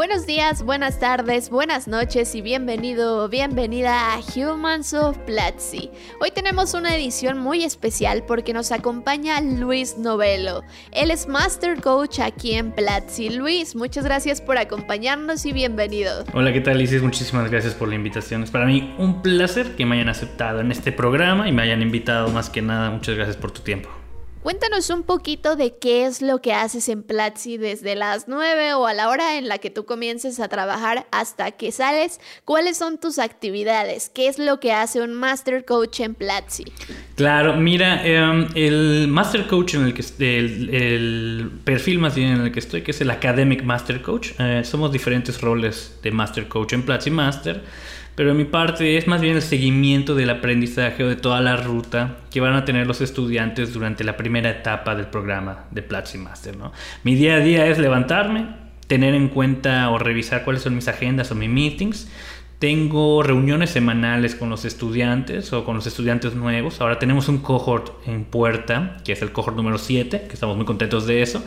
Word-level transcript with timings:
Buenos 0.00 0.24
días, 0.24 0.62
buenas 0.62 0.98
tardes, 0.98 1.50
buenas 1.50 1.86
noches 1.86 2.34
y 2.34 2.40
bienvenido 2.40 3.22
o 3.22 3.28
bienvenida 3.28 4.14
a 4.14 4.20
Humans 4.20 4.94
of 4.94 5.18
Platzi. 5.26 5.90
Hoy 6.22 6.30
tenemos 6.30 6.72
una 6.72 6.96
edición 6.96 7.36
muy 7.36 7.64
especial 7.64 8.24
porque 8.26 8.54
nos 8.54 8.72
acompaña 8.72 9.42
Luis 9.42 9.98
Novelo. 9.98 10.62
Él 10.92 11.10
es 11.10 11.28
Master 11.28 11.82
Coach 11.82 12.18
aquí 12.20 12.54
en 12.54 12.72
Platzi. 12.72 13.28
Luis, 13.28 13.76
muchas 13.76 14.04
gracias 14.04 14.40
por 14.40 14.56
acompañarnos 14.56 15.44
y 15.44 15.52
bienvenido. 15.52 16.24
Hola, 16.32 16.50
¿qué 16.54 16.62
tal 16.62 16.80
Isis? 16.80 17.02
Muchísimas 17.02 17.50
gracias 17.50 17.74
por 17.74 17.88
la 17.88 17.96
invitación. 17.96 18.42
Es 18.42 18.50
para 18.50 18.64
mí 18.64 18.94
un 18.96 19.20
placer 19.20 19.76
que 19.76 19.84
me 19.84 19.96
hayan 19.96 20.08
aceptado 20.08 20.60
en 20.60 20.72
este 20.72 20.92
programa 20.92 21.46
y 21.46 21.52
me 21.52 21.60
hayan 21.60 21.82
invitado 21.82 22.30
más 22.30 22.48
que 22.48 22.62
nada. 22.62 22.88
Muchas 22.88 23.16
gracias 23.16 23.36
por 23.36 23.50
tu 23.50 23.60
tiempo. 23.60 23.99
Cuéntanos 24.42 24.88
un 24.88 25.02
poquito 25.02 25.54
de 25.54 25.76
qué 25.78 26.06
es 26.06 26.22
lo 26.22 26.40
que 26.40 26.54
haces 26.54 26.88
en 26.88 27.02
Platzi 27.02 27.58
desde 27.58 27.94
las 27.94 28.26
9 28.26 28.72
o 28.72 28.86
a 28.86 28.94
la 28.94 29.10
hora 29.10 29.36
en 29.36 29.48
la 29.48 29.58
que 29.58 29.68
tú 29.68 29.84
comiences 29.84 30.40
a 30.40 30.48
trabajar 30.48 31.06
hasta 31.12 31.50
que 31.50 31.72
sales. 31.72 32.20
¿Cuáles 32.46 32.78
son 32.78 32.98
tus 32.98 33.18
actividades? 33.18 34.08
¿Qué 34.08 34.28
es 34.28 34.38
lo 34.38 34.58
que 34.58 34.72
hace 34.72 35.02
un 35.02 35.12
Master 35.12 35.66
Coach 35.66 36.00
en 36.00 36.14
Platzi? 36.14 36.64
Claro, 37.16 37.58
mira, 37.58 38.02
em, 38.02 38.48
el 38.54 39.08
Master 39.08 39.46
Coach 39.46 39.74
en 39.74 39.84
el 39.84 39.92
que 39.92 40.02
el, 40.20 40.74
el, 40.74 41.50
perfil 41.62 41.98
más 41.98 42.14
bien 42.14 42.28
en 42.28 42.40
el 42.40 42.50
que 42.50 42.60
estoy, 42.60 42.80
que 42.80 42.92
es 42.92 43.00
el 43.02 43.10
Academic 43.10 43.62
Master 43.62 44.00
Coach, 44.00 44.30
eh, 44.38 44.62
somos 44.64 44.90
diferentes 44.90 45.38
roles 45.42 45.98
de 46.02 46.12
Master 46.12 46.48
Coach 46.48 46.72
en 46.72 46.82
Platzi 46.82 47.10
Master 47.10 47.62
pero 48.20 48.34
mi 48.34 48.44
parte 48.44 48.98
es 48.98 49.06
más 49.06 49.22
bien 49.22 49.36
el 49.36 49.40
seguimiento 49.40 50.14
del 50.14 50.28
aprendizaje 50.28 51.02
o 51.04 51.08
de 51.08 51.16
toda 51.16 51.40
la 51.40 51.56
ruta 51.56 52.18
que 52.30 52.42
van 52.42 52.52
a 52.52 52.66
tener 52.66 52.86
los 52.86 53.00
estudiantes 53.00 53.72
durante 53.72 54.04
la 54.04 54.18
primera 54.18 54.50
etapa 54.50 54.94
del 54.94 55.06
programa 55.06 55.64
de 55.70 55.80
Platzi 55.80 56.18
Master. 56.18 56.54
¿no? 56.54 56.70
Mi 57.02 57.14
día 57.14 57.36
a 57.36 57.38
día 57.38 57.64
es 57.64 57.78
levantarme, 57.78 58.46
tener 58.88 59.14
en 59.14 59.28
cuenta 59.28 59.88
o 59.88 59.98
revisar 59.98 60.44
cuáles 60.44 60.60
son 60.60 60.74
mis 60.74 60.86
agendas 60.86 61.32
o 61.32 61.34
mis 61.34 61.48
meetings, 61.48 62.10
tengo 62.60 63.22
reuniones 63.22 63.70
semanales 63.70 64.34
con 64.34 64.50
los 64.50 64.66
estudiantes 64.66 65.50
o 65.54 65.64
con 65.64 65.76
los 65.76 65.86
estudiantes 65.86 66.34
nuevos. 66.34 66.82
Ahora 66.82 66.98
tenemos 66.98 67.26
un 67.30 67.38
cohort 67.38 68.06
en 68.06 68.24
puerta, 68.24 68.98
que 69.02 69.12
es 69.12 69.22
el 69.22 69.32
cohort 69.32 69.56
número 69.56 69.78
7, 69.78 70.26
que 70.28 70.34
estamos 70.34 70.58
muy 70.58 70.66
contentos 70.66 71.06
de 71.06 71.22
eso. 71.22 71.42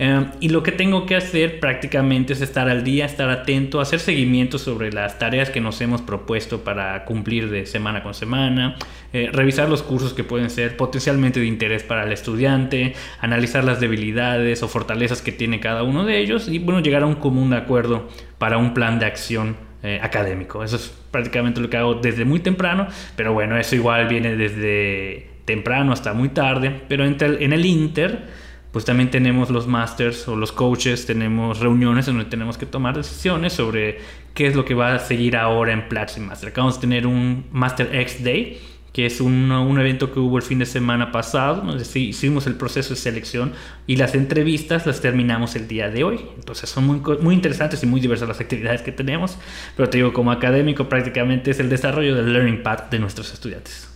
Eh, 0.00 0.26
y 0.40 0.48
lo 0.48 0.64
que 0.64 0.72
tengo 0.72 1.06
que 1.06 1.14
hacer 1.14 1.60
prácticamente 1.60 2.32
es 2.32 2.40
estar 2.40 2.68
al 2.68 2.82
día, 2.82 3.06
estar 3.06 3.30
atento, 3.30 3.80
hacer 3.80 4.00
seguimiento 4.00 4.58
sobre 4.58 4.90
las 4.92 5.20
tareas 5.20 5.50
que 5.50 5.60
nos 5.60 5.80
hemos 5.80 6.02
propuesto 6.02 6.64
para 6.64 7.04
cumplir 7.04 7.48
de 7.48 7.64
semana 7.64 8.02
con 8.02 8.12
semana, 8.12 8.74
eh, 9.12 9.30
revisar 9.32 9.68
los 9.68 9.84
cursos 9.84 10.14
que 10.14 10.24
pueden 10.24 10.50
ser 10.50 10.76
potencialmente 10.76 11.38
de 11.38 11.46
interés 11.46 11.84
para 11.84 12.02
el 12.02 12.12
estudiante, 12.12 12.94
analizar 13.20 13.62
las 13.62 13.78
debilidades 13.78 14.64
o 14.64 14.68
fortalezas 14.68 15.22
que 15.22 15.30
tiene 15.30 15.60
cada 15.60 15.84
uno 15.84 16.04
de 16.04 16.18
ellos 16.18 16.48
y 16.48 16.58
bueno, 16.58 16.80
llegar 16.80 17.04
a 17.04 17.06
un 17.06 17.14
común 17.14 17.54
acuerdo 17.54 18.08
para 18.38 18.58
un 18.58 18.74
plan 18.74 18.98
de 18.98 19.06
acción 19.06 19.65
eh, 19.82 20.00
académico. 20.02 20.64
Eso 20.64 20.76
es 20.76 20.92
prácticamente 21.10 21.60
lo 21.60 21.70
que 21.70 21.76
hago 21.76 21.94
desde 21.94 22.24
muy 22.24 22.40
temprano, 22.40 22.88
pero 23.14 23.32
bueno, 23.32 23.56
eso 23.56 23.76
igual 23.76 24.08
viene 24.08 24.36
desde 24.36 25.30
temprano 25.44 25.92
hasta 25.92 26.12
muy 26.12 26.30
tarde, 26.30 26.82
pero 26.88 27.04
en 27.04 27.52
el 27.52 27.64
Inter, 27.64 28.24
pues 28.72 28.84
también 28.84 29.10
tenemos 29.10 29.48
los 29.48 29.66
masters 29.66 30.28
o 30.28 30.36
los 30.36 30.52
coaches, 30.52 31.06
tenemos 31.06 31.60
reuniones 31.60 32.08
en 32.08 32.16
donde 32.16 32.30
tenemos 32.30 32.58
que 32.58 32.66
tomar 32.66 32.96
decisiones 32.96 33.52
sobre 33.54 33.98
qué 34.34 34.46
es 34.46 34.56
lo 34.56 34.64
que 34.64 34.74
va 34.74 34.94
a 34.94 34.98
seguir 34.98 35.36
ahora 35.36 35.72
en 35.72 35.88
Platzi 35.88 36.20
Master. 36.20 36.50
Acabamos 36.50 36.74
de 36.76 36.80
tener 36.82 37.06
un 37.06 37.46
Master 37.52 37.94
X 37.94 38.22
Day 38.22 38.60
que 38.96 39.04
es 39.04 39.20
un, 39.20 39.52
un, 39.52 39.78
evento 39.78 40.10
que 40.10 40.18
hubo 40.20 40.38
el 40.38 40.42
fin 40.42 40.58
de 40.58 40.64
semana 40.64 41.12
pasado, 41.12 41.60
donde 41.60 41.84
hicimos 42.00 42.46
el 42.46 42.54
proceso 42.54 42.94
de 42.94 42.96
selección 42.96 43.52
y 43.86 43.96
las 43.96 44.14
entrevistas 44.14 44.86
las 44.86 45.02
terminamos 45.02 45.54
el 45.54 45.68
día 45.68 45.90
de 45.90 46.02
hoy. 46.02 46.20
Entonces 46.34 46.70
son 46.70 46.86
muy, 46.86 47.02
muy 47.20 47.34
interesantes 47.34 47.82
y 47.82 47.86
muy 47.86 48.00
diversas 48.00 48.26
las 48.26 48.40
actividades 48.40 48.80
que 48.80 48.92
tenemos, 48.92 49.36
pero 49.76 49.90
te 49.90 49.98
digo, 49.98 50.14
como 50.14 50.32
académico 50.32 50.88
prácticamente 50.88 51.50
es 51.50 51.60
el 51.60 51.68
desarrollo 51.68 52.14
del 52.14 52.32
Learning 52.32 52.62
Path 52.62 52.90
de 52.90 52.98
nuestros 52.98 53.34
estudiantes. 53.34 53.95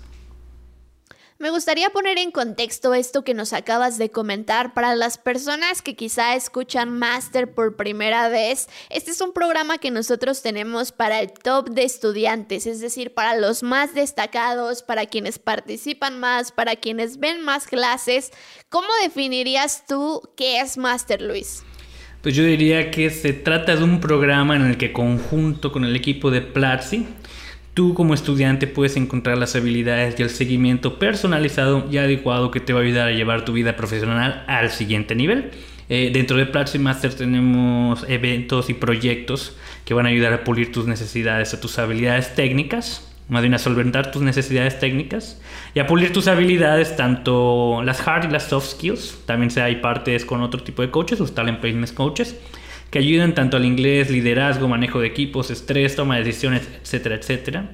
Me 1.41 1.49
gustaría 1.49 1.89
poner 1.89 2.19
en 2.19 2.33
contexto 2.33 2.93
esto 2.93 3.25
que 3.25 3.33
nos 3.33 3.55
acabas 3.55 3.97
de 3.97 4.11
comentar 4.11 4.75
para 4.75 4.95
las 4.95 5.17
personas 5.17 5.81
que 5.81 5.97
quizá 5.97 6.35
escuchan 6.37 6.99
Master 6.99 7.51
por 7.55 7.77
primera 7.77 8.29
vez. 8.29 8.69
Este 8.91 9.11
es 9.11 9.23
un 9.23 9.33
programa 9.33 9.79
que 9.79 9.91
nosotros 9.91 10.43
tenemos 10.43 10.93
para 10.93 11.19
el 11.19 11.33
top 11.33 11.71
de 11.71 11.85
estudiantes, 11.85 12.67
es 12.67 12.81
decir, 12.83 13.15
para 13.15 13.37
los 13.37 13.63
más 13.63 13.95
destacados, 13.95 14.83
para 14.83 15.07
quienes 15.07 15.39
participan 15.39 16.21
más, 16.21 16.53
para 16.53 16.77
quienes 16.77 17.19
ven 17.19 17.41
más 17.41 17.67
clases. 17.67 18.33
¿Cómo 18.69 18.89
definirías 19.03 19.87
tú 19.89 20.21
qué 20.37 20.61
es 20.61 20.77
Master, 20.77 21.23
Luis? 21.23 21.63
Pues 22.21 22.35
yo 22.35 22.45
diría 22.45 22.91
que 22.91 23.09
se 23.09 23.33
trata 23.33 23.77
de 23.77 23.83
un 23.83 23.99
programa 23.99 24.57
en 24.57 24.67
el 24.67 24.77
que 24.77 24.93
conjunto 24.93 25.73
con 25.73 25.87
el 25.87 25.97
equipo 25.97 26.31
de 26.31 26.43
Platzi 26.43 27.07
Tú 27.75 27.95
como 27.95 28.15
estudiante 28.15 28.67
puedes 28.67 28.97
encontrar 28.97 29.39
las 29.39 29.55
habilidades 29.55 30.19
y 30.19 30.23
el 30.23 30.31
seguimiento 30.31 30.99
personalizado 30.99 31.87
y 31.91 31.99
adecuado 31.99 32.51
que 32.51 32.59
te 32.59 32.73
va 32.73 32.81
a 32.81 32.83
ayudar 32.83 33.09
a 33.09 33.13
llevar 33.13 33.45
tu 33.45 33.53
vida 33.53 33.77
profesional 33.77 34.45
al 34.49 34.71
siguiente 34.71 35.15
nivel. 35.15 35.53
Eh, 35.89 36.11
dentro 36.13 36.37
de 36.37 36.47
Platzi 36.47 36.79
Master 36.79 37.15
tenemos 37.15 38.05
eventos 38.09 38.71
y 38.71 38.75
proyectos 38.75 39.57
que 39.85 39.95
van 39.95 40.07
a 40.07 40.09
ayudar 40.09 40.33
a 40.33 40.45
pulir 40.45 40.73
tus 40.73 40.87
necesidades 40.87 41.55
o 41.55 41.61
tus 41.61 41.79
habilidades 41.79 42.35
técnicas, 42.35 43.09
más 43.29 43.43
bien 43.43 43.55
a 43.55 43.59
solventar 43.59 44.11
tus 44.11 44.23
necesidades 44.23 44.81
técnicas 44.81 45.41
y 45.75 45.79
a 45.79 45.87
pulir 45.87 46.13
tus 46.13 46.27
habilidades, 46.27 46.97
tanto 46.97 47.83
las 47.85 48.07
hard 48.07 48.29
y 48.29 48.33
las 48.33 48.49
soft 48.49 48.73
skills. 48.73 49.19
También 49.27 49.51
hay 49.61 49.77
partes 49.77 50.25
con 50.25 50.43
otro 50.43 50.63
tipo 50.63 50.83
de 50.83 50.91
coaches, 50.91 51.21
los 51.21 51.35
talent 51.35 51.61
placement 51.61 51.95
coaches 51.95 52.37
que 52.91 52.99
ayudan 52.99 53.35
tanto 53.35 53.57
al 53.57 53.65
inglés, 53.65 54.11
liderazgo, 54.11 54.69
manejo 54.69 55.01
de 55.01 55.07
equipos, 55.07 55.51
estrés, 55.51 55.97
toma 55.97 56.17
de 56.17 56.25
decisiones, 56.25 56.69
etcétera, 56.83 57.15
etcétera. 57.15 57.71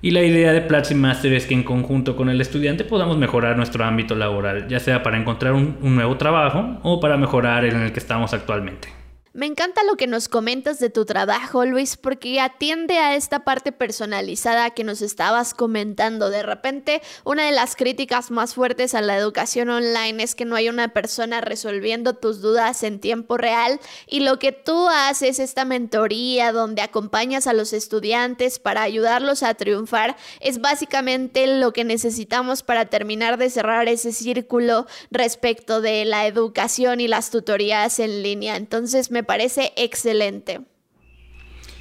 Y 0.00 0.12
la 0.12 0.22
idea 0.22 0.52
de 0.52 0.60
Platzi 0.60 0.94
Master 0.94 1.32
es 1.32 1.46
que 1.46 1.54
en 1.54 1.64
conjunto 1.64 2.14
con 2.14 2.28
el 2.28 2.40
estudiante 2.40 2.84
podamos 2.84 3.18
mejorar 3.18 3.56
nuestro 3.56 3.84
ámbito 3.84 4.14
laboral, 4.14 4.68
ya 4.68 4.78
sea 4.78 5.02
para 5.02 5.18
encontrar 5.18 5.54
un, 5.54 5.76
un 5.82 5.96
nuevo 5.96 6.16
trabajo 6.16 6.78
o 6.82 7.00
para 7.00 7.16
mejorar 7.16 7.64
en 7.64 7.76
el 7.76 7.92
que 7.92 7.98
estamos 7.98 8.32
actualmente. 8.32 8.97
Me 9.34 9.44
encanta 9.44 9.84
lo 9.84 9.96
que 9.96 10.06
nos 10.06 10.26
comentas 10.26 10.78
de 10.78 10.88
tu 10.88 11.04
trabajo, 11.04 11.66
Luis, 11.66 11.98
porque 11.98 12.40
atiende 12.40 12.98
a 12.98 13.14
esta 13.14 13.40
parte 13.40 13.72
personalizada 13.72 14.70
que 14.70 14.84
nos 14.84 15.02
estabas 15.02 15.52
comentando. 15.52 16.30
De 16.30 16.42
repente, 16.42 17.02
una 17.24 17.44
de 17.44 17.52
las 17.52 17.76
críticas 17.76 18.30
más 18.30 18.54
fuertes 18.54 18.94
a 18.94 19.02
la 19.02 19.18
educación 19.18 19.68
online 19.68 20.22
es 20.22 20.34
que 20.34 20.46
no 20.46 20.56
hay 20.56 20.70
una 20.70 20.88
persona 20.88 21.42
resolviendo 21.42 22.14
tus 22.14 22.40
dudas 22.40 22.82
en 22.82 23.00
tiempo 23.00 23.36
real 23.36 23.80
y 24.06 24.20
lo 24.20 24.38
que 24.38 24.52
tú 24.52 24.88
haces, 24.88 25.38
esta 25.40 25.66
mentoría 25.66 26.50
donde 26.52 26.80
acompañas 26.80 27.46
a 27.46 27.52
los 27.52 27.74
estudiantes 27.74 28.58
para 28.58 28.80
ayudarlos 28.80 29.42
a 29.42 29.52
triunfar, 29.54 30.16
es 30.40 30.58
básicamente 30.60 31.58
lo 31.58 31.74
que 31.74 31.84
necesitamos 31.84 32.62
para 32.62 32.86
terminar 32.86 33.36
de 33.36 33.50
cerrar 33.50 33.88
ese 33.88 34.12
círculo 34.12 34.86
respecto 35.10 35.82
de 35.82 36.06
la 36.06 36.26
educación 36.26 37.00
y 37.00 37.08
las 37.08 37.30
tutorías 37.30 37.98
en 37.98 38.22
línea. 38.22 38.56
Entonces, 38.56 39.10
me 39.10 39.17
parece 39.22 39.72
excelente. 39.76 40.60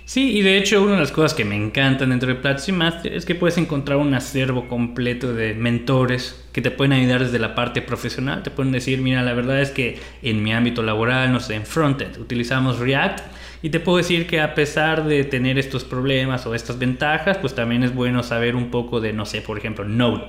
Sí, 0.08 0.38
y 0.38 0.42
de 0.42 0.58
hecho 0.58 0.82
una 0.82 0.94
de 0.94 1.02
las 1.02 1.12
cosas 1.12 1.34
que 1.34 1.44
me 1.44 1.58
encantan 1.58 2.12
dentro 2.12 2.30
de 2.30 2.36
Platzi 2.36 2.72
Master 2.72 3.12
es 3.12 3.26
que 3.26 3.36
puedes 3.36 3.58
encontrar 3.58 3.98
un 3.98 4.14
acervo 4.14 4.70
completo 4.70 5.34
de 5.34 5.54
mentores 5.54 6.48
que 6.54 6.62
te 6.62 6.72
pueden 6.72 6.94
ayudar 6.94 7.26
desde 7.26 7.40
la 7.40 7.56
parte 7.56 7.82
profesional. 7.82 8.42
Te 8.42 8.50
pueden 8.50 8.72
decir, 8.72 9.02
mira, 9.02 9.22
la 9.22 9.34
verdad 9.34 9.62
es 9.62 9.70
que 9.72 10.00
en 10.22 10.42
mi 10.44 10.54
ámbito 10.54 10.82
laboral, 10.82 11.34
no 11.34 11.42
sé, 11.42 11.56
en 11.56 11.66
frontend 11.66 12.20
utilizamos 12.20 12.80
React 12.80 13.20
y 13.62 13.70
te 13.70 13.82
puedo 13.82 13.98
decir 13.98 14.28
que 14.28 14.40
a 14.40 14.56
pesar 14.56 15.06
de 15.06 15.26
tener 15.26 15.60
estos 15.60 15.84
problemas 15.84 16.46
o 16.46 16.56
estas 16.56 16.80
ventajas, 16.80 17.38
pues 17.40 17.54
también 17.54 17.84
es 17.84 17.94
bueno 17.94 18.24
saber 18.24 18.56
un 18.56 18.72
poco 18.72 19.02
de, 19.02 19.12
no 19.12 19.26
sé, 19.26 19.42
por 19.42 19.58
ejemplo, 19.58 19.84
Node 19.84 20.28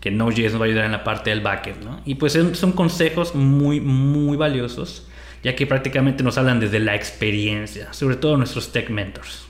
que 0.00 0.10
Node.js 0.10 0.52
nos 0.52 0.60
va 0.60 0.64
a 0.64 0.68
ayudar 0.68 0.86
en 0.86 0.92
la 0.92 1.04
parte 1.04 1.30
del 1.30 1.40
backend, 1.40 1.84
¿no? 1.84 2.00
Y 2.04 2.16
pues 2.16 2.36
son 2.54 2.72
consejos 2.72 3.34
muy, 3.36 3.80
muy 3.80 4.36
valiosos 4.36 5.06
ya 5.42 5.54
que 5.56 5.66
prácticamente 5.66 6.22
nos 6.22 6.38
hablan 6.38 6.60
desde 6.60 6.80
la 6.80 6.94
experiencia, 6.94 7.92
sobre 7.92 8.16
todo 8.16 8.36
nuestros 8.36 8.72
tech 8.72 8.90
mentors. 8.90 9.46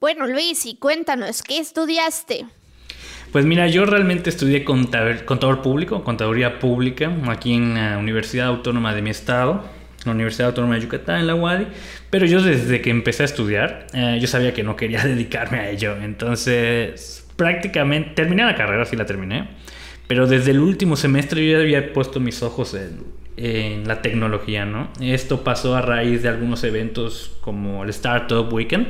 Bueno, 0.00 0.26
Luis, 0.26 0.66
y 0.66 0.76
cuéntanos, 0.76 1.42
¿qué 1.42 1.58
estudiaste? 1.58 2.46
Pues 3.32 3.44
mira, 3.44 3.66
yo 3.66 3.84
realmente 3.86 4.30
estudié 4.30 4.64
contador, 4.64 5.62
público, 5.62 6.04
contaduría 6.04 6.58
pública, 6.58 7.12
aquí 7.28 7.54
en 7.54 7.74
la 7.74 7.98
Universidad 7.98 8.46
Autónoma 8.46 8.94
de 8.94 9.02
mi 9.02 9.10
estado, 9.10 9.64
la 10.04 10.12
Universidad 10.12 10.48
Autónoma 10.48 10.76
de 10.76 10.82
Yucatán, 10.82 11.20
en 11.20 11.26
la 11.26 11.34
UADI, 11.34 11.66
pero 12.10 12.26
yo 12.26 12.40
desde 12.40 12.80
que 12.80 12.90
empecé 12.90 13.24
a 13.24 13.26
estudiar, 13.26 13.86
eh, 13.94 14.18
yo 14.20 14.28
sabía 14.28 14.54
que 14.54 14.62
no 14.62 14.76
quería 14.76 15.02
dedicarme 15.04 15.58
a 15.58 15.70
ello, 15.70 15.96
entonces 15.96 17.26
prácticamente 17.36 18.10
terminé 18.14 18.44
la 18.44 18.54
carrera, 18.54 18.84
sí 18.84 18.96
la 18.96 19.06
terminé, 19.06 19.48
pero 20.06 20.26
desde 20.26 20.52
el 20.52 20.60
último 20.60 20.96
semestre 20.96 21.44
yo 21.44 21.58
ya 21.58 21.62
había 21.62 21.92
puesto 21.92 22.20
mis 22.20 22.42
ojos 22.42 22.74
en 22.74 23.25
en 23.36 23.86
la 23.86 24.02
tecnología, 24.02 24.64
¿no? 24.64 24.88
Esto 25.00 25.44
pasó 25.44 25.76
a 25.76 25.82
raíz 25.82 26.22
de 26.22 26.28
algunos 26.28 26.64
eventos 26.64 27.36
como 27.40 27.84
el 27.84 27.90
Startup 27.90 28.50
Weekend, 28.52 28.86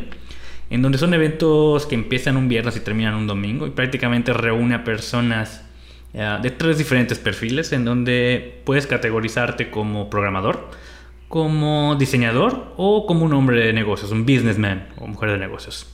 en 0.71 0.83
donde 0.83 0.99
son 0.99 1.15
eventos 1.15 1.87
que 1.87 1.95
empiezan 1.95 2.37
un 2.37 2.49
viernes 2.49 2.77
y 2.77 2.81
terminan 2.81 3.15
un 3.15 3.27
domingo 3.27 3.67
y 3.67 3.71
prácticamente 3.71 4.33
reúne 4.33 4.75
a 4.75 4.85
personas 4.85 5.63
de 6.13 6.51
tres 6.51 6.79
diferentes 6.79 7.19
perfiles 7.19 7.73
en 7.73 7.85
donde 7.85 8.63
puedes 8.65 8.87
categorizarte 8.87 9.71
como 9.71 10.09
programador, 10.09 10.71
como 11.29 11.97
diseñador 11.97 12.73
o 12.77 13.05
como 13.07 13.25
un 13.25 13.35
hombre 13.35 13.67
de 13.67 13.73
negocios, 13.73 14.13
un 14.13 14.25
businessman 14.25 14.89
o 14.99 15.07
mujer 15.07 15.33
de 15.33 15.39
negocios. 15.39 15.93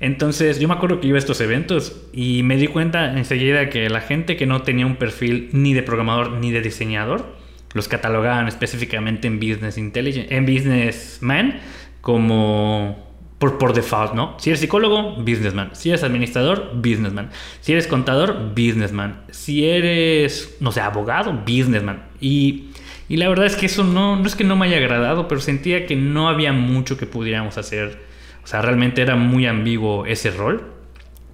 Entonces 0.00 0.58
yo 0.58 0.66
me 0.66 0.74
acuerdo 0.74 1.00
que 1.00 1.06
iba 1.06 1.16
a 1.16 1.20
estos 1.20 1.40
eventos 1.40 2.02
y 2.12 2.42
me 2.42 2.56
di 2.56 2.66
cuenta 2.66 3.16
enseguida 3.16 3.68
que 3.68 3.88
la 3.88 4.00
gente 4.00 4.36
que 4.36 4.46
no 4.46 4.62
tenía 4.62 4.84
un 4.84 4.96
perfil 4.96 5.50
ni 5.52 5.74
de 5.74 5.84
programador 5.84 6.32
ni 6.32 6.50
de 6.50 6.60
diseñador, 6.60 7.36
los 7.74 7.88
catalogaban 7.88 8.48
específicamente 8.48 9.28
en 9.28 9.38
business 9.38 9.78
intelligence, 9.78 10.34
en 10.34 10.46
businessman 10.46 11.60
como 12.00 13.12
por, 13.42 13.58
por 13.58 13.72
default, 13.72 14.14
¿no? 14.14 14.36
Si 14.38 14.50
eres 14.50 14.60
psicólogo, 14.60 15.16
businessman. 15.16 15.70
Si 15.72 15.88
eres 15.88 16.04
administrador, 16.04 16.70
businessman. 16.76 17.30
Si 17.60 17.72
eres 17.72 17.88
contador, 17.88 18.52
businessman. 18.54 19.22
Si 19.30 19.68
eres, 19.68 20.56
no 20.60 20.70
sé, 20.70 20.80
abogado, 20.80 21.32
businessman. 21.44 22.04
Y, 22.20 22.70
y 23.08 23.16
la 23.16 23.28
verdad 23.28 23.46
es 23.46 23.56
que 23.56 23.66
eso 23.66 23.82
no, 23.82 24.14
no 24.14 24.26
es 24.26 24.36
que 24.36 24.44
no 24.44 24.54
me 24.54 24.66
haya 24.66 24.76
agradado, 24.76 25.26
pero 25.26 25.40
sentía 25.40 25.86
que 25.86 25.96
no 25.96 26.28
había 26.28 26.52
mucho 26.52 26.96
que 26.96 27.06
pudiéramos 27.06 27.58
hacer. 27.58 27.98
O 28.44 28.46
sea, 28.46 28.62
realmente 28.62 29.02
era 29.02 29.16
muy 29.16 29.46
ambiguo 29.46 30.06
ese 30.06 30.30
rol. 30.30 30.64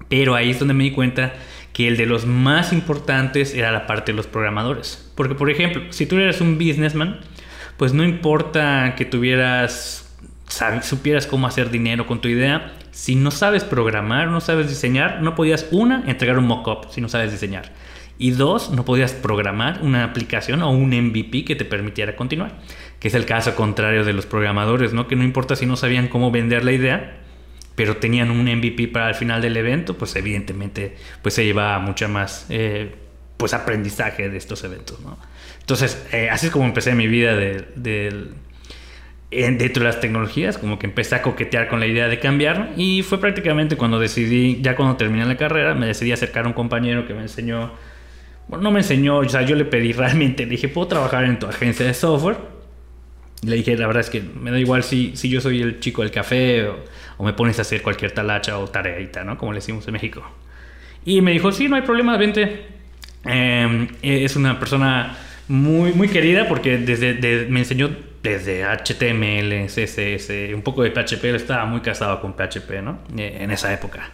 Pero 0.08 0.34
ahí 0.34 0.48
es 0.48 0.58
donde 0.58 0.72
me 0.72 0.84
di 0.84 0.92
cuenta 0.92 1.34
que 1.78 1.86
el 1.86 1.96
de 1.96 2.06
los 2.06 2.26
más 2.26 2.72
importantes 2.72 3.54
era 3.54 3.70
la 3.70 3.86
parte 3.86 4.10
de 4.10 4.16
los 4.16 4.26
programadores. 4.26 5.08
Porque, 5.14 5.36
por 5.36 5.48
ejemplo, 5.48 5.80
si 5.90 6.06
tú 6.06 6.16
eres 6.16 6.40
un 6.40 6.58
businessman, 6.58 7.20
pues 7.76 7.94
no 7.94 8.02
importa 8.02 8.96
que 8.96 9.04
tuvieras 9.04 10.12
supieras 10.82 11.28
cómo 11.28 11.46
hacer 11.46 11.70
dinero 11.70 12.04
con 12.04 12.20
tu 12.20 12.26
idea, 12.26 12.74
si 12.90 13.14
no 13.14 13.30
sabes 13.30 13.62
programar, 13.62 14.26
no 14.26 14.40
sabes 14.40 14.68
diseñar, 14.68 15.22
no 15.22 15.36
podías, 15.36 15.68
una, 15.70 16.02
entregar 16.08 16.36
un 16.38 16.48
mock-up 16.48 16.88
si 16.90 17.00
no 17.00 17.08
sabes 17.08 17.30
diseñar. 17.30 17.70
Y 18.18 18.32
dos, 18.32 18.72
no 18.72 18.84
podías 18.84 19.12
programar 19.12 19.78
una 19.82 20.02
aplicación 20.02 20.62
o 20.62 20.72
un 20.72 20.90
MVP 20.90 21.44
que 21.44 21.54
te 21.54 21.64
permitiera 21.64 22.16
continuar. 22.16 22.58
Que 22.98 23.06
es 23.06 23.14
el 23.14 23.24
caso 23.24 23.54
contrario 23.54 24.04
de 24.04 24.14
los 24.14 24.26
programadores, 24.26 24.94
¿no? 24.94 25.06
Que 25.06 25.14
no 25.14 25.22
importa 25.22 25.54
si 25.54 25.64
no 25.64 25.76
sabían 25.76 26.08
cómo 26.08 26.32
vender 26.32 26.64
la 26.64 26.72
idea, 26.72 27.20
pero 27.78 27.98
tenían 27.98 28.32
un 28.32 28.46
MVP 28.46 28.88
para 28.88 29.08
el 29.08 29.14
final 29.14 29.40
del 29.40 29.56
evento, 29.56 29.96
pues 29.96 30.16
evidentemente 30.16 30.96
pues 31.22 31.34
se 31.34 31.44
llevaba 31.44 31.78
mucha 31.78 32.08
más 32.08 32.44
eh, 32.48 32.92
pues 33.36 33.54
aprendizaje 33.54 34.28
de 34.28 34.36
estos 34.36 34.64
eventos, 34.64 34.98
¿no? 34.98 35.16
Entonces, 35.60 36.04
eh, 36.10 36.28
así 36.28 36.46
es 36.46 36.52
como 36.52 36.64
empecé 36.64 36.96
mi 36.96 37.06
vida 37.06 37.36
del 37.36 38.34
dentro 39.30 39.84
de 39.84 39.88
las 39.88 40.00
tecnologías, 40.00 40.58
como 40.58 40.80
que 40.80 40.86
empecé 40.86 41.14
a 41.14 41.22
coquetear 41.22 41.68
con 41.68 41.78
la 41.78 41.86
idea 41.86 42.08
de 42.08 42.18
cambiar 42.18 42.72
y 42.76 43.02
fue 43.02 43.20
prácticamente 43.20 43.76
cuando 43.76 44.00
decidí, 44.00 44.60
ya 44.60 44.74
cuando 44.74 44.96
terminé 44.96 45.24
la 45.24 45.36
carrera, 45.36 45.76
me 45.76 45.86
decidí 45.86 46.10
acercar 46.10 46.46
a 46.46 46.48
un 46.48 46.54
compañero 46.54 47.06
que 47.06 47.14
me 47.14 47.22
enseñó, 47.22 47.70
bueno, 48.48 48.64
no 48.64 48.72
me 48.72 48.80
enseñó, 48.80 49.18
o 49.18 49.28
sea, 49.28 49.42
yo 49.42 49.54
le 49.54 49.66
pedí 49.66 49.92
realmente, 50.02 50.46
le 50.46 50.50
dije, 50.50 50.66
¿puedo 50.66 50.88
trabajar 50.88 51.22
en 51.26 51.38
tu 51.38 51.46
agencia 51.46 51.86
de 51.86 51.94
software? 51.94 52.57
Le 53.42 53.56
dije, 53.56 53.76
la 53.76 53.86
verdad 53.86 54.00
es 54.00 54.10
que 54.10 54.20
me 54.20 54.50
da 54.50 54.58
igual 54.58 54.82
si, 54.82 55.16
si 55.16 55.28
yo 55.28 55.40
soy 55.40 55.62
el 55.62 55.80
chico 55.80 56.02
del 56.02 56.10
café 56.10 56.68
o, 57.18 57.24
me 57.24 57.32
pones 57.32 57.58
a 57.58 57.62
hacer 57.62 57.82
cualquier 57.82 58.12
talacha 58.12 58.58
o 58.58 58.68
tareita, 58.68 59.24
¿no? 59.24 59.38
Como 59.38 59.52
le 59.52 59.58
decimos 59.58 59.86
en 59.86 59.92
México. 59.92 60.22
Y 61.04 61.20
me 61.20 61.32
dijo, 61.32 61.52
sí, 61.52 61.68
no 61.68 61.76
hay 61.76 61.82
problema, 61.82 62.16
vente. 62.16 62.66
Em, 63.24 63.88
es 64.02 64.36
una 64.36 64.58
persona 64.58 65.16
muy, 65.48 65.92
muy 65.92 66.08
querida 66.08 66.46
porque 66.46 66.78
desde 66.78 67.46
me 67.48 67.60
enseñó 67.60 67.90
desde 68.22 68.64
HTML, 68.64 69.66
CSS, 69.66 70.54
un 70.54 70.62
poco 70.62 70.82
de 70.82 70.90
PHP, 70.90 71.24
estaba 71.34 71.64
muy 71.64 71.80
casado 71.80 72.20
con 72.20 72.34
PHP, 72.34 72.82
¿no? 72.82 72.98
Eh, 73.16 73.38
en 73.40 73.50
esa 73.50 73.72
época. 73.72 74.10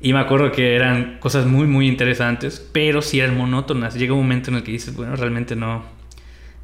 Y 0.00 0.12
me 0.12 0.20
acuerdo 0.20 0.52
que 0.52 0.76
eran 0.76 1.18
cosas 1.18 1.46
muy, 1.46 1.66
muy 1.66 1.88
interesantes, 1.88 2.66
pero 2.72 3.02
sí 3.02 3.20
eran 3.20 3.36
monótonas. 3.36 3.94
Llega 3.94 4.12
un 4.12 4.20
momento 4.20 4.50
en 4.50 4.58
el 4.58 4.62
que 4.62 4.72
dices, 4.72 4.94
bueno, 4.94 5.16
realmente 5.16 5.56
no, 5.56 5.84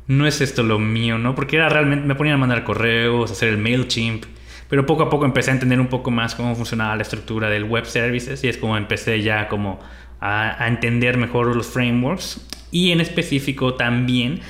no 0.07 0.27
es 0.27 0.41
esto 0.41 0.63
lo 0.63 0.79
mío, 0.79 1.19
¿no? 1.19 1.35
Porque 1.35 1.57
era 1.57 1.69
realmente, 1.69 2.07
me 2.07 2.15
ponían 2.15 2.37
a 2.37 2.39
mandar 2.39 2.65
correos, 2.65 3.31
hacer 3.31 3.49
el 3.49 3.59
MailChimp, 3.59 4.25
pero 4.69 4.87
poco 4.87 5.05
a 5.05 5.11
poco 5.11 5.25
empecé 5.25 5.51
a 5.51 5.55
entender 5.55 5.81
un 5.81 5.89
poco 5.89 6.11
más 6.11 6.35
cómo 6.35 6.55
funcionaba 6.55 6.97
la 6.97 7.03
estructura 7.03 7.49
del 7.49 7.65
web 7.65 7.87
services 7.87 8.43
y 8.45 8.49
es 8.49 8.57
como 8.57 8.77
empecé 8.77 9.23
ya 9.23 9.49
como 9.49 9.81
a, 10.21 10.67
entender 10.67 11.17
mejor 11.17 11.55
los 11.55 11.67
frameworks 11.67 12.47
y 12.71 12.91
en 12.91 13.01
específico 13.01 13.75
también 13.75 14.41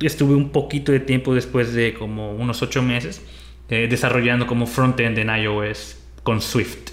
estuve 0.00 0.34
un 0.34 0.50
poquito 0.50 0.92
de 0.92 1.00
tiempo 1.00 1.34
después 1.34 1.74
de 1.74 1.94
como 1.94 2.32
unos 2.32 2.62
ocho 2.62 2.82
meses 2.82 3.22
eh, 3.68 3.86
desarrollando 3.88 4.46
como 4.46 4.66
frontend 4.66 5.18
en 5.18 5.28
iOS 5.28 5.98
con 6.22 6.40
Swift. 6.40 6.92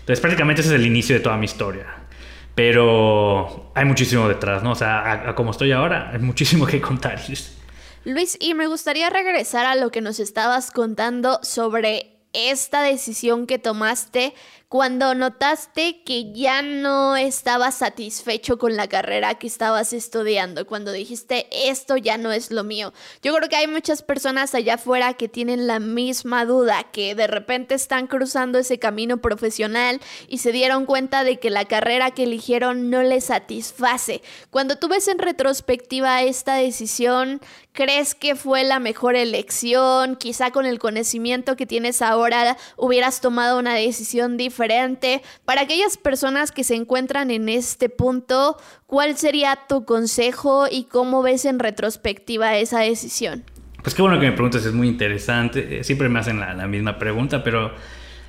Entonces 0.00 0.20
prácticamente 0.20 0.60
ese 0.62 0.74
es 0.74 0.80
el 0.80 0.86
inicio 0.86 1.14
de 1.14 1.20
toda 1.20 1.36
mi 1.36 1.46
historia. 1.46 1.99
Pero 2.62 3.72
hay 3.74 3.86
muchísimo 3.86 4.28
detrás, 4.28 4.62
¿no? 4.62 4.72
O 4.72 4.74
sea, 4.74 5.32
como 5.34 5.52
estoy 5.52 5.72
ahora, 5.72 6.10
hay 6.12 6.18
muchísimo 6.18 6.66
que 6.66 6.78
contar. 6.78 7.18
Luis, 8.04 8.36
y 8.38 8.52
me 8.52 8.66
gustaría 8.66 9.08
regresar 9.08 9.64
a 9.64 9.76
lo 9.76 9.90
que 9.90 10.02
nos 10.02 10.20
estabas 10.20 10.70
contando 10.70 11.40
sobre 11.42 12.18
esta 12.34 12.82
decisión 12.82 13.46
que 13.46 13.58
tomaste 13.58 14.34
cuando 14.70 15.16
notaste 15.16 16.04
que 16.04 16.32
ya 16.32 16.62
no 16.62 17.16
estabas 17.16 17.78
satisfecho 17.78 18.56
con 18.56 18.76
la 18.76 18.86
carrera 18.86 19.34
que 19.34 19.48
estabas 19.48 19.92
estudiando, 19.92 20.64
cuando 20.64 20.92
dijiste 20.92 21.48
esto 21.50 21.96
ya 21.96 22.18
no 22.18 22.30
es 22.30 22.52
lo 22.52 22.62
mío. 22.62 22.92
Yo 23.20 23.34
creo 23.34 23.48
que 23.48 23.56
hay 23.56 23.66
muchas 23.66 24.02
personas 24.02 24.54
allá 24.54 24.74
afuera 24.74 25.14
que 25.14 25.28
tienen 25.28 25.66
la 25.66 25.80
misma 25.80 26.44
duda, 26.44 26.84
que 26.92 27.16
de 27.16 27.26
repente 27.26 27.74
están 27.74 28.06
cruzando 28.06 28.60
ese 28.60 28.78
camino 28.78 29.16
profesional 29.16 30.00
y 30.28 30.38
se 30.38 30.52
dieron 30.52 30.86
cuenta 30.86 31.24
de 31.24 31.40
que 31.40 31.50
la 31.50 31.64
carrera 31.64 32.12
que 32.12 32.22
eligieron 32.22 32.90
no 32.90 33.02
les 33.02 33.24
satisface. 33.24 34.22
Cuando 34.50 34.76
tú 34.76 34.86
ves 34.86 35.08
en 35.08 35.18
retrospectiva 35.18 36.22
esta 36.22 36.54
decisión, 36.54 37.40
¿crees 37.72 38.14
que 38.14 38.36
fue 38.36 38.62
la 38.62 38.78
mejor 38.78 39.16
elección? 39.16 40.14
Quizá 40.14 40.52
con 40.52 40.64
el 40.64 40.78
conocimiento 40.78 41.56
que 41.56 41.66
tienes 41.66 42.02
ahora 42.02 42.56
hubieras 42.76 43.20
tomado 43.20 43.58
una 43.58 43.74
decisión 43.74 44.36
diferente 44.36 44.59
para 45.44 45.62
aquellas 45.62 45.96
personas 45.96 46.52
que 46.52 46.64
se 46.64 46.74
encuentran 46.74 47.30
en 47.30 47.48
este 47.48 47.88
punto, 47.88 48.56
¿cuál 48.86 49.16
sería 49.16 49.58
tu 49.68 49.84
consejo 49.84 50.66
y 50.70 50.84
cómo 50.84 51.22
ves 51.22 51.44
en 51.44 51.58
retrospectiva 51.58 52.56
esa 52.56 52.80
decisión? 52.80 53.44
Pues 53.82 53.94
qué 53.94 54.02
bueno 54.02 54.20
que 54.20 54.26
me 54.26 54.32
preguntas, 54.32 54.64
es 54.66 54.72
muy 54.72 54.88
interesante. 54.88 55.80
Eh, 55.80 55.84
siempre 55.84 56.08
me 56.08 56.18
hacen 56.18 56.40
la, 56.40 56.66
misma 56.66 56.98
pregunta, 56.98 57.42
pero 57.42 57.72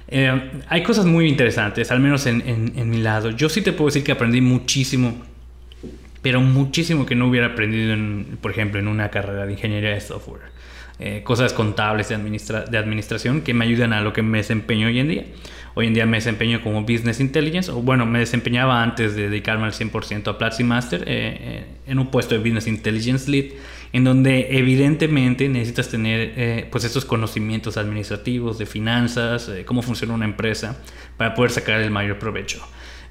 eh, 0.07 0.51
hay 0.67 0.83
cosas 0.83 1.05
muy 1.05 1.27
interesantes, 1.27 1.91
al 1.91 1.99
menos 1.99 2.25
en, 2.25 2.41
en, 2.47 2.89
mi 2.89 2.97
lado. 2.97 3.31
Yo 3.31 3.49
sí 3.49 3.61
te 3.61 3.73
puedo 3.73 3.87
decir 3.87 4.03
que 4.03 4.13
aprendí 4.13 4.39
muchísimo, 4.39 5.13
pero 6.21 6.39
muchísimo 6.39 7.05
que 7.05 7.15
no 7.15 7.27
hubiera 7.27 7.47
aprendido, 7.47 7.93
en, 7.93 8.37
por 8.41 8.51
ejemplo, 8.51 8.79
en 8.79 8.87
una 8.87 9.09
carrera 9.09 9.45
de 9.45 9.51
ingeniería 9.53 9.89
de 9.89 10.01
software. 10.01 10.51
Eh, 11.03 11.23
cosas 11.23 11.51
contables 11.51 12.09
de, 12.09 12.15
administra 12.15 12.61
de 12.61 12.77
administración 12.77 13.41
que 13.41 13.55
me 13.55 13.65
ayudan 13.65 13.91
a 13.91 14.01
lo 14.01 14.13
que 14.13 14.21
me 14.21 14.37
desempeño 14.37 14.85
hoy 14.85 14.99
en 14.99 15.07
día. 15.07 15.25
Hoy 15.73 15.87
en 15.87 15.93
día 15.93 16.05
me 16.05 16.17
desempeño 16.17 16.61
como 16.61 16.81
Business 16.81 17.21
Intelligence, 17.21 17.71
o 17.71 17.81
bueno, 17.81 18.05
me 18.05 18.19
desempeñaba 18.19 18.83
antes 18.83 19.15
de 19.15 19.29
dedicarme 19.29 19.65
al 19.65 19.71
100% 19.71 20.27
a 20.27 20.37
Platzi 20.37 20.65
Master 20.65 21.03
eh, 21.03 21.05
eh, 21.07 21.65
en 21.87 21.99
un 21.99 22.07
puesto 22.07 22.35
de 22.35 22.39
Business 22.39 22.67
Intelligence 22.67 23.31
Lead, 23.31 23.53
en 23.93 24.03
donde 24.03 24.57
evidentemente 24.57 25.47
necesitas 25.47 25.89
tener 25.89 26.33
eh, 26.35 26.67
pues 26.69 26.83
estos 26.83 27.05
conocimientos 27.05 27.77
administrativos, 27.77 28.57
de 28.57 28.65
finanzas, 28.65 29.49
cómo 29.65 29.81
funciona 29.81 30.13
una 30.13 30.25
empresa, 30.25 30.77
para 31.15 31.33
poder 31.33 31.51
sacar 31.51 31.79
el 31.79 31.91
mayor 31.91 32.19
provecho. 32.19 32.61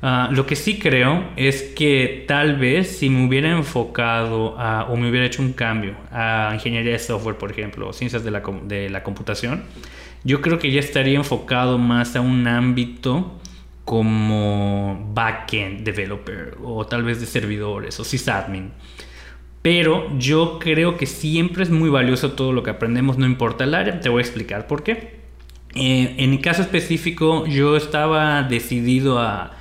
Ah, 0.03 0.31
lo 0.33 0.47
que 0.47 0.57
sí 0.57 0.79
creo 0.79 1.31
es 1.37 1.63
que 1.63 2.25
tal 2.27 2.57
vez 2.57 2.99
si 2.99 3.11
me 3.11 3.27
hubiera 3.27 3.51
enfocado 3.51 4.55
o 4.55 4.97
me 4.97 5.11
hubiera 5.11 5.27
hecho 5.27 5.43
un 5.43 5.53
cambio 5.53 5.95
a 6.11 6.51
ingeniería 6.55 6.93
de 6.93 6.99
software, 6.99 7.37
por 7.37 7.51
ejemplo, 7.51 7.89
o 7.89 7.93
ciencias 7.93 8.25
de 8.25 8.31
la, 8.31 8.43
de 8.65 8.89
la 8.89 9.03
computación, 9.03 9.65
yo 10.25 10.41
creo 10.41 10.59
que 10.59 10.71
ya 10.71 10.81
estaría 10.81 11.17
enfocado 11.17 11.79
más 11.79 12.17
a 12.17 12.21
un 12.21 12.47
ámbito 12.47 13.41
como 13.85 15.11
backend 15.15 15.83
developer 15.83 16.57
o 16.63 16.87
tal 16.87 17.03
vez 17.03 17.21
de 17.21 17.27
servidores 17.27 17.99
o 17.99 18.05
sysadmin. 18.05 18.71
Pero 19.63 20.17
yo 20.19 20.59
creo 20.59 20.97
que 20.97 21.07
siempre 21.07 21.63
es 21.63 21.71
muy 21.71 21.91
valioso 21.91 22.33
todo 22.33 22.53
lo 22.53 22.63
que 22.63 22.71
aprendemos, 22.71 23.19
no 23.19 23.27
importa 23.27 23.65
el 23.65 23.75
área. 23.75 24.01
Te 24.01 24.09
voy 24.09 24.21
a 24.21 24.23
explicar 24.23 24.67
por 24.67 24.83
qué. 24.83 25.21
Eh, 25.75 26.15
en 26.19 26.31
mi 26.31 26.39
caso 26.39 26.63
específico, 26.63 27.47
yo 27.47 27.77
estaba 27.77 28.43
decidido 28.43 29.19
a, 29.19 29.57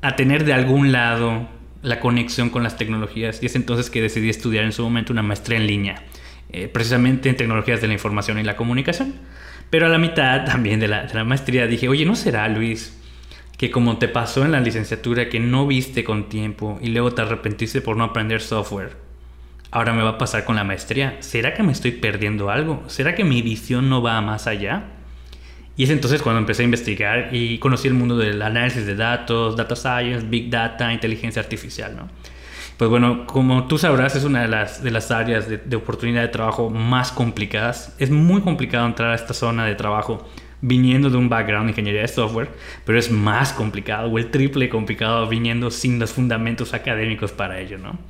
a, 0.00 0.16
tener 0.16 0.44
de 0.44 0.52
algún 0.54 0.90
lado 0.90 1.48
la 1.82 2.00
conexión 2.00 2.50
con 2.50 2.62
las 2.62 2.76
tecnologías 2.76 3.42
y 3.42 3.46
es 3.46 3.54
entonces 3.56 3.90
que 3.90 4.00
decidí 4.00 4.28
estudiar 4.28 4.64
en 4.64 4.72
su 4.72 4.82
momento 4.82 5.12
una 5.12 5.22
maestría 5.22 5.58
en 5.58 5.66
línea, 5.66 6.02
eh, 6.50 6.68
precisamente 6.68 7.28
en 7.28 7.36
tecnologías 7.36 7.80
de 7.80 7.88
la 7.88 7.92
información 7.92 8.38
y 8.38 8.44
la 8.44 8.56
comunicación. 8.56 9.14
Pero 9.72 9.86
a 9.86 9.88
la 9.88 9.96
mitad 9.96 10.44
también 10.44 10.80
de 10.80 10.86
la, 10.86 11.24
maestría 11.24 11.66
dije, 11.66 11.88
oye, 11.88 12.04
¿no 12.04 12.14
será, 12.14 12.46
Luis, 12.46 13.00
que 13.56 13.70
como 13.70 13.96
te 13.96 14.06
pasó 14.06 14.44
en 14.44 14.52
la 14.52 14.60
licenciatura 14.60 15.30
que 15.30 15.40
no 15.40 15.66
viste 15.66 16.04
con 16.04 16.28
tiempo 16.28 16.78
y 16.82 16.88
luego 16.88 17.12
te 17.12 17.22
arrepentiste 17.22 17.80
por 17.80 17.96
no 17.96 18.04
aprender 18.04 18.42
software? 18.42 18.98
Ahora 19.70 19.94
me 19.94 20.02
va 20.02 20.10
a 20.10 20.18
pasar 20.18 20.44
con 20.44 20.56
la 20.56 20.64
maestría. 20.64 21.16
¿Será 21.20 21.54
que 21.54 21.62
me 21.62 21.72
estoy 21.72 21.92
perdiendo 21.92 22.50
algo? 22.50 22.82
¿Será 22.88 23.14
que 23.14 23.24
mi 23.24 23.40
visión 23.40 23.88
no 23.88 24.02
va 24.02 24.20
más 24.20 24.46
allá? 24.46 24.88
Y 25.74 25.84
es 25.84 25.90
entonces 25.90 26.20
cuando 26.20 26.40
empecé 26.40 26.60
a 26.60 26.64
investigar 26.66 27.30
y 27.32 27.56
conocí 27.56 27.88
el 27.88 27.94
mundo 27.94 28.18
del 28.18 28.42
análisis 28.42 28.84
de 28.84 28.94
datos, 28.94 29.56
data 29.56 29.74
science, 29.74 30.26
big 30.28 30.50
data, 30.50 30.92
inteligencia 30.92 31.40
artificial, 31.40 31.96
¿no? 31.96 32.10
Pues 32.82 32.90
bueno, 32.90 33.28
como 33.28 33.68
tú 33.68 33.78
sabrás, 33.78 34.16
es 34.16 34.24
una 34.24 34.42
de 34.42 34.48
las, 34.48 34.82
de 34.82 34.90
las 34.90 35.12
áreas 35.12 35.48
de, 35.48 35.58
de 35.58 35.76
oportunidad 35.76 36.20
de 36.22 36.26
trabajo 36.26 36.68
más 36.68 37.12
complicadas. 37.12 37.94
Es 38.00 38.10
muy 38.10 38.40
complicado 38.40 38.84
entrar 38.88 39.12
a 39.12 39.14
esta 39.14 39.34
zona 39.34 39.66
de 39.66 39.76
trabajo 39.76 40.28
viniendo 40.62 41.08
de 41.08 41.16
un 41.16 41.28
background 41.28 41.66
de 41.66 41.70
ingeniería 41.70 42.00
de 42.00 42.08
software, 42.08 42.48
pero 42.84 42.98
es 42.98 43.08
más 43.08 43.52
complicado 43.52 44.10
o 44.10 44.18
el 44.18 44.32
triple 44.32 44.68
complicado 44.68 45.28
viniendo 45.28 45.70
sin 45.70 46.00
los 46.00 46.10
fundamentos 46.10 46.74
académicos 46.74 47.30
para 47.30 47.60
ello, 47.60 47.78
¿no? 47.78 48.00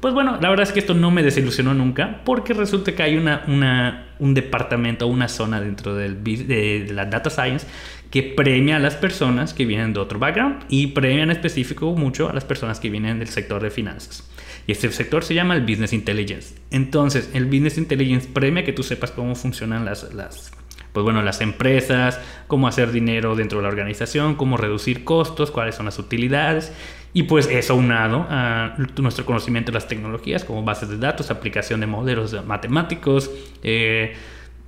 Pues 0.00 0.12
bueno, 0.12 0.38
la 0.38 0.50
verdad 0.50 0.64
es 0.66 0.72
que 0.72 0.80
esto 0.80 0.92
no 0.92 1.10
me 1.10 1.22
desilusionó 1.22 1.72
nunca 1.72 2.20
porque 2.26 2.52
resulta 2.52 2.94
que 2.94 3.02
hay 3.02 3.16
una, 3.16 3.44
una 3.48 4.04
un 4.18 4.34
departamento, 4.34 5.06
una 5.06 5.28
zona 5.28 5.60
dentro 5.60 5.94
del, 5.94 6.22
de, 6.22 6.88
la 6.92 7.06
data 7.06 7.30
science 7.30 7.66
que 8.14 8.22
premia 8.22 8.76
a 8.76 8.78
las 8.78 8.94
personas 8.94 9.54
que 9.54 9.66
vienen 9.66 9.92
de 9.92 9.98
otro 9.98 10.20
background 10.20 10.66
y 10.68 10.86
premia 10.86 11.24
en 11.24 11.32
específico 11.32 11.96
mucho 11.96 12.30
a 12.30 12.32
las 12.32 12.44
personas 12.44 12.78
que 12.78 12.88
vienen 12.88 13.18
del 13.18 13.26
sector 13.26 13.60
de 13.60 13.72
finanzas. 13.72 14.30
Y 14.68 14.70
este 14.70 14.88
sector 14.92 15.24
se 15.24 15.34
llama 15.34 15.56
el 15.56 15.62
Business 15.62 15.92
Intelligence. 15.92 16.54
Entonces, 16.70 17.30
el 17.34 17.46
Business 17.46 17.76
Intelligence 17.76 18.28
premia 18.32 18.62
que 18.62 18.72
tú 18.72 18.84
sepas 18.84 19.10
cómo 19.10 19.34
funcionan 19.34 19.84
las, 19.84 20.14
las 20.14 20.52
pues 20.92 21.02
bueno, 21.02 21.22
las 21.22 21.40
empresas, 21.40 22.20
cómo 22.46 22.68
hacer 22.68 22.92
dinero 22.92 23.34
dentro 23.34 23.58
de 23.58 23.64
la 23.64 23.68
organización, 23.68 24.36
cómo 24.36 24.56
reducir 24.58 25.02
costos, 25.02 25.50
cuáles 25.50 25.74
son 25.74 25.86
las 25.86 25.98
utilidades. 25.98 26.72
Y 27.14 27.24
pues 27.24 27.48
eso 27.48 27.74
unado 27.74 28.28
a 28.30 28.76
nuestro 28.96 29.26
conocimiento 29.26 29.72
de 29.72 29.74
las 29.74 29.88
tecnologías 29.88 30.44
como 30.44 30.62
bases 30.62 30.88
de 30.88 30.98
datos, 30.98 31.32
aplicación 31.32 31.80
de 31.80 31.88
modelos 31.88 32.32
matemáticos, 32.46 33.28
eh, 33.64 34.14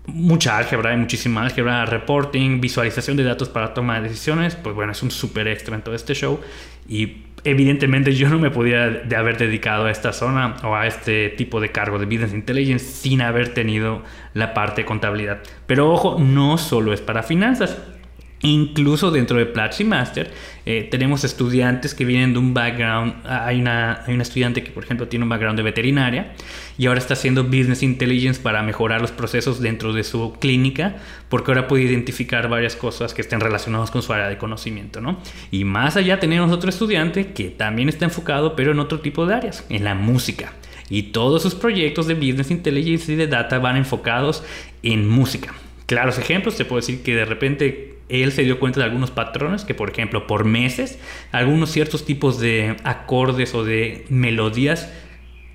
mucha 0.06 0.56
álgebra, 0.56 0.90
hay 0.90 0.96
muchísima 0.96 1.42
álgebra, 1.42 1.84
reporting, 1.86 2.60
visualización 2.60 3.16
de 3.16 3.24
datos 3.24 3.48
para 3.48 3.74
toma 3.74 3.96
de 3.96 4.08
decisiones, 4.08 4.56
pues 4.56 4.74
bueno, 4.74 4.92
es 4.92 5.02
un 5.02 5.10
súper 5.10 5.48
extra 5.48 5.74
en 5.74 5.82
todo 5.82 5.94
este 5.94 6.14
show 6.14 6.40
y 6.88 7.24
evidentemente 7.44 8.14
yo 8.14 8.28
no 8.28 8.38
me 8.38 8.50
podía 8.50 8.88
de 8.88 9.16
haber 9.16 9.38
dedicado 9.38 9.86
a 9.86 9.90
esta 9.90 10.12
zona 10.12 10.56
o 10.62 10.74
a 10.74 10.86
este 10.86 11.30
tipo 11.30 11.60
de 11.60 11.70
cargo 11.70 11.98
de 11.98 12.06
Business 12.06 12.32
Intelligence 12.32 12.84
sin 12.84 13.20
haber 13.20 13.54
tenido 13.54 14.02
la 14.34 14.54
parte 14.54 14.82
de 14.82 14.86
contabilidad. 14.86 15.38
Pero 15.66 15.92
ojo, 15.92 16.18
no 16.18 16.58
solo 16.58 16.92
es 16.92 17.00
para 17.00 17.22
finanzas. 17.22 17.78
Incluso 18.42 19.10
dentro 19.10 19.38
de 19.38 19.46
Platzi 19.46 19.82
Master 19.82 20.30
eh, 20.66 20.86
tenemos 20.90 21.24
estudiantes 21.24 21.94
que 21.94 22.04
vienen 22.04 22.34
de 22.34 22.38
un 22.38 22.52
background, 22.52 23.14
hay 23.24 23.58
una, 23.60 24.04
hay 24.06 24.12
una 24.12 24.22
estudiante 24.22 24.62
que 24.62 24.70
por 24.70 24.84
ejemplo 24.84 25.08
tiene 25.08 25.22
un 25.22 25.30
background 25.30 25.56
de 25.56 25.62
veterinaria 25.62 26.34
y 26.76 26.84
ahora 26.84 26.98
está 26.98 27.14
haciendo 27.14 27.44
Business 27.44 27.82
Intelligence 27.82 28.38
para 28.38 28.62
mejorar 28.62 29.00
los 29.00 29.10
procesos 29.10 29.60
dentro 29.62 29.94
de 29.94 30.04
su 30.04 30.34
clínica 30.34 30.96
porque 31.30 31.50
ahora 31.50 31.66
puede 31.66 31.84
identificar 31.84 32.48
varias 32.50 32.76
cosas 32.76 33.14
que 33.14 33.22
estén 33.22 33.40
relacionadas 33.40 33.90
con 33.90 34.02
su 34.02 34.12
área 34.12 34.28
de 34.28 34.36
conocimiento. 34.36 35.00
¿no? 35.00 35.18
Y 35.50 35.64
más 35.64 35.96
allá 35.96 36.20
tenemos 36.20 36.52
otro 36.52 36.68
estudiante 36.68 37.28
que 37.28 37.48
también 37.48 37.88
está 37.88 38.04
enfocado 38.04 38.54
pero 38.54 38.72
en 38.72 38.80
otro 38.80 39.00
tipo 39.00 39.24
de 39.24 39.34
áreas, 39.34 39.64
en 39.70 39.82
la 39.82 39.94
música. 39.94 40.52
Y 40.90 41.04
todos 41.04 41.42
sus 41.42 41.54
proyectos 41.54 42.06
de 42.06 42.14
Business 42.14 42.50
Intelligence 42.50 43.10
y 43.10 43.16
de 43.16 43.28
Data 43.28 43.58
van 43.58 43.78
enfocados 43.78 44.44
en 44.82 45.08
música. 45.08 45.54
Claros 45.86 46.18
ejemplos, 46.18 46.56
te 46.56 46.64
puedo 46.64 46.80
decir 46.80 47.02
que 47.02 47.14
de 47.14 47.24
repente 47.24 47.95
él 48.08 48.32
se 48.32 48.42
dio 48.42 48.58
cuenta 48.60 48.80
de 48.80 48.86
algunos 48.86 49.10
patrones 49.10 49.64
que, 49.64 49.74
por 49.74 49.90
ejemplo, 49.90 50.26
por 50.26 50.44
meses, 50.44 50.98
algunos 51.32 51.70
ciertos 51.70 52.04
tipos 52.04 52.38
de 52.38 52.76
acordes 52.84 53.54
o 53.54 53.64
de 53.64 54.04
melodías 54.08 54.90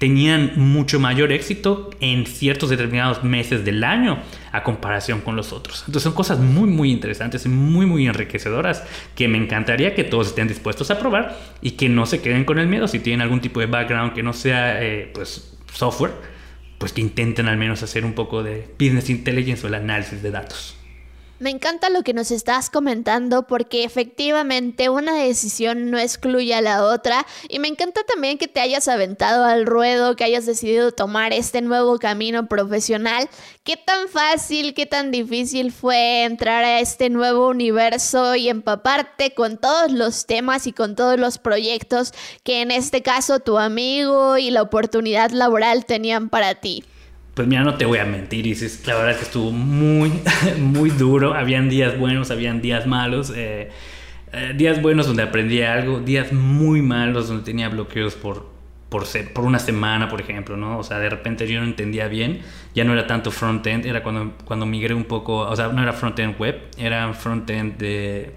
tenían 0.01 0.53
mucho 0.55 0.99
mayor 0.99 1.31
éxito 1.31 1.91
en 1.99 2.25
ciertos 2.25 2.71
determinados 2.71 3.23
meses 3.23 3.63
del 3.63 3.83
año 3.83 4.17
a 4.51 4.63
comparación 4.63 5.21
con 5.21 5.35
los 5.35 5.53
otros. 5.53 5.81
Entonces 5.81 6.01
son 6.01 6.13
cosas 6.13 6.39
muy 6.39 6.67
muy 6.67 6.89
interesantes 6.89 7.45
y 7.45 7.49
muy 7.49 7.85
muy 7.85 8.07
enriquecedoras 8.07 8.83
que 9.13 9.27
me 9.27 9.37
encantaría 9.37 9.93
que 9.93 10.03
todos 10.03 10.29
estén 10.29 10.47
dispuestos 10.47 10.89
a 10.89 10.97
probar 10.97 11.37
y 11.61 11.71
que 11.71 11.87
no 11.87 12.07
se 12.07 12.19
queden 12.19 12.45
con 12.45 12.57
el 12.57 12.65
miedo 12.65 12.87
si 12.87 12.97
tienen 12.97 13.21
algún 13.21 13.41
tipo 13.41 13.59
de 13.59 13.67
background 13.67 14.13
que 14.13 14.23
no 14.23 14.33
sea 14.33 14.81
eh, 14.83 15.11
pues 15.13 15.55
software, 15.71 16.13
pues 16.79 16.93
que 16.93 17.01
intenten 17.01 17.47
al 17.47 17.57
menos 17.57 17.83
hacer 17.83 18.03
un 18.03 18.13
poco 18.13 18.41
de 18.41 18.73
business 18.79 19.07
intelligence 19.11 19.63
o 19.63 19.67
el 19.67 19.75
análisis 19.75 20.23
de 20.23 20.31
datos. 20.31 20.80
Me 21.41 21.49
encanta 21.49 21.89
lo 21.89 22.03
que 22.03 22.13
nos 22.13 22.29
estás 22.29 22.69
comentando 22.69 23.47
porque 23.47 23.83
efectivamente 23.83 24.89
una 24.89 25.15
decisión 25.15 25.89
no 25.89 25.97
excluye 25.97 26.53
a 26.53 26.61
la 26.61 26.85
otra 26.85 27.25
y 27.49 27.57
me 27.57 27.67
encanta 27.67 28.03
también 28.03 28.37
que 28.37 28.47
te 28.47 28.59
hayas 28.59 28.87
aventado 28.87 29.43
al 29.43 29.65
ruedo, 29.65 30.15
que 30.15 30.23
hayas 30.23 30.45
decidido 30.45 30.91
tomar 30.91 31.33
este 31.33 31.63
nuevo 31.63 31.97
camino 31.97 32.45
profesional. 32.45 33.27
¿Qué 33.63 33.75
tan 33.75 34.07
fácil, 34.07 34.75
qué 34.75 34.85
tan 34.85 35.09
difícil 35.09 35.71
fue 35.71 36.25
entrar 36.25 36.63
a 36.63 36.79
este 36.79 37.09
nuevo 37.09 37.47
universo 37.47 38.35
y 38.35 38.47
empaparte 38.47 39.33
con 39.33 39.57
todos 39.57 39.91
los 39.91 40.27
temas 40.27 40.67
y 40.67 40.73
con 40.73 40.95
todos 40.95 41.19
los 41.19 41.39
proyectos 41.39 42.13
que 42.43 42.61
en 42.61 42.69
este 42.69 43.01
caso 43.01 43.39
tu 43.39 43.57
amigo 43.57 44.37
y 44.37 44.51
la 44.51 44.61
oportunidad 44.61 45.31
laboral 45.31 45.87
tenían 45.87 46.29
para 46.29 46.53
ti? 46.53 46.83
Pues 47.33 47.47
mira, 47.47 47.63
no 47.63 47.75
te 47.75 47.85
voy 47.85 47.99
a 47.99 48.05
mentir, 48.05 48.45
y 48.45 48.53
la 48.85 48.95
verdad 48.95 49.11
es 49.11 49.17
que 49.17 49.23
estuvo 49.23 49.51
muy, 49.51 50.11
muy 50.59 50.89
duro. 50.89 51.33
Habían 51.33 51.69
días 51.69 51.97
buenos, 51.97 52.29
habían 52.29 52.61
días 52.61 52.87
malos. 52.87 53.31
Eh, 53.35 53.69
eh, 54.33 54.53
días 54.55 54.81
buenos 54.81 55.07
donde 55.07 55.23
aprendí 55.23 55.61
algo, 55.61 55.99
días 55.99 56.33
muy 56.33 56.81
malos 56.81 57.29
donde 57.29 57.43
tenía 57.43 57.69
bloqueos 57.69 58.15
por, 58.15 58.49
por, 58.89 59.05
por 59.33 59.45
una 59.45 59.59
semana, 59.59 60.09
por 60.09 60.19
ejemplo, 60.21 60.57
¿no? 60.57 60.77
O 60.77 60.83
sea, 60.83 60.99
de 60.99 61.09
repente 61.09 61.47
yo 61.47 61.59
no 61.59 61.65
entendía 61.65 62.07
bien, 62.07 62.41
ya 62.73 62.83
no 62.83 62.93
era 62.93 63.07
tanto 63.07 63.31
front-end, 63.31 63.85
era 63.85 64.03
cuando, 64.03 64.33
cuando 64.45 64.65
migré 64.65 64.93
un 64.93 65.05
poco, 65.05 65.37
o 65.39 65.55
sea, 65.55 65.69
no 65.69 65.81
era 65.81 65.93
front-end 65.93 66.39
web, 66.39 66.61
era 66.77 67.13
front-end 67.13 67.77
de 67.77 68.35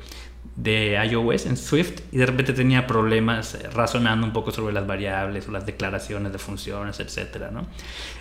de 0.57 0.97
iOS 1.11 1.47
en 1.47 1.57
Swift 1.57 2.01
y 2.13 2.19
de 2.19 2.27
repente 2.27 2.53
tenía 2.53 2.87
problemas 2.87 3.55
eh, 3.55 3.69
razonando 3.71 4.25
un 4.25 4.33
poco 4.33 4.53
sobre 4.53 4.73
las 4.73 4.87
variables 4.87 5.49
o 5.49 5.53
las 5.53 5.67
declaraciones 5.67 6.33
de 6.33 6.39
funciones, 6.39 7.01
etcétera, 7.01 7.51
¿no? 7.51 7.67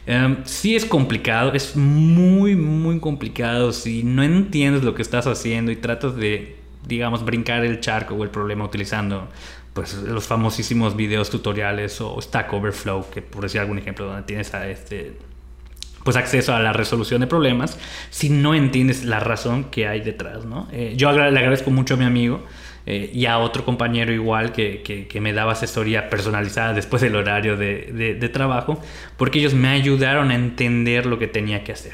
Em, 0.08 0.38
sí 0.44 0.76
es 0.76 0.86
complicado, 0.86 1.54
es 1.54 1.76
muy, 1.76 2.56
muy 2.56 3.00
complicado 3.00 3.72
si 3.72 4.04
no 4.04 4.24
entiendes 4.24 4.84
lo 4.84 4.96
que 4.96 5.04
estás 5.04 5.28
haciendo 5.28 5.72
y 5.72 5.76
tratas 5.76 6.16
de, 6.16 6.58
digamos, 6.88 7.24
brincar 7.24 7.64
el 7.64 7.80
charco 7.82 8.16
o 8.16 8.24
el 8.24 8.30
problema 8.30 8.66
utilizando 8.66 9.28
pues 9.74 9.96
los 9.96 10.26
famosísimos 10.26 10.96
videos 10.96 11.30
tutoriales 11.30 12.00
o 12.02 12.20
Stack 12.22 12.52
Overflow, 12.54 13.10
que 13.10 13.22
por 13.22 13.44
decir 13.44 13.60
algún 13.60 13.80
ejemplo, 13.80 14.06
donde 14.06 14.24
tienes 14.24 14.54
a 14.54 14.68
este 14.68 15.18
pues 16.04 16.18
acceso 16.18 16.54
a 16.54 16.60
la 16.60 16.74
resolución 16.74 17.22
de 17.22 17.28
problemas 17.28 17.78
si 18.10 18.30
no 18.30 18.56
entiendes 18.56 19.06
la 19.06 19.20
razón 19.20 19.66
que 19.66 19.88
hay 19.88 20.02
detrás, 20.02 20.46
¿no? 20.46 20.68
Eh, 20.72 20.94
yo 20.98 21.12
le 21.12 21.40
agradezco 21.40 21.72
mucho 21.72 21.96
a 21.96 21.98
mi 21.98 22.06
amigo 22.06 22.44
eh, 22.86 23.10
y 23.14 23.28
a 23.28 23.38
otro 23.38 23.64
compañero 23.64 24.12
igual 24.12 24.52
que, 24.52 24.82
que, 25.10 25.22
me 25.22 25.32
daba 25.32 25.54
asesoría 25.54 26.10
personalizada 26.10 26.74
después 26.74 27.02
del 27.02 27.16
horario 27.16 27.56
de, 27.56 28.16
de, 28.20 28.30
trabajo, 28.30 28.82
porque 29.16 29.40
ellos 29.40 29.54
me 29.54 29.70
ayudaron 29.70 30.32
a 30.32 30.36
entender 30.36 31.06
lo 31.06 31.18
que 31.18 31.28
tenía 31.28 31.64
que 31.64 31.72
hacer. 31.72 31.94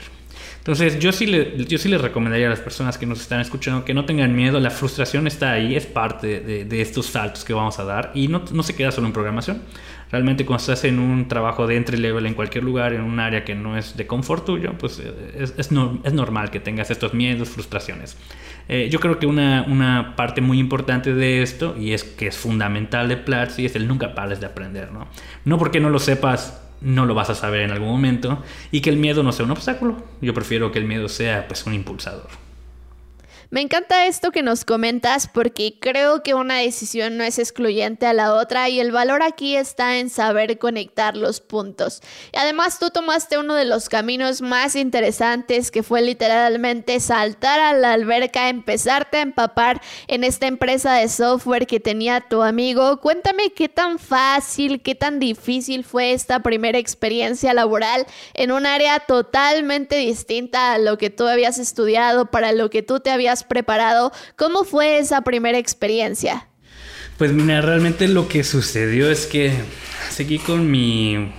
Entonces 0.57 0.97
yo 0.97 1.11
sí, 1.11 1.27
le, 1.27 1.63
yo 1.65 1.77
sí 1.77 1.89
les 1.89 2.01
recomendaría 2.01 2.47
a 2.47 2.49
las 2.49 2.59
personas 2.59 2.97
que 2.97 3.05
nos 3.05 3.21
están 3.21 3.39
escuchando 3.39 3.85
que 3.85 3.93
no 3.93 4.05
tengan 4.05 4.35
miedo, 4.35 4.59
la 4.59 4.71
frustración 4.71 5.27
está 5.27 5.51
ahí, 5.51 5.75
es 5.75 5.85
parte 5.85 6.39
de, 6.39 6.65
de 6.65 6.81
estos 6.81 7.05
saltos 7.05 7.45
que 7.45 7.53
vamos 7.53 7.77
a 7.77 7.83
dar 7.83 8.11
y 8.15 8.27
no, 8.27 8.43
no 8.51 8.63
se 8.63 8.75
queda 8.75 8.91
solo 8.91 9.05
en 9.05 9.13
programación. 9.13 9.61
Realmente 10.11 10.45
cuando 10.45 10.61
estás 10.61 10.85
en 10.85 10.99
un 10.99 11.27
trabajo 11.27 11.67
de 11.67 11.75
entry 11.75 11.97
level 11.97 12.25
en 12.25 12.33
cualquier 12.33 12.63
lugar, 12.63 12.93
en 12.93 13.01
un 13.01 13.19
área 13.19 13.45
que 13.45 13.53
no 13.53 13.77
es 13.77 13.95
de 13.95 14.07
confort 14.07 14.45
tuyo, 14.45 14.73
pues 14.77 14.99
eh, 14.99 15.13
es, 15.37 15.53
es, 15.57 15.69
es 16.03 16.13
normal 16.13 16.49
que 16.49 16.59
tengas 16.59 16.89
estos 16.89 17.13
miedos, 17.13 17.49
frustraciones. 17.49 18.17
Eh, 18.67 18.87
yo 18.91 18.99
creo 18.99 19.19
que 19.19 19.25
una, 19.25 19.65
una, 19.67 20.15
parte 20.15 20.41
muy 20.41 20.59
importante 20.59 21.13
de 21.13 21.41
esto, 21.41 21.75
y 21.77 21.93
es 21.93 22.03
que 22.03 22.27
es 22.27 22.37
fundamental 22.37 23.07
de 23.07 23.17
Platzi, 23.17 23.65
es 23.65 23.75
el 23.75 23.87
nunca 23.87 24.13
pares 24.13 24.39
de 24.39 24.45
aprender, 24.45 24.91
¿no? 24.91 25.07
No 25.45 25.57
porque 25.57 25.79
no 25.79 25.89
lo 25.89 25.99
sepas, 25.99 26.61
no 26.81 27.05
lo 27.05 27.15
vas 27.15 27.29
a 27.29 27.35
saber 27.35 27.61
en 27.61 27.71
algún 27.71 27.89
momento, 27.89 28.43
y 28.71 28.81
que 28.81 28.89
el 28.89 28.97
miedo 28.97 29.23
no 29.23 29.31
sea 29.31 29.45
un 29.45 29.51
obstáculo. 29.51 30.03
Yo 30.21 30.33
prefiero 30.33 30.71
que 30.71 30.79
el 30.79 30.85
miedo 30.85 31.07
sea 31.09 31.47
pues 31.47 31.65
un 31.65 31.73
impulsador. 31.73 32.48
Me 33.51 33.61
encanta 33.61 34.05
esto 34.05 34.29
que 34.29 34.43
nos 34.43 34.63
comentas 34.63 35.27
porque 35.27 35.79
creo 35.79 36.21
que 36.21 36.35
una 36.35 36.57
decisión 36.57 37.17
no 37.17 37.23
es 37.23 37.39
excluyente 37.39 38.05
a 38.05 38.13
la 38.13 38.35
otra 38.35 38.69
y 38.69 38.79
el 38.79 38.91
valor 38.91 39.23
aquí 39.23 39.55
está 39.55 39.97
en 39.97 40.11
saber 40.11 40.59
conectar 40.59 41.17
los 41.17 41.41
puntos. 41.41 42.03
Y 42.31 42.37
además 42.37 42.77
tú 42.77 42.91
tomaste 42.91 43.39
uno 43.39 43.55
de 43.55 43.65
los 43.65 43.89
caminos 43.89 44.43
más 44.43 44.75
interesantes 44.75 45.71
que 45.71 45.81
fue 45.81 46.03
literalmente 46.03 46.99
saltar 46.99 47.59
a 47.59 47.73
la 47.73 47.93
alberca, 47.93 48.49
empezarte 48.49 49.17
a 49.17 49.21
empapar 49.21 49.81
en 50.05 50.23
esta 50.23 50.45
empresa 50.45 50.93
de 50.93 51.09
software 51.09 51.65
que 51.65 51.79
tenía 51.79 52.21
tu 52.21 52.43
amigo. 52.43 53.01
Cuéntame 53.01 53.49
qué 53.49 53.67
tan 53.67 53.97
fácil, 53.97 54.83
qué 54.83 54.93
tan 54.93 55.17
difícil 55.17 55.83
fue 55.83 56.13
esta 56.13 56.41
primera 56.41 56.77
experiencia 56.77 57.55
laboral 57.55 58.05
en 58.35 58.51
un 58.51 58.67
área 58.67 58.99
totalmente 58.99 59.95
distinta 59.95 60.73
a 60.73 60.77
lo 60.77 60.99
que 60.99 61.09
tú 61.09 61.27
habías 61.27 61.57
estudiado, 61.57 62.27
para 62.27 62.51
lo 62.51 62.69
que 62.69 62.83
tú 62.83 62.99
te 62.99 63.09
habías 63.09 63.38
preparado. 63.43 64.11
¿Cómo 64.35 64.63
fue 64.63 64.99
esa 64.99 65.21
primera 65.21 65.57
experiencia? 65.57 66.47
Pues 67.17 67.33
mira, 67.33 67.61
realmente 67.61 68.07
lo 68.07 68.27
que 68.27 68.43
sucedió 68.43 69.09
es 69.09 69.27
que 69.27 69.53
seguí 70.09 70.39
con 70.39 70.71
mi, 70.71 71.31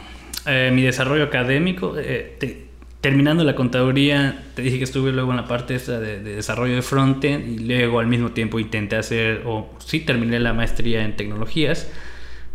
eh, 0.47 0.71
mi 0.73 0.83
desarrollo 0.83 1.25
académico. 1.25 1.95
Eh, 1.97 2.67
terminando 3.01 3.45
la 3.45 3.55
contaduría, 3.55 4.43
te 4.55 4.63
dije 4.63 4.79
que 4.79 4.85
estuve 4.85 5.13
luego 5.13 5.31
en 5.31 5.39
la 5.39 5.47
parte 5.47 5.75
esa 5.75 5.99
de, 5.99 6.21
desarrollo 6.21 6.75
de 6.75 6.83
frontend 6.83 7.61
y 7.61 7.65
luego 7.65 7.99
al 7.99 8.07
mismo 8.07 8.33
tiempo 8.33 8.59
intenté 8.59 8.97
hacer, 8.97 9.43
o 9.47 9.75
sí 9.79 10.01
terminé 10.01 10.39
la 10.39 10.53
maestría 10.53 11.05
en 11.05 11.17
tecnologías, 11.17 11.89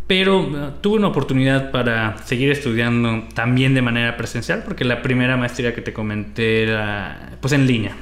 Pero 0.06 0.40
uh, 0.40 0.70
tuve 0.80 0.98
una 0.98 1.08
oportunidad 1.08 1.72
para 1.72 2.18
seguir 2.24 2.50
estudiando 2.52 3.24
también 3.34 3.74
de 3.74 3.82
manera 3.82 4.16
presencial, 4.16 4.62
porque 4.64 4.84
la 4.84 5.02
primera 5.02 5.36
maestría 5.36 5.74
que 5.74 5.82
te 5.82 5.92
comenté 5.92 6.62
era 6.62 7.38
pues 7.40 7.52
en 7.52 7.66
línea. 7.66 7.96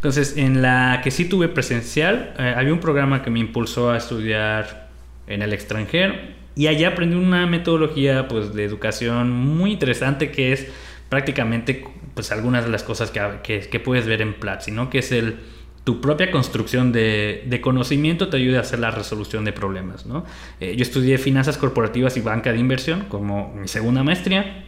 Entonces, 0.00 0.38
en 0.38 0.62
la 0.62 1.02
que 1.04 1.10
sí 1.10 1.26
tuve 1.26 1.48
presencial, 1.48 2.32
eh, 2.38 2.54
había 2.56 2.72
un 2.72 2.80
programa 2.80 3.22
que 3.22 3.28
me 3.28 3.38
impulsó 3.38 3.90
a 3.90 3.98
estudiar 3.98 4.88
en 5.26 5.42
el 5.42 5.52
extranjero 5.52 6.14
y 6.56 6.68
allá 6.68 6.88
aprendí 6.88 7.16
una 7.16 7.46
metodología 7.46 8.26
pues 8.26 8.54
de 8.54 8.64
educación 8.64 9.30
muy 9.30 9.72
interesante 9.72 10.30
que 10.30 10.52
es 10.52 10.68
prácticamente 11.10 11.84
pues 12.14 12.32
algunas 12.32 12.64
de 12.64 12.70
las 12.70 12.82
cosas 12.82 13.10
que, 13.10 13.60
que, 13.70 13.80
puedes 13.80 14.06
ver 14.06 14.22
en 14.22 14.34
Platzi, 14.34 14.70
¿no? 14.70 14.88
Que 14.88 15.00
es 15.00 15.12
el 15.12 15.38
tu 15.84 16.00
propia 16.00 16.30
construcción 16.30 16.92
de, 16.92 17.60
conocimiento 17.62 18.28
te 18.28 18.36
ayuda 18.36 18.58
a 18.58 18.60
hacer 18.62 18.78
la 18.78 18.90
resolución 18.90 19.44
de 19.44 19.52
problemas. 19.52 20.06
¿no? 20.06 20.24
Eh, 20.60 20.74
yo 20.76 20.82
estudié 20.82 21.18
finanzas 21.18 21.58
corporativas 21.58 22.16
y 22.16 22.20
banca 22.20 22.52
de 22.52 22.58
inversión 22.58 23.06
como 23.08 23.54
mi 23.54 23.68
segunda 23.68 24.02
maestría 24.02 24.64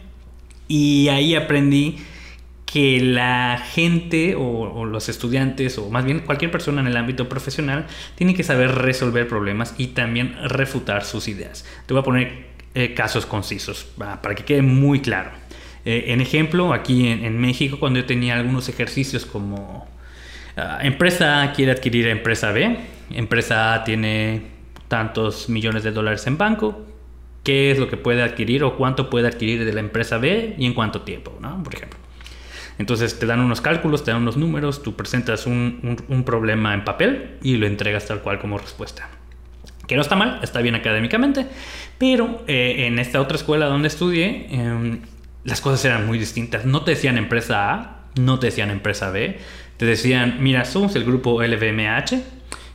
y 0.67 1.07
ahí 1.09 1.35
aprendí 1.35 1.97
que 2.73 2.99
la 2.99 3.63
gente 3.71 4.33
o, 4.35 4.85
los 4.85 5.07
estudiantes 5.07 5.77
o 5.77 5.91
más 5.91 6.05
bien 6.05 6.21
cualquier 6.21 6.49
persona 6.49 6.81
en 6.81 6.87
el 6.87 6.97
ámbito 6.97 7.29
profesional 7.29 7.85
tiene 8.15 8.33
que 8.33 8.43
saber 8.43 8.73
resolver 8.73 9.27
problemas 9.27 9.75
y 9.77 9.87
también 9.87 10.35
refutar 10.43 11.05
sus 11.05 11.27
ideas. 11.27 11.65
Te 11.85 11.93
voy 11.93 12.01
a 12.01 12.03
poner 12.03 12.47
eh, 12.73 12.95
casos 12.95 13.27
concisos 13.27 13.85
para 13.97 14.33
que 14.35 14.43
quede 14.43 14.63
muy 14.63 15.01
claro. 15.01 15.29
Eh, 15.85 16.05
en 16.07 16.21
ejemplo, 16.21 16.73
aquí 16.73 17.07
en 17.07 17.39
México 17.39 17.77
cuando 17.79 17.99
yo 17.99 18.05
tenía 18.05 18.33
algunos 18.35 18.69
ejercicios 18.69 19.25
como 19.25 19.87
Ah, 20.55 20.79
empresa 20.83 21.41
A 21.41 21.53
quiere 21.53 21.71
adquirir 21.71 22.07
empresa 22.07 22.51
B. 22.51 22.77
Empresa 23.11 23.73
A 23.73 23.83
tiene 23.83 24.43
tantos 24.87 25.49
millones 25.49 25.83
de 25.83 25.91
dólares 25.91 26.27
en 26.27 26.37
banco. 26.37 26.85
¿Qué 27.43 27.71
es 27.71 27.79
lo 27.79 27.89
que 27.89 27.97
puede 27.97 28.21
adquirir 28.21 28.63
o 28.63 28.77
cuánto 28.77 29.09
puede 29.09 29.27
adquirir 29.27 29.65
de 29.65 29.73
la 29.73 29.79
empresa 29.79 30.17
B 30.17 30.55
y 30.57 30.65
en 30.65 30.73
cuánto 30.73 31.01
tiempo, 31.01 31.37
¿no? 31.41 31.61
por 31.63 31.75
ejemplo? 31.75 31.99
Entonces 32.77 33.19
te 33.19 33.25
dan 33.25 33.39
unos 33.39 33.61
cálculos, 33.61 34.03
te 34.03 34.11
dan 34.11 34.21
unos 34.21 34.37
números, 34.37 34.81
tú 34.81 34.95
presentas 34.95 35.45
un, 35.45 36.23
problema 36.25 36.73
en 36.73 36.83
papel 36.83 37.37
y 37.41 37.57
lo 37.57 37.67
entregas 37.67 38.07
tal 38.07 38.21
cual 38.21 38.39
como 38.39 38.57
respuesta. 38.57 39.09
Que 39.87 39.95
no 39.95 40.01
está 40.01 40.15
mal, 40.15 40.39
está 40.41 40.61
bien 40.61 40.75
académicamente, 40.75 41.45
pero 41.97 42.43
eh, 42.47 42.85
en 42.87 42.99
esta 42.99 43.19
otra 43.19 43.35
escuela 43.35 43.65
donde 43.65 43.89
estudié, 43.89 44.47
em, 44.49 45.01
las 45.43 45.61
cosas 45.61 45.83
eran 45.85 46.07
muy 46.07 46.17
distintas. 46.17 46.65
No 46.65 46.83
te 46.83 46.91
decían 46.91 47.17
empresa 47.17 47.73
A, 47.73 48.03
no 48.19 48.39
te 48.39 48.47
decían 48.47 48.69
empresa 48.69 49.11
B, 49.11 49.37
te 49.77 49.85
decían, 49.85 50.37
mira, 50.39 50.65
somos 50.65 50.95
el 50.95 51.03
grupo 51.03 51.43
LVMH, 51.43 52.21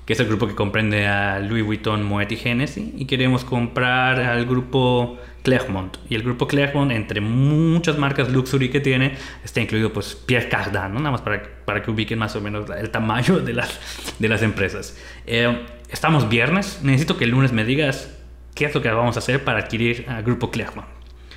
que 0.05 0.13
es 0.13 0.21
el 0.21 0.27
grupo 0.27 0.47
que 0.47 0.55
comprende 0.55 1.07
a 1.07 1.39
Louis 1.39 1.65
Vuitton, 1.65 2.05
Moet 2.05 2.33
y 2.33 2.37
Genesis, 2.37 2.93
y 2.97 3.05
queremos 3.07 3.45
comprar 3.45 4.21
al 4.21 4.47
grupo 4.47 5.19
Clermont. 5.43 5.97
Y 6.09 6.15
el 6.15 6.23
grupo 6.23 6.47
Clermont, 6.47 6.93
entre 6.93 7.21
muchas 7.21 7.99
marcas 7.99 8.31
luxury 8.31 8.71
que 8.71 8.81
tiene, 8.81 9.17
está 9.45 9.61
incluido 9.61 9.93
pues 9.93 10.15
Pierre 10.15 10.49
Cardin, 10.49 10.93
¿no? 10.95 11.01
nada 11.01 11.13
más 11.13 11.21
para, 11.23 11.43
para 11.65 11.83
que 11.83 11.91
ubiquen 11.91 12.19
más 12.19 12.37
o 12.37 12.41
menos 12.41 12.69
el 12.71 12.91
tamaño 12.91 13.39
de 13.39 13.53
las, 13.53 13.79
de 14.19 14.29
las 14.29 14.43
empresas. 14.43 14.97
Eh, 15.27 15.67
estamos 15.89 16.29
viernes, 16.29 16.81
necesito 16.83 17.17
que 17.17 17.25
el 17.25 17.31
lunes 17.31 17.53
me 17.53 17.65
digas 17.65 18.15
qué 18.55 18.67
es 18.67 18.75
lo 18.75 18.83
que 18.83 18.91
vamos 18.91 19.17
a 19.17 19.21
hacer 19.21 19.45
para 19.45 19.61
adquirir 19.61 20.05
al 20.09 20.23
grupo 20.23 20.51
Clermont. 20.51 20.89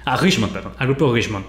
A 0.05 0.17
Richmond, 0.17 0.53
perdón, 0.53 0.73
al 0.77 0.87
grupo 0.87 1.13
Richmond. 1.13 1.45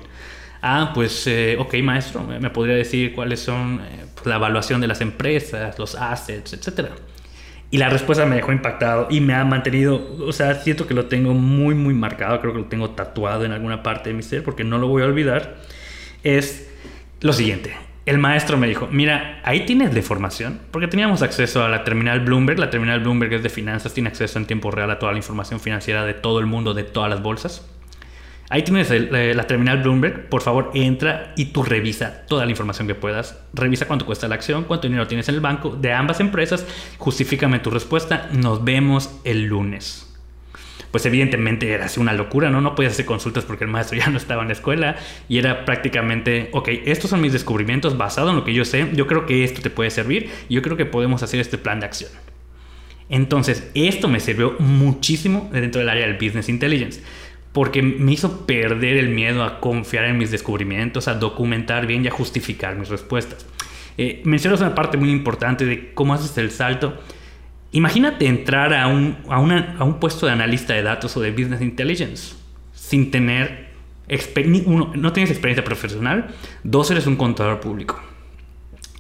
Ah, 0.61 0.93
pues, 0.95 1.27
eh, 1.27 1.57
ok, 1.59 1.75
maestro, 1.83 2.23
me 2.23 2.51
podría 2.51 2.77
decir 2.77 3.15
cuáles 3.15 3.41
son 3.41 3.81
eh, 3.81 4.07
pues, 4.15 4.27
la 4.27 4.37
evaluación 4.37 4.81
de 4.81 4.87
las 4.87 5.01
empresas, 5.01 5.77
los 5.79 5.97
assets, 5.97 6.53
etcétera. 6.53 6.91
Y 7.73 7.79
la 7.79 7.89
respuesta 7.89 8.27
me 8.27 8.37
dejó 8.37 8.53
impactado 8.53 9.07
y 9.09 9.23
me 9.23 9.33
ha 9.33 9.47
mantenido, 9.47 10.07
o 10.21 10.33
sea, 10.35 10.57
siento 10.57 10.87
que 10.87 10.93
lo 10.93 11.07
tengo 11.07 11.33
muy, 11.33 11.75
muy 11.75 11.95
marcado, 11.95 12.39
creo 12.39 12.53
que 12.53 12.59
lo 12.59 12.67
tengo 12.67 12.91
tatuado 12.91 13.47
en 13.47 13.53
alguna 13.53 13.83
parte 13.83 14.11
de 14.11 14.15
mi 14.15 14.23
ser 14.23 14.45
porque 14.45 14.63
no 14.63 14.77
lo 14.77 14.89
voy 14.89 15.03
a 15.03 15.07
olvidar. 15.07 15.57
Es 16.23 16.71
lo 17.23 17.33
siguiente. 17.33 17.75
El 18.05 18.19
maestro 18.19 18.59
me 18.59 18.69
dijo, 18.69 18.89
mira, 18.91 19.41
ahí 19.43 19.65
tienes 19.65 19.95
de 19.95 20.03
formación, 20.03 20.61
porque 20.71 20.87
teníamos 20.87 21.23
acceso 21.23 21.65
a 21.65 21.71
la 21.71 21.83
terminal 21.83 22.21
Bloomberg, 22.21 22.59
la 22.59 22.69
terminal 22.69 23.01
Bloomberg 23.01 23.33
es 23.33 23.43
de 23.43 23.49
finanzas, 23.49 23.95
tiene 23.95 24.11
acceso 24.11 24.39
en 24.39 24.45
tiempo 24.45 24.71
real 24.71 24.91
a 24.91 24.99
toda 24.99 25.13
la 25.13 25.19
información 25.19 25.59
financiera 25.59 26.05
de 26.05 26.13
todo 26.13 26.41
el 26.41 26.47
mundo, 26.47 26.75
de 26.75 26.85
todas 26.85 27.09
las 27.09 27.23
bolsas. 27.23 27.67
Ahí 28.53 28.65
tienes 28.65 28.91
eh, 28.91 29.33
la 29.35 29.47
terminal 29.47 29.83
Bloomberg. 29.83 30.29
Por 30.29 30.43
favor, 30.43 30.73
entra 30.75 31.33
y 31.39 31.47
tú 31.47 31.63
revisa 31.63 32.27
toda 32.29 32.45
la 32.45 32.51
información 32.51 32.87
que 32.87 32.95
puedas. 32.95 33.41
Revisa 33.55 33.87
cuánto 33.87 34.05
cuesta 34.05 34.29
la 34.29 34.35
acción, 34.35 34.65
cuánto 34.65 34.89
dinero 34.89 35.07
tienes 35.07 35.27
en 35.31 35.37
el 35.37 35.41
banco 35.41 35.71
de 35.71 35.91
ambas 35.95 36.21
empresas. 36.21 36.67
Justifícame 36.99 37.61
tu 37.61 37.71
respuesta. 37.71 38.29
Nos 38.31 38.63
vemos 38.63 39.19
el 39.25 39.45
lunes 39.45 40.07
pues 40.91 41.07
evidentemente 41.07 41.73
era 41.73 41.87
así 41.87 41.99
una 42.01 42.13
locura, 42.13 42.51
¿no? 42.51 42.61
No 42.61 42.75
podías 42.75 42.93
hacer 42.93 43.07
consultas 43.07 43.45
porque 43.47 43.65
el 43.65 43.71
maestro 43.71 43.97
ya 43.99 44.09
no 44.09 44.19
estaba 44.19 44.43
en 44.43 44.49
la 44.49 44.53
escuela 44.53 44.97
y 45.27 45.39
era 45.39 45.65
prácticamente, 45.65 46.51
ok, 46.53 46.69
estos 46.85 47.09
son 47.09 47.23
mis 47.23 47.33
descubrimientos 47.33 47.97
basados 47.97 48.29
en 48.29 48.37
lo 48.37 48.45
que 48.45 48.53
yo 48.53 48.67
sé, 48.67 48.91
yo 48.93 49.07
creo 49.07 49.25
que 49.25 49.43
esto 49.43 49.63
te 49.63 49.71
puede 49.71 49.89
servir 49.89 50.29
y 50.51 50.55
yo 50.57 50.61
creo 50.61 50.77
que 50.77 50.85
podemos 50.85 51.23
hacer 51.23 51.41
este 51.41 51.57
plan 51.57 51.81
de 51.81 51.87
acción. 51.87 52.11
Entonces, 53.09 53.71
esto 53.73 54.09
me 54.09 54.21
sirvió 54.21 54.57
muchísimo 54.59 55.49
dentro 55.51 55.79
del 55.79 55.89
área 55.89 56.07
del 56.07 56.19
Business 56.19 56.51
Intelligence 56.51 57.01
porque 57.53 57.83
me 57.83 58.13
hizo 58.13 58.47
perder 58.47 58.97
el 58.97 59.11
miedo 59.11 59.45
a 59.45 59.61
confiar 59.61 60.07
en 60.07 60.19
mis 60.19 60.31
descubrimientos, 60.31 61.09
a 61.09 61.15
documentar 61.15 61.87
bien 61.87 62.05
y 62.05 62.09
a 62.09 62.11
justificar 62.11 62.77
mis 62.77 62.89
respuestas. 62.89 63.47
Eh, 63.99 64.23
mencionas 64.25 64.61
una 64.61 64.75
parte 64.75 64.97
muy 64.97 65.11
importante 65.11 65.67
de 65.67 65.93
cómo 65.93 66.15
haces 66.15 66.37
el 66.39 66.51
salto. 66.51 66.99
Imagínate 67.73 68.27
entrar 68.27 68.73
a 68.73 68.87
un, 68.87 69.19
a, 69.29 69.39
un 69.39 70.01
puesto 70.01 70.27
de 70.27 70.33
analista 70.33 70.73
de 70.73 70.83
datos 70.83 71.17
o 71.17 71.21
de 71.21 71.31
business 71.31 71.61
intelligence 71.61 72.35
sin 72.75 73.11
tener, 73.11 73.71
uno, 74.67 74.93
no 74.95 75.13
tienes 75.13 75.31
experiencia 75.31 75.65
profesional, 75.65 76.35
dos, 76.65 76.91
eres 76.91 77.07
un 77.07 77.17
contador 77.17 77.61
público 77.61 78.01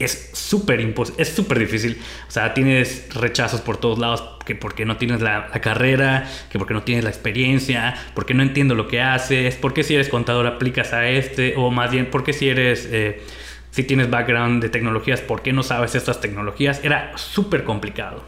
es 0.04 0.30
súper 0.32 0.80
es 1.18 1.28
súper 1.28 1.58
difícil. 1.58 1.98
O 2.28 2.30
sea, 2.30 2.54
tienes 2.54 3.06
rechazos 3.14 3.60
por 3.60 3.76
todos 3.76 3.98
lados, 3.98 4.22
que 4.44 4.54
porque 4.54 4.84
no 4.84 4.96
tienes 4.96 5.20
la, 5.20 5.48
carrera, 5.60 6.28
que 6.50 6.58
porque 6.58 6.74
no 6.74 6.82
tienes 6.82 7.04
la 7.04 7.10
experiencia, 7.10 7.94
porque 8.14 8.34
no 8.34 8.42
entiendo 8.42 8.74
lo 8.74 8.88
que 8.88 9.00
haces, 9.00 9.56
porque 9.56 9.82
si 9.84 9.94
eres 9.94 10.08
contador 10.08 10.46
aplicas 10.46 10.92
a 10.92 11.08
este, 11.08 11.54
o 11.56 11.70
más 11.70 11.90
bien, 11.90 12.06
porque 12.10 12.32
si 12.32 12.48
eres, 12.48 12.88
eh, 12.90 13.22
si 13.70 13.84
tienes 13.84 14.10
background 14.10 14.62
de 14.62 14.68
tecnologías, 14.68 15.20
¿por 15.20 15.42
qué 15.42 15.52
no 15.52 15.62
sabes 15.62 15.94
estas 15.94 16.20
tecnologías? 16.20 16.84
Era 16.84 17.12
súper 17.16 17.64
complicado. 17.64 18.24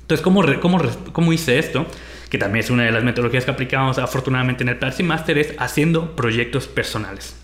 Entonces, 0.00 0.22
¿cómo, 0.22 0.42
cómo, 0.60 0.80
¿cómo 1.12 1.32
hice 1.32 1.58
esto? 1.58 1.86
Que 2.30 2.38
también 2.38 2.64
es 2.64 2.70
una 2.70 2.84
de 2.84 2.92
las 2.92 3.04
metodologías 3.04 3.44
que 3.44 3.50
aplicamos 3.50 3.98
afortunadamente 3.98 4.62
en 4.62 4.68
el 4.68 4.78
Platzi 4.78 5.02
Master, 5.02 5.38
es 5.38 5.54
haciendo 5.58 6.16
proyectos 6.16 6.68
personales. 6.68 7.41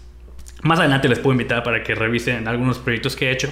Más 0.62 0.80
adelante 0.80 1.08
les 1.08 1.20
puedo 1.20 1.32
invitar 1.32 1.62
para 1.62 1.84
que 1.84 1.94
revisen 1.94 2.48
algunos 2.48 2.78
proyectos 2.78 3.14
que 3.14 3.28
he 3.28 3.32
hecho, 3.32 3.48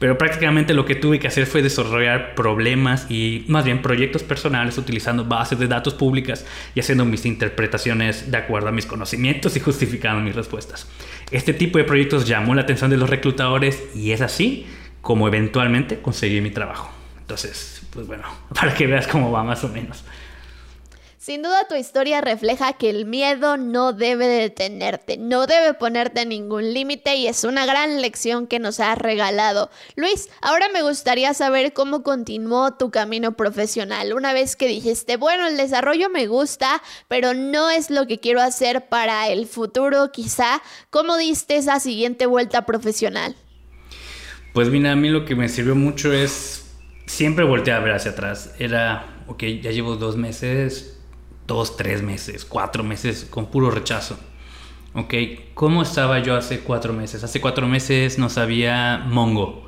pero 0.00 0.18
prácticamente 0.18 0.74
lo 0.74 0.84
que 0.84 0.96
tuve 0.96 1.20
que 1.20 1.28
hacer 1.28 1.46
fue 1.46 1.62
desarrollar 1.62 2.34
problemas 2.34 3.08
y 3.08 3.44
más 3.46 3.64
bien 3.64 3.80
proyectos 3.80 4.24
personales 4.24 4.76
utilizando 4.76 5.24
bases 5.24 5.60
de 5.60 5.68
datos 5.68 5.94
públicas 5.94 6.44
y 6.74 6.80
haciendo 6.80 7.04
mis 7.04 7.26
interpretaciones 7.26 8.32
de 8.32 8.36
acuerdo 8.36 8.68
a 8.68 8.72
mis 8.72 8.86
conocimientos 8.86 9.56
y 9.56 9.60
justificando 9.60 10.20
mis 10.20 10.34
respuestas. 10.34 10.88
Este 11.30 11.54
tipo 11.54 11.78
de 11.78 11.84
proyectos 11.84 12.26
llamó 12.26 12.56
la 12.56 12.62
atención 12.62 12.90
de 12.90 12.96
los 12.96 13.08
reclutadores 13.08 13.94
y 13.94 14.10
es 14.10 14.20
así 14.20 14.66
como 15.00 15.28
eventualmente 15.28 16.00
conseguí 16.00 16.40
mi 16.40 16.50
trabajo. 16.50 16.90
Entonces, 17.20 17.82
pues 17.92 18.06
bueno, 18.08 18.24
para 18.54 18.74
que 18.74 18.88
veas 18.88 19.06
cómo 19.06 19.30
va 19.30 19.44
más 19.44 19.62
o 19.62 19.68
menos. 19.68 20.04
Sin 21.28 21.42
duda 21.42 21.68
tu 21.68 21.74
historia 21.74 22.22
refleja 22.22 22.72
que 22.72 22.88
el 22.88 23.04
miedo 23.04 23.58
no 23.58 23.92
debe 23.92 24.26
detenerte, 24.26 25.18
no 25.18 25.46
debe 25.46 25.74
ponerte 25.74 26.24
ningún 26.24 26.72
límite 26.72 27.16
y 27.16 27.26
es 27.26 27.44
una 27.44 27.66
gran 27.66 28.00
lección 28.00 28.46
que 28.46 28.58
nos 28.58 28.80
has 28.80 28.96
regalado. 28.96 29.68
Luis, 29.94 30.30
ahora 30.40 30.70
me 30.72 30.80
gustaría 30.80 31.34
saber 31.34 31.74
cómo 31.74 32.02
continuó 32.02 32.78
tu 32.78 32.90
camino 32.90 33.36
profesional. 33.36 34.14
Una 34.14 34.32
vez 34.32 34.56
que 34.56 34.68
dijiste, 34.68 35.18
bueno, 35.18 35.46
el 35.46 35.58
desarrollo 35.58 36.08
me 36.08 36.28
gusta, 36.28 36.82
pero 37.08 37.34
no 37.34 37.68
es 37.68 37.90
lo 37.90 38.06
que 38.06 38.18
quiero 38.20 38.40
hacer 38.40 38.88
para 38.88 39.28
el 39.28 39.44
futuro 39.46 40.10
quizá, 40.10 40.62
¿cómo 40.88 41.18
diste 41.18 41.56
esa 41.56 41.78
siguiente 41.78 42.24
vuelta 42.24 42.64
profesional? 42.64 43.36
Pues 44.54 44.70
mira, 44.70 44.92
a 44.92 44.96
mí 44.96 45.10
lo 45.10 45.26
que 45.26 45.36
me 45.36 45.50
sirvió 45.50 45.74
mucho 45.74 46.10
es 46.10 46.64
siempre 47.04 47.44
voltear 47.44 47.82
a 47.82 47.84
ver 47.84 47.92
hacia 47.92 48.12
atrás. 48.12 48.54
Era, 48.58 49.24
ok, 49.26 49.42
ya 49.60 49.72
llevo 49.72 49.96
dos 49.96 50.16
meses, 50.16 50.97
dos, 51.48 51.76
tres 51.76 52.02
meses, 52.02 52.44
cuatro 52.44 52.84
meses 52.84 53.26
con 53.28 53.46
puro 53.46 53.72
rechazo. 53.72 54.16
Ok, 54.94 55.14
¿cómo 55.54 55.82
estaba 55.82 56.20
yo 56.20 56.36
hace 56.36 56.60
cuatro 56.60 56.92
meses? 56.92 57.24
Hace 57.24 57.40
cuatro 57.40 57.66
meses 57.66 58.18
no 58.18 58.28
sabía 58.28 59.02
Mongo. 59.08 59.66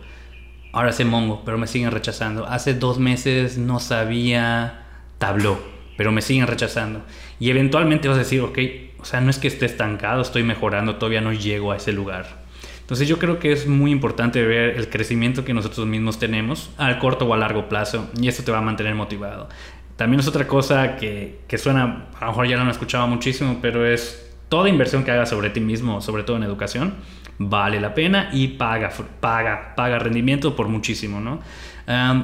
Ahora 0.73 0.93
sé 0.93 1.05
Mongo, 1.05 1.43
pero 1.45 1.59
me 1.59 1.67
siguen 1.67 1.91
rechazando. 1.91 2.47
Hace 2.47 2.75
dos 2.75 2.99
meses 2.99 3.59
no 3.59 3.81
sabía 3.81 4.87
Tableau, 5.19 5.59
pero 5.97 6.13
me 6.13 6.23
siguen 6.23 6.47
rechazando. 6.47 7.03
Y 7.41 7.51
eventualmente 7.51 8.09
vas 8.09 8.19
a 8.19 8.21
decir, 8.21 8.43
ok, 8.43 8.59
o 8.99 9.05
sea, 9.05 9.23
no 9.23 9.31
es 9.31 9.39
que 9.39 9.49
esté 9.49 9.65
estancado, 9.67 10.21
estoy 10.21 10.43
mejorando, 10.43 10.97
todavía 10.97 11.23
no 11.23 11.33
llego 11.33 11.73
a 11.73 11.77
ese 11.77 11.93
lugar. 11.93 12.41
Entonces 12.81 13.09
yo 13.09 13.19
creo 13.19 13.39
que 13.39 13.53
es 13.53 13.67
muy 13.69 13.93
importante 13.93 14.45
ver 14.45 14.77
el 14.77 14.91
crecimiento 14.91 15.45
que 15.45 15.55
nosotros 15.55 15.87
mismos 15.87 16.19
tenemos 16.19 16.71
al 16.77 16.99
corto 16.99 17.25
o 17.25 17.33
a 17.33 17.37
largo 17.37 17.69
plazo 17.69 18.11
y 18.21 18.29
eso 18.29 18.43
te 18.43 18.51
va 18.51 18.59
a 18.59 18.63
mantener 18.63 18.97
motivado 18.97 19.49
También 20.01 20.21
es 20.21 20.29
otra 20.29 20.47
cosa 20.47 20.97
que, 20.97 21.41
que 21.47 21.59
suena, 21.59 22.07
a 22.19 22.25
lo 22.25 22.31
mejor 22.31 22.49
ya 22.49 22.57
no 22.57 22.63
lo 22.63 22.71
he 22.71 22.73
escuchado 22.73 23.07
muchísimo, 23.07 23.59
pero 23.61 23.85
es 23.85 24.35
toda 24.49 24.71
inversión 24.71 25.05
que 25.05 25.11
hagas 25.11 25.29
sobre 25.29 25.51
ti 25.51 25.61
mismo, 25.61 26.01
sobre 26.01 26.23
todo 26.23 26.39
en 26.39 26.43
educación, 26.43 26.95
vale 27.37 27.83
la 27.83 27.93
pena 27.93 28.31
y 28.33 28.49
paga, 28.49 28.91
paga, 29.21 29.75
paga 29.77 29.99
rendimiento 29.99 30.57
por 30.57 30.69
muchísimo, 30.69 31.21
¿no? 31.21 31.41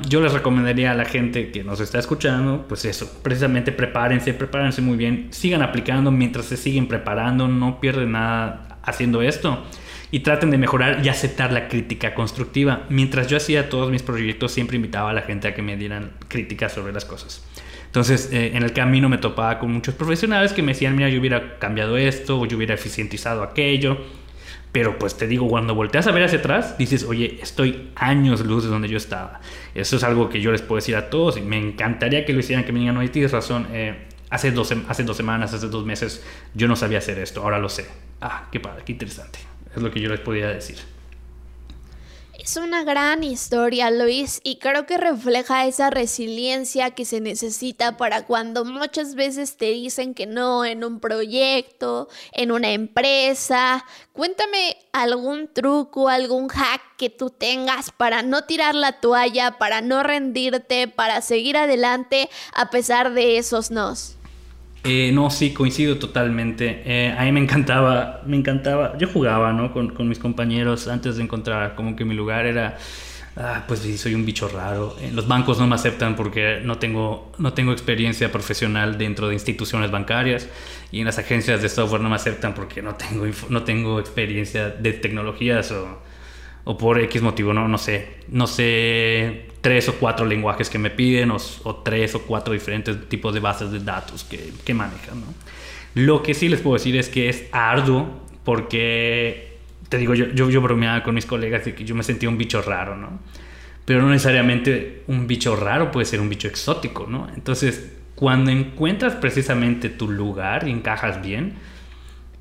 yo 0.08 0.22
les 0.22 0.32
recomendaría 0.32 0.92
a 0.92 0.94
la 0.94 1.04
gente 1.04 1.50
que 1.50 1.64
nos 1.64 1.80
está 1.80 1.98
escuchando, 1.98 2.64
pues 2.66 2.86
eso, 2.86 3.20
precisamente 3.22 3.72
prepárense, 3.72 4.32
prepárense 4.32 4.80
muy 4.80 4.96
bien, 4.96 5.26
sigan 5.32 5.60
aplicando 5.60 6.10
mientras 6.10 6.46
se 6.46 6.56
siguen 6.56 6.88
preparando, 6.88 7.46
no 7.46 7.78
pierden 7.78 8.12
nada 8.12 8.78
haciendo 8.84 9.20
esto 9.20 9.62
y 10.10 10.20
traten 10.20 10.50
de 10.50 10.56
mejorar 10.56 11.04
y 11.04 11.10
aceptar 11.10 11.52
la 11.52 11.68
crítica 11.68 12.14
constructiva. 12.14 12.86
Mientras 12.88 13.26
yo 13.26 13.36
hacía 13.36 13.68
todos 13.68 13.90
mis 13.90 14.02
proyectos, 14.02 14.52
siempre 14.52 14.76
invitaba 14.76 15.10
a 15.10 15.12
la 15.12 15.22
gente 15.22 15.48
a 15.48 15.54
que 15.54 15.60
me 15.60 15.76
dieran 15.76 16.12
críticas 16.28 16.72
sobre 16.72 16.94
las 16.94 17.04
cosas. 17.04 17.44
Entonces, 17.86 18.30
eh, 18.32 18.52
en 18.54 18.62
el 18.62 18.72
camino 18.72 19.08
me 19.08 19.18
topaba 19.18 19.58
con 19.58 19.72
muchos 19.72 19.94
profesionales 19.94 20.52
que 20.52 20.62
me 20.62 20.72
decían, 20.72 20.94
mira, 20.94 21.08
yo 21.08 21.18
hubiera 21.18 21.58
cambiado 21.58 21.96
esto 21.96 22.38
o 22.38 22.46
yo 22.46 22.56
hubiera 22.56 22.74
eficientizado 22.74 23.42
aquello 23.42 23.98
pero 24.76 24.98
pues 24.98 25.16
te 25.16 25.26
digo, 25.26 25.48
cuando 25.48 25.74
volteas 25.74 26.06
a 26.06 26.12
ver 26.12 26.24
hacia 26.24 26.40
atrás, 26.40 26.76
dices, 26.76 27.04
oye, 27.04 27.38
estoy 27.40 27.88
años 27.94 28.44
luz 28.44 28.64
de 28.64 28.68
donde 28.68 28.88
yo 28.88 28.98
estaba. 28.98 29.40
Eso 29.74 29.96
es 29.96 30.04
algo 30.04 30.28
que 30.28 30.42
yo 30.42 30.52
les 30.52 30.60
puedo 30.60 30.76
decir 30.76 30.96
a 30.96 31.08
todos 31.08 31.38
y 31.38 31.40
me 31.40 31.56
encantaría 31.56 32.26
que 32.26 32.34
lo 32.34 32.40
hicieran, 32.40 32.62
que 32.66 32.72
me 32.72 32.80
digan, 32.80 32.94
oye, 32.98 33.08
tienes 33.08 33.32
razón, 33.32 33.68
eh, 33.72 34.04
hace, 34.28 34.50
dos, 34.50 34.74
hace 34.86 35.02
dos 35.04 35.16
semanas, 35.16 35.54
hace 35.54 35.68
dos 35.68 35.86
meses, 35.86 36.22
yo 36.52 36.68
no 36.68 36.76
sabía 36.76 36.98
hacer 36.98 37.18
esto, 37.18 37.42
ahora 37.42 37.58
lo 37.58 37.70
sé. 37.70 37.86
Ah, 38.20 38.48
qué 38.52 38.60
padre, 38.60 38.82
qué 38.84 38.92
interesante. 38.92 39.38
Es 39.74 39.80
lo 39.80 39.90
que 39.90 39.98
yo 39.98 40.10
les 40.10 40.20
podía 40.20 40.48
decir. 40.48 40.76
Es 42.38 42.58
una 42.58 42.84
gran 42.84 43.24
historia, 43.24 43.90
Luis, 43.90 44.40
y 44.44 44.58
creo 44.58 44.84
que 44.84 44.98
refleja 44.98 45.66
esa 45.66 45.88
resiliencia 45.88 46.90
que 46.90 47.06
se 47.06 47.20
necesita 47.20 47.96
para 47.96 48.26
cuando 48.26 48.66
muchas 48.66 49.14
veces 49.14 49.56
te 49.56 49.70
dicen 49.70 50.12
que 50.12 50.26
no 50.26 50.66
en 50.66 50.84
un 50.84 51.00
proyecto, 51.00 52.08
en 52.32 52.52
una 52.52 52.72
empresa. 52.72 53.86
Cuéntame 54.12 54.76
algún 54.92 55.48
truco, 55.48 56.10
algún 56.10 56.48
hack 56.48 56.82
que 56.98 57.08
tú 57.08 57.30
tengas 57.30 57.90
para 57.90 58.22
no 58.22 58.44
tirar 58.44 58.74
la 58.74 59.00
toalla, 59.00 59.56
para 59.56 59.80
no 59.80 60.02
rendirte, 60.02 60.88
para 60.88 61.22
seguir 61.22 61.56
adelante 61.56 62.28
a 62.52 62.68
pesar 62.68 63.14
de 63.14 63.38
esos 63.38 63.70
nos. 63.70 64.15
Eh, 64.88 65.10
no, 65.12 65.30
sí, 65.30 65.52
coincido 65.52 65.98
totalmente. 65.98 66.82
Eh, 66.84 67.14
a 67.18 67.24
mí 67.24 67.32
me 67.32 67.40
encantaba, 67.40 68.22
me 68.24 68.36
encantaba. 68.36 68.96
Yo 68.98 69.08
jugaba, 69.08 69.52
¿no? 69.52 69.72
Con, 69.72 69.90
con 69.90 70.08
mis 70.08 70.18
compañeros 70.20 70.86
antes 70.86 71.16
de 71.16 71.24
encontrar 71.24 71.74
como 71.74 71.96
que 71.96 72.04
mi 72.04 72.14
lugar 72.14 72.46
era, 72.46 72.78
ah, 73.36 73.64
pues 73.66 73.80
sí, 73.80 73.98
soy 73.98 74.14
un 74.14 74.24
bicho 74.24 74.48
raro. 74.48 74.96
En 75.00 75.16
los 75.16 75.26
bancos 75.26 75.58
no 75.58 75.66
me 75.66 75.74
aceptan 75.74 76.14
porque 76.14 76.60
no 76.62 76.78
tengo, 76.78 77.32
no 77.38 77.52
tengo 77.52 77.72
experiencia 77.72 78.30
profesional 78.30 78.96
dentro 78.96 79.26
de 79.26 79.34
instituciones 79.34 79.90
bancarias 79.90 80.48
y 80.92 81.00
en 81.00 81.06
las 81.06 81.18
agencias 81.18 81.62
de 81.62 81.68
software 81.68 82.00
no 82.00 82.08
me 82.08 82.16
aceptan 82.16 82.54
porque 82.54 82.80
no 82.80 82.94
tengo, 82.94 83.26
no 83.48 83.64
tengo 83.64 83.98
experiencia 83.98 84.70
de 84.70 84.92
tecnologías 84.92 85.72
o 85.72 85.98
o 86.68 86.76
por 86.76 87.00
X 87.00 87.22
motivo, 87.22 87.54
no, 87.54 87.68
no 87.68 87.78
sé, 87.78 88.08
no 88.28 88.48
sé 88.48 89.46
tres 89.60 89.88
o 89.88 89.94
cuatro 89.94 90.26
lenguajes 90.26 90.68
que 90.68 90.78
me 90.78 90.90
piden 90.90 91.30
o, 91.30 91.38
tres 91.76 92.16
o 92.16 92.22
cuatro 92.22 92.52
diferentes 92.52 93.08
tipos 93.08 93.32
de 93.32 93.40
bases 93.40 93.70
de 93.70 93.78
datos 93.78 94.24
que, 94.24 94.52
que 94.64 94.74
manejan. 94.74 95.20
¿no? 95.20 95.26
Lo 95.94 96.24
que 96.24 96.34
sí 96.34 96.48
les 96.48 96.60
puedo 96.60 96.74
decir 96.74 96.96
es 96.96 97.08
que 97.08 97.28
es 97.28 97.44
arduo 97.52 98.20
porque, 98.44 99.58
te 99.88 99.96
digo, 99.96 100.14
yo, 100.14 100.26
yo, 100.26 100.50
yo 100.50 100.60
bromeaba 100.60 101.04
con 101.04 101.14
mis 101.14 101.24
colegas 101.24 101.64
de 101.64 101.74
que 101.74 101.84
yo 101.84 101.94
me 101.94 102.02
sentía 102.02 102.28
un 102.28 102.36
bicho 102.36 102.60
raro, 102.62 102.96
¿no? 102.96 103.20
Pero 103.84 104.02
no 104.02 104.10
necesariamente 104.10 105.04
un 105.06 105.28
bicho 105.28 105.54
raro 105.54 105.92
puede 105.92 106.04
ser 106.04 106.20
un 106.20 106.28
bicho 106.28 106.48
exótico, 106.48 107.06
¿no? 107.08 107.28
Entonces, 107.34 107.92
cuando 108.16 108.50
encuentras 108.50 109.14
precisamente 109.14 109.88
tu 109.88 110.10
lugar 110.10 110.66
y 110.66 110.72
encajas 110.72 111.22
bien, 111.22 111.54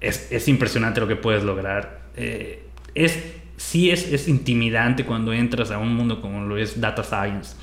es, 0.02 0.32
es 0.32 0.48
impresionante 0.48 1.00
lo 1.00 1.08
que 1.08 1.16
puedes 1.16 1.44
lograr. 1.44 2.10
Eh, 2.16 2.64
es 2.96 3.36
sí 3.58 3.92
es, 3.92 4.12
es 4.12 4.28
intimidante 4.28 5.06
cuando 5.06 5.34
entras 5.34 5.72
a 5.72 5.78
un 5.78 5.94
mundo 5.96 6.22
como 6.22 6.46
lo 6.46 6.58
es 6.58 6.80
Data 6.80 7.04
Science 7.04 7.56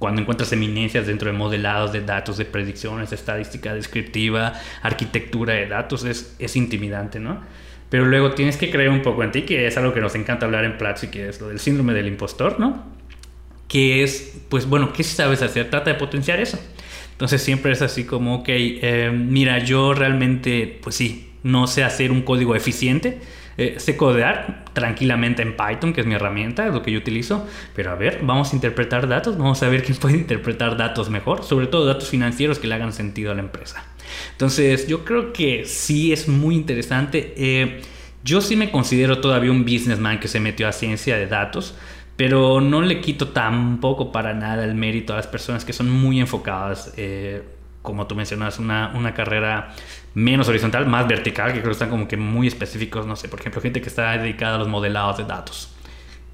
cuando 0.00 0.22
encuentras 0.22 0.50
eminencias 0.52 1.06
dentro 1.06 1.30
de 1.30 1.36
modelados 1.36 1.92
de 1.92 2.00
datos, 2.00 2.38
de 2.38 2.46
predicciones, 2.46 3.12
estadística 3.12 3.74
descriptiva, 3.74 4.54
arquitectura 4.80 5.52
de 5.52 5.66
datos, 5.66 6.04
es, 6.04 6.34
es 6.38 6.56
intimidante, 6.56 7.20
¿no? 7.20 7.42
Pero 7.90 8.06
luego 8.06 8.32
tienes 8.32 8.56
que 8.56 8.70
creer 8.70 8.88
un 8.88 9.02
poco 9.02 9.22
en 9.22 9.30
ti, 9.30 9.42
que 9.42 9.66
es 9.66 9.76
algo 9.76 9.92
que 9.92 10.00
nos 10.00 10.14
encanta 10.14 10.46
hablar 10.46 10.64
en 10.64 10.78
Platzi, 10.78 11.08
que 11.08 11.28
es 11.28 11.38
lo 11.42 11.48
del 11.48 11.60
síndrome 11.60 11.92
del 11.92 12.08
impostor, 12.08 12.58
¿no? 12.58 12.82
Que 13.68 14.02
es, 14.02 14.40
pues 14.48 14.64
bueno, 14.64 14.90
¿qué 14.94 15.04
sabes 15.04 15.42
hacer? 15.42 15.68
Trata 15.68 15.90
de 15.90 15.98
potenciar 15.98 16.40
eso. 16.40 16.58
Entonces 17.12 17.42
siempre 17.42 17.72
es 17.72 17.82
así 17.82 18.04
como, 18.04 18.36
ok, 18.36 18.48
eh, 18.48 19.12
mira, 19.14 19.58
yo 19.58 19.92
realmente, 19.92 20.78
pues 20.82 20.96
sí, 20.96 21.30
no 21.42 21.66
sé 21.66 21.84
hacer 21.84 22.10
un 22.10 22.22
código 22.22 22.56
eficiente, 22.56 23.20
eh, 23.60 23.78
sé 23.78 23.94
codear 23.94 24.64
tranquilamente 24.72 25.42
en 25.42 25.54
Python, 25.54 25.92
que 25.92 26.00
es 26.00 26.06
mi 26.06 26.14
herramienta, 26.14 26.66
es 26.66 26.72
lo 26.72 26.80
que 26.80 26.92
yo 26.92 26.98
utilizo, 26.98 27.46
pero 27.76 27.90
a 27.90 27.94
ver, 27.94 28.20
vamos 28.22 28.52
a 28.52 28.56
interpretar 28.56 29.06
datos, 29.06 29.36
vamos 29.36 29.62
a 29.62 29.68
ver 29.68 29.82
quién 29.82 29.98
puede 29.98 30.16
interpretar 30.16 30.78
datos 30.78 31.10
mejor, 31.10 31.44
sobre 31.44 31.66
todo 31.66 31.84
datos 31.84 32.08
financieros 32.08 32.58
que 32.58 32.66
le 32.66 32.76
hagan 32.76 32.94
sentido 32.94 33.32
a 33.32 33.34
la 33.34 33.42
empresa. 33.42 33.84
Entonces, 34.32 34.88
yo 34.88 35.04
creo 35.04 35.34
que 35.34 35.66
sí 35.66 36.10
es 36.10 36.26
muy 36.26 36.54
interesante. 36.54 37.34
Eh, 37.36 37.82
yo 38.24 38.40
sí 38.40 38.56
me 38.56 38.70
considero 38.70 39.20
todavía 39.20 39.50
un 39.50 39.64
businessman 39.64 40.20
que 40.20 40.28
se 40.28 40.40
metió 40.40 40.66
a 40.66 40.72
ciencia 40.72 41.18
de 41.18 41.26
datos, 41.26 41.74
pero 42.16 42.62
no 42.62 42.80
le 42.80 43.02
quito 43.02 43.28
tampoco 43.28 44.10
para 44.10 44.32
nada 44.32 44.64
el 44.64 44.74
mérito 44.74 45.12
a 45.12 45.16
las 45.16 45.26
personas 45.26 45.66
que 45.66 45.74
son 45.74 45.90
muy 45.90 46.18
enfocadas. 46.18 46.94
Eh, 46.96 47.42
como 47.82 48.06
tú 48.06 48.14
mencionas, 48.14 48.58
una, 48.58 48.92
una 48.94 49.14
carrera 49.14 49.74
menos 50.14 50.48
horizontal, 50.48 50.86
más 50.86 51.06
vertical, 51.08 51.52
que 51.52 51.60
creo 51.60 51.70
que 51.70 51.72
están 51.72 51.90
como 51.90 52.08
que 52.08 52.16
muy 52.16 52.46
específicos, 52.46 53.06
no 53.06 53.16
sé, 53.16 53.28
por 53.28 53.40
ejemplo, 53.40 53.60
gente 53.60 53.80
que 53.80 53.88
está 53.88 54.16
dedicada 54.18 54.56
a 54.56 54.58
los 54.58 54.68
modelados 54.68 55.18
de 55.18 55.24
datos. 55.24 55.74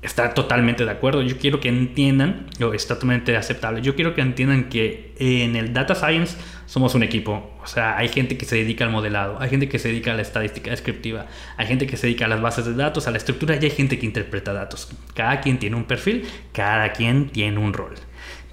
Está 0.03 0.35
totalmente 0.35 0.85
de 0.85 0.91
acuerdo. 0.91 1.23
Yo 1.23 1.39
quiero 1.39 1.59
que 1.59 1.69
entiendan, 1.69 2.47
o 2.63 2.73
es 2.73 2.87
totalmente 2.87 3.37
aceptable, 3.37 3.81
yo 3.83 3.97
quiero 3.97 4.15
que 4.15 4.21
entiendan 4.21 4.69
que 4.69 5.15
en 5.19 5.57
el 5.57 5.73
data 5.73 5.95
science 5.95 6.37
somos 6.67 6.95
un 6.95 7.03
equipo. 7.03 7.51
O 7.63 7.67
sea, 7.67 7.97
hay 7.97 8.09
gente 8.09 8.37
que 8.37 8.45
se 8.45 8.57
dedica 8.57 8.85
al 8.85 8.91
modelado, 8.91 9.41
hay 9.41 9.49
gente 9.49 9.69
que 9.69 9.79
se 9.79 9.89
dedica 9.89 10.13
a 10.13 10.15
la 10.15 10.23
estadística 10.23 10.71
descriptiva, 10.71 11.27
hay 11.57 11.67
gente 11.67 11.87
que 11.87 11.97
se 11.97 12.07
dedica 12.07 12.27
a 12.27 12.29
las 12.29 12.41
bases 12.41 12.67
de 12.67 12.75
datos, 12.75 13.09
a 13.09 13.11
la 13.11 13.17
estructura 13.17 13.57
y 13.57 13.65
hay 13.65 13.71
gente 13.71 13.99
que 13.99 14.07
interpreta 14.07 14.53
datos. 14.53 14.89
Cada 15.15 15.41
quien 15.41 15.59
tiene 15.59 15.77
un 15.77 15.85
perfil, 15.85 16.27
cada 16.53 16.93
quien 16.93 17.31
tiene 17.31 17.59
un 17.59 17.73
rol. 17.73 17.95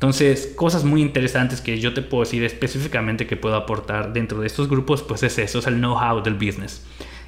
Entonces, 0.03 0.51
cosas 0.57 0.83
muy 0.83 1.01
interesantes 1.01 1.61
que 1.61 1.79
yo 1.79 1.93
te 1.93 2.01
puedo 2.01 2.25
decir 2.25 2.43
específicamente 2.43 3.25
que 3.25 3.37
puedo 3.37 3.55
aportar 3.55 4.11
dentro 4.11 4.41
de 4.41 4.47
estos 4.47 4.67
grupos, 4.67 5.01
pues 5.01 5.23
es 5.23 5.39
eso, 5.39 5.59
es 5.59 5.67
el 5.67 5.75
know-how 5.75 6.21
del 6.21 6.33
business. 6.33 6.85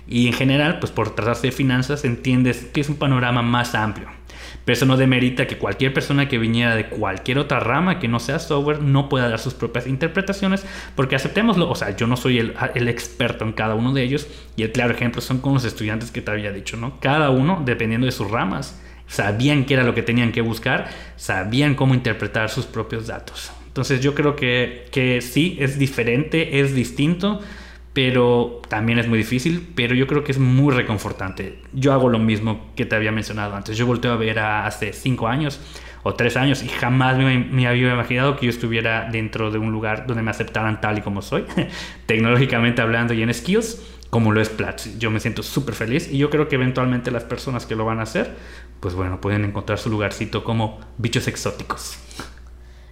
Y 0.09 0.27
en 0.27 0.33
general, 0.33 0.79
pues 0.79 0.91
por 0.91 1.15
tratarse 1.15 1.47
de 1.47 1.51
finanzas, 1.53 2.03
entiendes 2.03 2.65
que 2.73 2.81
es 2.81 2.89
un 2.89 2.97
panorama 2.97 3.41
más 3.41 3.75
amplio. 3.75 4.09
Pero 4.65 4.73
eso 4.73 4.85
no 4.85 4.97
demerita 4.97 5.47
que 5.47 5.57
cualquier 5.57 5.93
persona 5.93 6.27
que 6.27 6.37
viniera 6.37 6.75
de 6.75 6.89
cualquier 6.89 7.39
otra 7.39 7.61
rama 7.61 7.97
que 7.97 8.09
no 8.09 8.19
sea 8.19 8.39
software 8.39 8.81
no 8.81 9.07
pueda 9.07 9.29
dar 9.29 9.39
sus 9.39 9.53
propias 9.53 9.87
interpretaciones, 9.87 10.65
porque 10.97 11.15
aceptémoslo, 11.15 11.69
o 11.69 11.75
sea, 11.75 11.95
yo 11.95 12.07
no 12.07 12.17
soy 12.17 12.39
el, 12.39 12.55
el, 12.73 12.89
experto 12.89 13.45
en 13.45 13.53
cada 13.53 13.75
uno 13.75 13.93
de 13.93 14.03
ellos, 14.03 14.27
y 14.57 14.63
el 14.63 14.73
claro 14.73 14.93
ejemplo 14.93 15.21
son 15.21 15.37
con 15.37 15.53
los 15.53 15.63
estudiantes 15.63 16.11
que 16.11 16.21
te 16.21 16.29
había 16.29 16.51
dicho, 16.51 16.75
¿no? 16.75 16.99
Cada 16.99 17.29
uno, 17.29 17.63
dependiendo 17.65 18.05
de 18.05 18.11
sus 18.11 18.29
ramas, 18.29 18.81
sabían 19.07 19.65
qué 19.65 19.75
era 19.75 19.83
lo 19.83 19.93
que 19.93 20.03
tenían 20.03 20.31
que 20.31 20.41
buscar, 20.41 20.89
sabían 21.15 21.75
cómo 21.75 21.93
interpretar 21.93 22.49
sus 22.49 22.65
propios 22.65 23.07
datos. 23.07 23.51
Entonces 23.67 24.01
yo 24.01 24.15
creo 24.15 24.35
que, 24.35 24.85
que 24.91 25.21
sí, 25.21 25.57
es 25.59 25.77
diferente, 25.77 26.61
es 26.61 26.73
distinto, 26.73 27.41
pero 27.91 28.61
también 28.67 28.99
es 28.99 29.07
muy 29.07 29.17
difícil, 29.17 29.69
pero 29.75 29.95
yo 29.95 30.07
creo 30.07 30.23
que 30.23 30.31
es 30.31 30.39
muy 30.39 30.73
reconfortante. 30.73 31.59
Yo 31.73 31.93
hago 31.93 32.09
lo 32.09 32.19
mismo 32.19 32.71
que 32.75 32.85
te 32.85 32.95
había 32.95 33.11
mencionado 33.11 33.55
antes. 33.55 33.77
Yo 33.77 33.85
volteo 33.85 34.11
a 34.11 34.17
ver 34.17 34.39
a 34.39 34.65
hace 34.65 34.91
cinco 34.93 35.27
años 35.27 35.59
o 36.03 36.13
tres 36.13 36.37
años 36.37 36.61
y 36.61 36.67
jamás 36.67 37.17
me, 37.17 37.39
me, 37.39 37.67
había 37.67 37.93
imaginado 37.93 38.35
que 38.35 38.45
yo 38.45 38.49
estuviera 38.49 39.09
dentro 39.11 39.49
de 39.49 39.57
un 39.57 39.71
lugar 39.71 40.05
donde 40.07 40.23
me 40.23 40.31
aceptaran 40.31 40.79
tal 40.79 40.97
y 40.99 41.01
como 41.01 41.21
soy, 41.21 41.45
tecnológicamente 42.05 42.81
hablando 42.81 43.13
y 43.13 43.23
en 43.23 43.33
skills, 43.33 43.81
como 44.09 44.31
lo 44.31 44.39
es 44.39 44.49
Platzi. 44.49 44.97
Yo 44.99 45.09
me 45.09 45.19
siento 45.19 45.41
súper 45.41 45.73
feliz 45.73 46.09
y 46.11 46.17
yo 46.17 46.29
creo 46.29 46.47
que 46.47 46.55
eventualmente 46.55 47.11
las 47.11 47.23
personas 47.23 47.65
que 47.65 47.75
lo 47.75 47.85
van 47.85 47.99
a 47.99 48.03
hacer 48.03 48.35
pues 48.85 48.93
bueno, 48.93 49.19
pueden 49.19 49.45
encontrar 49.45 49.79
su 49.79 49.89
lugarcito 49.89 50.43
como 50.43 50.79
bichos 50.99 51.27
exóticos. 51.27 51.97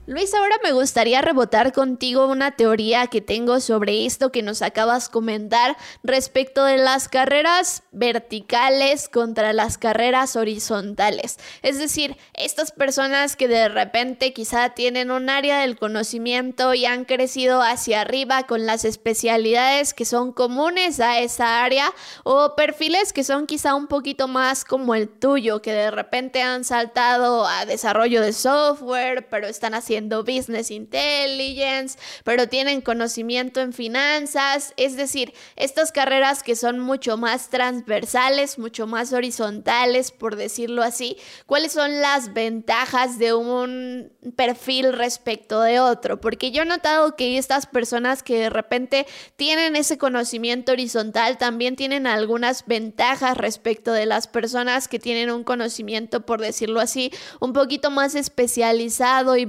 Luis, 0.05 0.33
ahora 0.33 0.57
me 0.61 0.73
gustaría 0.73 1.21
rebotar 1.21 1.71
contigo 1.71 2.27
una 2.27 2.51
teoría 2.57 3.07
que 3.07 3.21
tengo 3.21 3.61
sobre 3.61 4.05
esto 4.05 4.33
que 4.33 4.43
nos 4.43 4.61
acabas 4.61 5.07
comentar 5.07 5.77
respecto 6.03 6.65
de 6.65 6.75
las 6.75 7.07
carreras 7.07 7.83
verticales 7.93 9.07
contra 9.07 9.53
las 9.53 9.77
carreras 9.77 10.35
horizontales. 10.35 11.37
Es 11.61 11.79
decir, 11.79 12.17
estas 12.33 12.73
personas 12.73 13.37
que 13.37 13.47
de 13.47 13.69
repente 13.69 14.33
quizá 14.33 14.71
tienen 14.71 15.09
un 15.09 15.29
área 15.29 15.59
del 15.59 15.79
conocimiento 15.79 16.73
y 16.73 16.85
han 16.85 17.05
crecido 17.05 17.61
hacia 17.61 18.01
arriba 18.01 18.43
con 18.43 18.65
las 18.65 18.83
especialidades 18.83 19.93
que 19.93 20.03
son 20.03 20.33
comunes 20.33 20.99
a 20.99 21.19
esa 21.19 21.63
área 21.63 21.93
o 22.25 22.57
perfiles 22.57 23.13
que 23.13 23.23
son 23.23 23.47
quizá 23.47 23.73
un 23.73 23.87
poquito 23.87 24.27
más 24.27 24.65
como 24.65 24.95
el 24.95 25.07
tuyo, 25.07 25.61
que 25.61 25.71
de 25.71 25.91
repente 25.91 26.41
han 26.41 26.65
saltado 26.65 27.47
a 27.47 27.65
desarrollo 27.65 28.21
de 28.21 28.33
software, 28.33 29.29
pero 29.29 29.47
están 29.47 29.73
haciendo 29.73 29.92
business 30.01 30.71
intelligence, 30.71 31.97
pero 32.23 32.47
tienen 32.47 32.81
conocimiento 32.81 33.61
en 33.61 33.73
finanzas, 33.73 34.73
es 34.77 34.95
decir, 34.95 35.33
estas 35.55 35.91
carreras 35.91 36.43
que 36.43 36.55
son 36.55 36.79
mucho 36.79 37.17
más 37.17 37.49
transversales, 37.49 38.57
mucho 38.59 38.87
más 38.87 39.13
horizontales, 39.13 40.11
por 40.11 40.35
decirlo 40.35 40.83
así, 40.83 41.17
¿cuáles 41.45 41.71
son 41.71 42.01
las 42.01 42.33
ventajas 42.33 43.19
de 43.19 43.33
un 43.33 44.11
perfil 44.35 44.93
respecto 44.93 45.61
de 45.61 45.79
otro? 45.79 46.19
Porque 46.19 46.51
yo 46.51 46.63
he 46.63 46.65
notado 46.65 47.15
que 47.15 47.37
estas 47.37 47.65
personas 47.65 48.23
que 48.23 48.39
de 48.39 48.49
repente 48.49 49.05
tienen 49.35 49.75
ese 49.75 49.97
conocimiento 49.97 50.71
horizontal 50.71 51.37
también 51.37 51.75
tienen 51.75 52.07
algunas 52.07 52.65
ventajas 52.65 53.37
respecto 53.37 53.91
de 53.91 54.05
las 54.05 54.27
personas 54.27 54.87
que 54.87 54.99
tienen 54.99 55.31
un 55.31 55.43
conocimiento, 55.43 56.25
por 56.25 56.41
decirlo 56.41 56.79
así, 56.79 57.11
un 57.39 57.53
poquito 57.53 57.91
más 57.91 58.15
especializado 58.15 59.35
y 59.37 59.45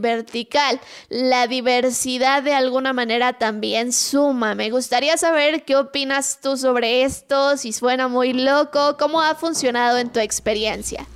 La 1.09 1.47
diversidad 1.47 2.43
de 2.43 2.55
alguna 2.55 2.93
manera 2.93 3.35
también 3.35 3.93
suma. 3.93 4.55
Me 4.55 4.71
gustaría 4.71 5.17
saber 5.17 5.65
qué 5.65 5.77
opinas 5.77 6.41
tú 6.43 6.57
sobre 6.57 7.05
esto, 7.05 7.57
si 7.57 7.73
suena 7.73 8.09
muy 8.09 8.33
loco, 8.33 8.97
cómo 8.99 9.23
ha 9.23 9.35
funcionado 9.35 9.99
en 9.99 10.11
tu 10.11 10.21
experiencia. 10.21 11.07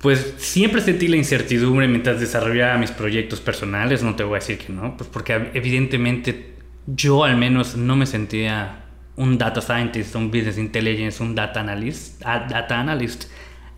Pues 0.00 0.34
siempre 0.36 0.82
sentí 0.82 1.08
la 1.08 1.16
incertidumbre 1.16 1.88
mientras 1.88 2.20
desarrollaba 2.20 2.76
mis 2.76 2.90
proyectos 2.90 3.40
personales, 3.40 4.02
no 4.02 4.14
te 4.14 4.22
voy 4.22 4.36
a 4.36 4.40
decir 4.40 4.58
que 4.58 4.70
no, 4.70 4.96
pues 4.96 5.08
porque 5.10 5.50
evidentemente 5.54 6.56
yo 6.86 7.24
al 7.24 7.38
menos 7.38 7.76
no 7.76 7.96
me 7.96 8.04
sentía 8.04 8.84
un 9.16 9.38
data 9.38 9.62
scientist, 9.62 10.14
un 10.14 10.30
business 10.30 10.58
intelligence, 10.58 11.22
un 11.22 11.34
data 11.34 11.60
analyst, 11.60 12.20
data 12.20 12.78
analyst, 12.78 13.24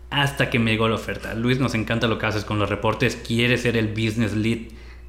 hasta 0.09 0.49
que 0.49 0.59
me 0.59 0.71
llegó 0.71 0.87
la 0.87 0.95
oferta. 0.95 1.33
Luis, 1.33 1.59
nos 1.59 1.75
encanta 1.75 2.07
lo 2.07 2.17
que 2.17 2.25
haces 2.25 2.45
con 2.45 2.59
los 2.59 2.69
reportes, 2.69 3.15
quieres 3.15 3.61
ser 3.61 3.77
el 3.77 3.89
business 3.89 4.35
lead, 4.35 4.59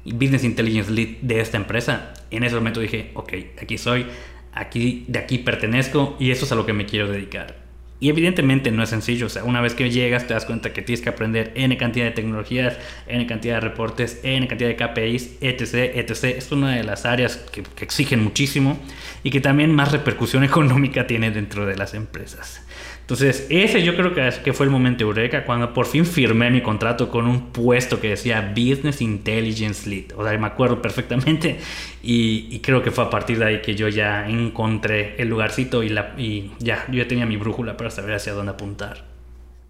business 0.05 0.43
intelligence 0.43 0.91
lead 0.91 1.17
de 1.21 1.39
esta 1.39 1.57
empresa. 1.57 2.13
En 2.31 2.43
ese 2.43 2.55
momento 2.55 2.79
dije, 2.79 3.11
ok, 3.13 3.33
aquí 3.61 3.77
soy, 3.77 4.05
aquí, 4.53 5.05
de 5.07 5.19
aquí 5.19 5.39
pertenezco 5.39 6.15
y 6.19 6.31
eso 6.31 6.45
es 6.45 6.51
a 6.51 6.55
lo 6.55 6.65
que 6.65 6.73
me 6.73 6.85
quiero 6.85 7.07
dedicar. 7.07 7.69
Y 8.01 8.07
evidentemente 8.07 8.71
no 8.71 8.81
es 8.81 8.89
sencillo, 8.89 9.25
o 9.25 9.29
sea, 9.29 9.43
una 9.43 9.59
vez 9.59 9.73
que 9.73 9.89
llegas 9.89 10.25
te 10.25 10.33
das 10.33 10.45
cuenta 10.45 10.71
que 10.71 10.81
tienes 10.81 11.01
que 11.01 11.09
aprender 11.09 11.51
N 11.55 11.75
cantidad 11.77 12.05
de 12.05 12.11
tecnologías, 12.11 12.77
N 13.07 13.27
cantidad 13.27 13.55
de 13.55 13.59
reportes, 13.59 14.21
N 14.23 14.47
cantidad 14.47 14.69
de 14.69 14.77
KPIs, 14.77 15.39
etc, 15.41 15.73
etc. 15.95 16.23
Es 16.37 16.49
una 16.53 16.77
de 16.77 16.85
las 16.85 17.05
áreas 17.05 17.35
que 17.35 17.63
exigen 17.83 18.23
muchísimo 18.23 18.79
y 19.21 19.31
que 19.31 19.41
también 19.41 19.75
más 19.75 19.91
repercusión 19.91 20.43
económica 20.45 21.07
tiene 21.07 21.31
dentro 21.31 21.65
de 21.65 21.75
las 21.75 21.93
empresas. 21.93 22.65
Entonces, 23.09 23.47
ese 23.49 23.81
yo 23.81 23.95
creo 23.95 24.13
que, 24.13 24.31
que 24.43 24.53
fue 24.53 24.67
el 24.67 24.71
momento 24.71 25.03
eureka 25.03 25.43
cuando 25.43 25.73
por 25.73 25.87
fin 25.87 26.05
firmé 26.05 26.51
mi 26.51 26.61
contrato 26.61 27.09
con 27.09 27.25
un 27.25 27.47
puesto 27.51 27.99
que 27.99 28.09
decía 28.09 28.53
Business 28.55 29.01
Intelligence 29.01 29.89
Lead. 29.89 30.11
O 30.15 30.23
sea, 30.23 30.37
me 30.37 30.45
acuerdo 30.45 30.79
perfectamente 30.79 31.57
y, 32.03 32.59
creo 32.59 32.83
que 32.83 32.91
fue 32.91 33.05
a 33.05 33.09
partir 33.09 33.39
de 33.39 33.45
ahí 33.45 33.61
que 33.63 33.73
yo 33.73 33.87
ya 33.87 34.29
encontré 34.29 35.15
el 35.17 35.27
lugarcito 35.27 35.81
y, 35.81 35.89
la, 35.89 36.13
y 36.19 36.51
ya, 36.59 36.85
yo 36.87 37.01
ya 37.01 37.07
tenía 37.07 37.25
mi 37.25 37.35
brújula 37.35 37.75
para 37.77 37.89
saber 37.89 38.13
hacia 38.13 38.33
dónde 38.33 38.51
apuntar. 38.51 39.03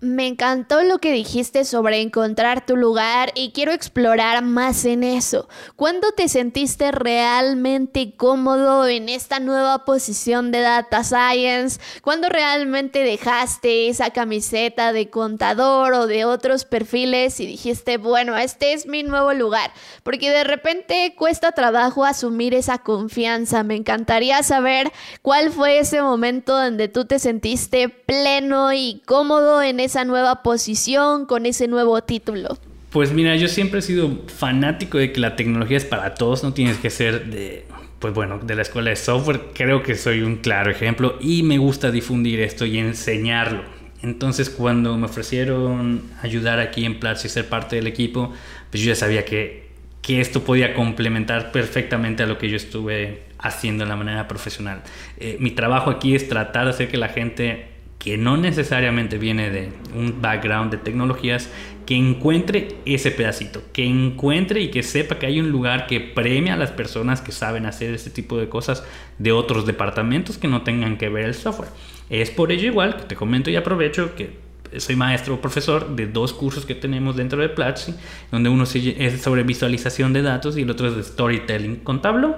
Me 0.02 0.28
encantó 0.28 0.82
lo 0.84 1.00
que 1.00 1.12
dijiste 1.12 1.66
sobre 1.66 2.00
encontrar 2.00 2.66
tu 2.66 2.78
lugar 2.78 3.34
y 3.36 3.52
quiero 3.52 3.74
explorar 3.74 4.42
más 4.42 4.86
en 4.86 5.04
eso. 5.04 5.50
¿Cuándo 5.76 6.14
te 6.14 6.30
sentiste 6.30 6.94
realmente 6.94 8.14
cómodo 8.16 8.88
en 8.88 9.10
esta 9.10 9.42
nueva 9.42 9.84
posición 9.84 10.54
de 10.54 10.62
Data 10.62 11.04
Science? 11.04 11.82
¿Cuándo 12.02 12.30
realmente 12.30 13.04
dejaste 13.04 13.90
esa 13.90 14.12
camiseta 14.12 14.94
de 14.94 15.10
contador 15.10 15.92
o 15.94 16.08
de 16.08 16.24
otros 16.24 16.64
perfiles 16.64 17.42
y 17.42 17.46
dijiste, 17.46 17.98
bueno, 17.98 18.38
este 18.38 18.72
es 18.72 18.88
mi 18.88 19.04
nuevo 19.04 19.34
lugar? 19.34 19.74
Porque 20.04 20.32
de 20.32 20.46
repente 20.46 21.14
cuesta 21.18 21.52
trabajo 21.52 22.06
asumir 22.06 22.54
esa 22.54 22.78
confianza. 22.78 23.64
Me 23.64 23.76
encantaría 23.76 24.44
saber 24.44 24.94
cuál 25.22 25.52
fue 25.52 25.80
ese 25.80 26.02
momento 26.02 26.56
donde 26.56 26.88
tú 26.88 27.04
te 27.04 27.20
sentiste 27.20 27.90
pleno 27.90 28.72
y 28.72 29.02
cómodo 29.06 29.62
en 29.62 29.89
esa 29.90 30.06
nueva 30.06 30.44
posición, 30.44 31.26
con 31.26 31.46
ese 31.46 31.68
nuevo 31.68 32.02
título? 32.02 32.58
Pues 32.92 33.12
mira, 33.12 33.36
yo 33.36 33.48
siempre 33.48 33.80
he 33.80 33.82
sido 33.82 34.20
fanático 34.28 34.98
de 34.98 35.12
que 35.12 35.20
la 35.20 35.36
tecnología 35.36 35.78
es 35.78 35.86
para 35.86 36.14
todos, 36.16 36.44
no 36.44 36.54
tienes 36.54 36.78
que 36.78 36.90
ser 36.90 37.26
de, 37.26 37.66
pues 38.00 38.14
bueno, 38.14 38.40
de 38.40 38.56
la 38.56 38.62
escuela 38.62 38.92
de 38.92 38.96
software. 38.96 39.42
Creo 39.54 39.84
que 39.84 39.96
soy 39.96 40.22
un 40.22 40.38
claro 40.38 40.72
ejemplo 40.72 41.18
y 41.20 41.44
me 41.44 41.58
gusta 41.58 41.92
difundir 41.92 42.40
esto 42.40 42.66
y 42.66 42.78
enseñarlo. 42.78 43.64
Entonces 44.02 44.50
cuando 44.50 44.98
me 44.98 45.06
ofrecieron 45.06 46.04
ayudar 46.22 46.60
aquí 46.60 46.86
en 46.86 47.00
Platzi 47.00 47.28
y 47.28 47.30
ser 47.30 47.50
parte 47.50 47.76
del 47.76 47.88
equipo, 47.88 48.32
pues 48.72 48.84
yo 48.84 48.90
ya 48.90 48.96
sabía 48.96 49.26
que, 49.26 49.70
que 50.02 50.22
esto 50.22 50.44
podía 50.44 50.74
complementar 50.74 51.52
perfectamente 51.52 52.24
a 52.24 52.28
lo 52.28 52.38
que 52.38 52.50
yo 52.50 52.56
estuve 52.56 53.24
haciendo 53.40 53.84
de 53.84 53.90
la 53.90 53.96
manera 53.96 54.28
profesional. 54.28 54.84
Eh, 55.18 55.38
mi 55.40 55.52
trabajo 55.52 55.90
aquí 55.90 56.16
es 56.16 56.30
tratar 56.30 56.66
de 56.66 56.72
hacer 56.72 56.90
que 56.90 56.98
la 56.98 57.10
gente 57.10 57.79
que 58.00 58.18
no 58.18 58.38
necesariamente 58.38 59.18
viene 59.18 59.52
de 59.52 59.72
un 59.94 60.22
background 60.22 60.72
de 60.72 60.78
tecnologías, 60.78 61.50
que 61.86 61.96
encuentre 61.96 62.76
ese 62.86 63.12
pedacito, 63.12 63.62
que 63.74 63.84
encuentre 63.84 64.62
y 64.62 64.70
que 64.70 64.84
sepa 64.84 65.20
que 65.20 65.26
hay 65.26 65.40
un 65.40 65.50
lugar 65.50 65.86
que 65.86 66.00
premia 66.00 66.54
a 66.54 66.58
las 66.58 66.72
personas 66.72 67.20
que 67.20 67.32
saben 67.32 67.66
hacer 67.66 67.94
ese 67.94 68.10
tipo 68.10 68.38
de 68.38 68.48
cosas 68.48 68.84
de 69.18 69.32
otros 69.32 69.66
departamentos 69.66 70.38
que 70.38 70.48
no 70.48 70.62
tengan 70.62 70.98
que 70.98 71.10
ver 71.10 71.26
el 71.26 71.34
software. 71.34 71.70
Es 72.10 72.30
por 72.30 72.52
ello 72.52 72.68
igual 72.68 72.96
que 72.96 73.04
te 73.04 73.16
comento 73.16 73.50
y 73.50 73.56
aprovecho 73.56 74.16
que 74.16 74.38
soy 74.78 74.96
maestro 74.96 75.34
o 75.34 75.42
profesor 75.42 75.96
de 75.96 76.08
dos 76.08 76.32
cursos 76.32 76.66
que 76.66 76.76
tenemos 76.76 77.16
dentro 77.16 77.42
de 77.42 77.50
Platzi, 77.50 77.96
donde 78.32 78.50
uno 78.50 78.66
es 78.66 79.22
sobre 79.22 79.44
visualización 79.44 80.14
de 80.14 80.22
datos 80.22 80.58
y 80.58 80.62
el 80.62 80.70
otro 80.70 80.88
es 80.88 80.96
de 80.96 81.04
storytelling 81.04 81.78
con 81.78 82.02
Tableau. 82.02 82.36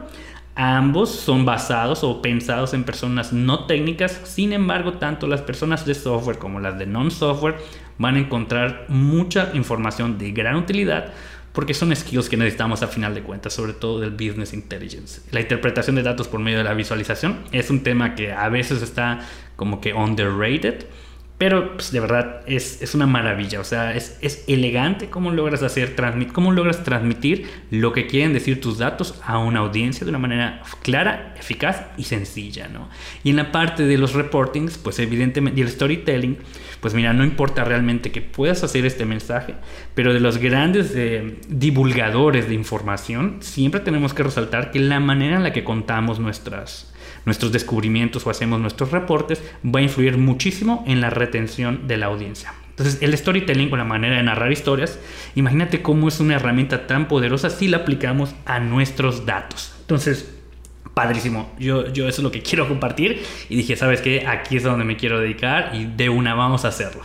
Ambos 0.55 1.09
son 1.09 1.45
basados 1.45 2.03
o 2.03 2.21
pensados 2.21 2.73
en 2.73 2.83
personas 2.83 3.31
no 3.31 3.65
técnicas, 3.65 4.19
sin 4.25 4.51
embargo, 4.51 4.93
tanto 4.93 5.27
las 5.27 5.41
personas 5.41 5.85
de 5.85 5.95
software 5.95 6.37
como 6.37 6.59
las 6.59 6.77
de 6.77 6.85
non-software 6.85 7.55
van 7.97 8.15
a 8.15 8.19
encontrar 8.19 8.85
mucha 8.89 9.51
información 9.53 10.17
de 10.17 10.31
gran 10.31 10.55
utilidad 10.55 11.13
porque 11.53 11.73
son 11.73 11.95
skills 11.95 12.29
que 12.29 12.37
necesitamos 12.37 12.81
a 12.81 12.87
final 12.87 13.13
de 13.13 13.23
cuentas, 13.23 13.53
sobre 13.53 13.73
todo 13.73 13.99
del 13.99 14.11
business 14.11 14.53
intelligence. 14.53 15.21
La 15.31 15.41
interpretación 15.41 15.95
de 15.95 16.03
datos 16.03 16.27
por 16.27 16.39
medio 16.39 16.59
de 16.59 16.63
la 16.63 16.73
visualización 16.73 17.39
es 17.51 17.69
un 17.69 17.83
tema 17.83 18.15
que 18.15 18.31
a 18.31 18.47
veces 18.49 18.81
está 18.81 19.19
como 19.55 19.81
que 19.81 19.93
underrated 19.93 20.85
pero 21.41 21.73
pues, 21.73 21.91
de 21.91 21.99
verdad 21.99 22.41
es, 22.45 22.83
es, 22.83 22.93
una 22.93 23.07
maravilla, 23.07 23.59
o 23.59 23.63
sea, 23.63 23.95
es, 23.95 24.15
es 24.21 24.43
elegante 24.47 25.09
cómo 25.09 25.31
logras 25.31 25.63
hacer, 25.63 25.95
transmit, 25.95 26.31
cómo 26.31 26.51
logras 26.51 26.83
transmitir 26.83 27.47
lo 27.71 27.93
que 27.93 28.05
quieren 28.05 28.31
decir 28.31 28.61
tus 28.61 28.77
datos 28.77 29.19
a 29.25 29.39
una 29.39 29.61
audiencia 29.61 30.05
de 30.05 30.11
una 30.11 30.19
manera 30.19 30.61
clara, 30.83 31.33
eficaz 31.39 31.87
y 31.97 32.03
sencilla, 32.03 32.67
¿no? 32.67 32.89
Y 33.23 33.31
en 33.31 33.37
la 33.37 33.51
parte 33.51 33.87
de 33.87 33.97
los 33.97 34.13
reportings, 34.13 34.77
pues 34.77 34.99
evidentemente, 34.99 35.59
y 35.59 35.63
el 35.63 35.69
storytelling, 35.69 36.37
pues 36.79 36.93
mira, 36.93 37.11
no 37.11 37.23
importa 37.23 37.63
realmente 37.63 38.11
que 38.11 38.21
puedas 38.21 38.63
hacer 38.63 38.85
este 38.85 39.05
mensaje, 39.05 39.55
pero 39.95 40.13
de 40.13 40.19
los 40.19 40.37
grandes 40.37 40.93
eh, 40.95 41.39
divulgadores 41.47 42.49
de 42.49 42.53
información, 42.53 43.37
siempre 43.39 43.79
tenemos 43.79 44.13
que 44.13 44.21
resaltar 44.21 44.69
que 44.69 44.77
la 44.77 44.99
manera 44.99 45.37
en 45.37 45.43
la 45.43 45.53
que 45.53 45.63
contamos 45.63 46.19
nuestras 46.19 46.90
nuestros 47.25 47.51
descubrimientos 47.51 48.25
o 48.25 48.29
hacemos 48.29 48.59
nuestros 48.59 48.91
reportes, 48.91 49.41
va 49.63 49.79
a 49.79 49.83
influir 49.83 50.17
muchísimo 50.17 50.83
en 50.87 51.01
la 51.01 51.09
retención 51.09 51.87
de 51.87 51.97
la 51.97 52.07
audiencia. 52.07 52.53
Entonces, 52.69 53.01
el 53.01 53.15
storytelling 53.17 53.71
o 53.71 53.77
la 53.77 53.83
manera 53.83 54.17
de 54.17 54.23
narrar 54.23 54.51
historias, 54.51 54.99
imagínate 55.35 55.81
cómo 55.81 56.07
es 56.07 56.19
una 56.19 56.35
herramienta 56.35 56.87
tan 56.87 57.07
poderosa 57.07 57.49
si 57.49 57.67
la 57.67 57.77
aplicamos 57.77 58.33
a 58.45 58.59
nuestros 58.59 59.25
datos. 59.25 59.73
Entonces, 59.81 60.33
padrísimo. 60.93 61.51
Yo, 61.59 61.91
yo 61.91 62.07
eso 62.07 62.21
es 62.21 62.23
lo 62.23 62.31
que 62.31 62.41
quiero 62.43 62.67
compartir 62.67 63.23
y 63.49 63.55
dije, 63.55 63.75
¿sabes 63.75 64.01
qué? 64.01 64.25
Aquí 64.25 64.57
es 64.57 64.63
donde 64.63 64.85
me 64.85 64.97
quiero 64.97 65.19
dedicar 65.19 65.71
y 65.73 65.85
de 65.85 66.09
una 66.09 66.33
vamos 66.33 66.65
a 66.65 66.69
hacerlo 66.69 67.03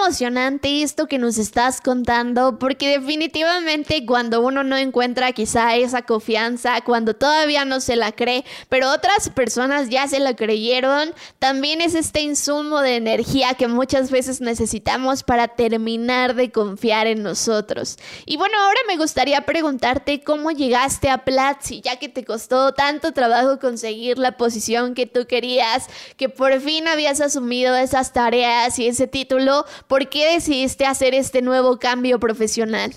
emocionante 0.00 0.82
esto 0.82 1.06
que 1.06 1.18
nos 1.18 1.36
estás 1.36 1.80
contando, 1.82 2.58
porque 2.58 2.88
definitivamente 2.88 4.06
cuando 4.06 4.40
uno 4.40 4.64
no 4.64 4.78
encuentra 4.78 5.32
quizá 5.32 5.76
esa 5.76 6.02
confianza, 6.02 6.80
cuando 6.80 7.14
todavía 7.14 7.66
no 7.66 7.80
se 7.80 7.96
la 7.96 8.12
cree, 8.12 8.44
pero 8.70 8.90
otras 8.90 9.28
personas 9.28 9.90
ya 9.90 10.08
se 10.08 10.18
la 10.18 10.34
creyeron, 10.34 11.12
también 11.38 11.82
es 11.82 11.94
este 11.94 12.22
insumo 12.22 12.80
de 12.80 12.96
energía 12.96 13.54
que 13.54 13.68
muchas 13.68 14.10
veces 14.10 14.40
necesitamos 14.40 15.22
para 15.22 15.48
terminar 15.48 16.34
de 16.34 16.50
confiar 16.50 17.06
en 17.06 17.22
nosotros. 17.22 17.98
Y 18.24 18.38
bueno, 18.38 18.54
ahora 18.58 18.80
me 18.88 18.96
gustaría 18.96 19.42
preguntarte 19.42 20.22
cómo 20.22 20.50
llegaste 20.50 21.10
a 21.10 21.24
Platzi, 21.24 21.82
ya 21.82 21.96
que 21.96 22.08
te 22.08 22.24
costó 22.24 22.72
tanto 22.72 23.12
trabajo 23.12 23.58
conseguir 23.58 24.18
la 24.18 24.38
posición 24.38 24.94
que 24.94 25.06
tú 25.06 25.26
querías, 25.26 25.88
que 26.16 26.30
por 26.30 26.58
fin 26.60 26.88
habías 26.88 27.20
asumido 27.20 27.76
esas 27.76 28.14
tareas 28.14 28.78
y 28.78 28.86
ese 28.86 29.06
título 29.06 29.66
¿por 29.90 30.08
qué 30.08 30.34
decidiste 30.34 30.86
hacer 30.86 31.14
este 31.14 31.42
nuevo 31.42 31.80
cambio 31.80 32.20
profesional? 32.20 32.92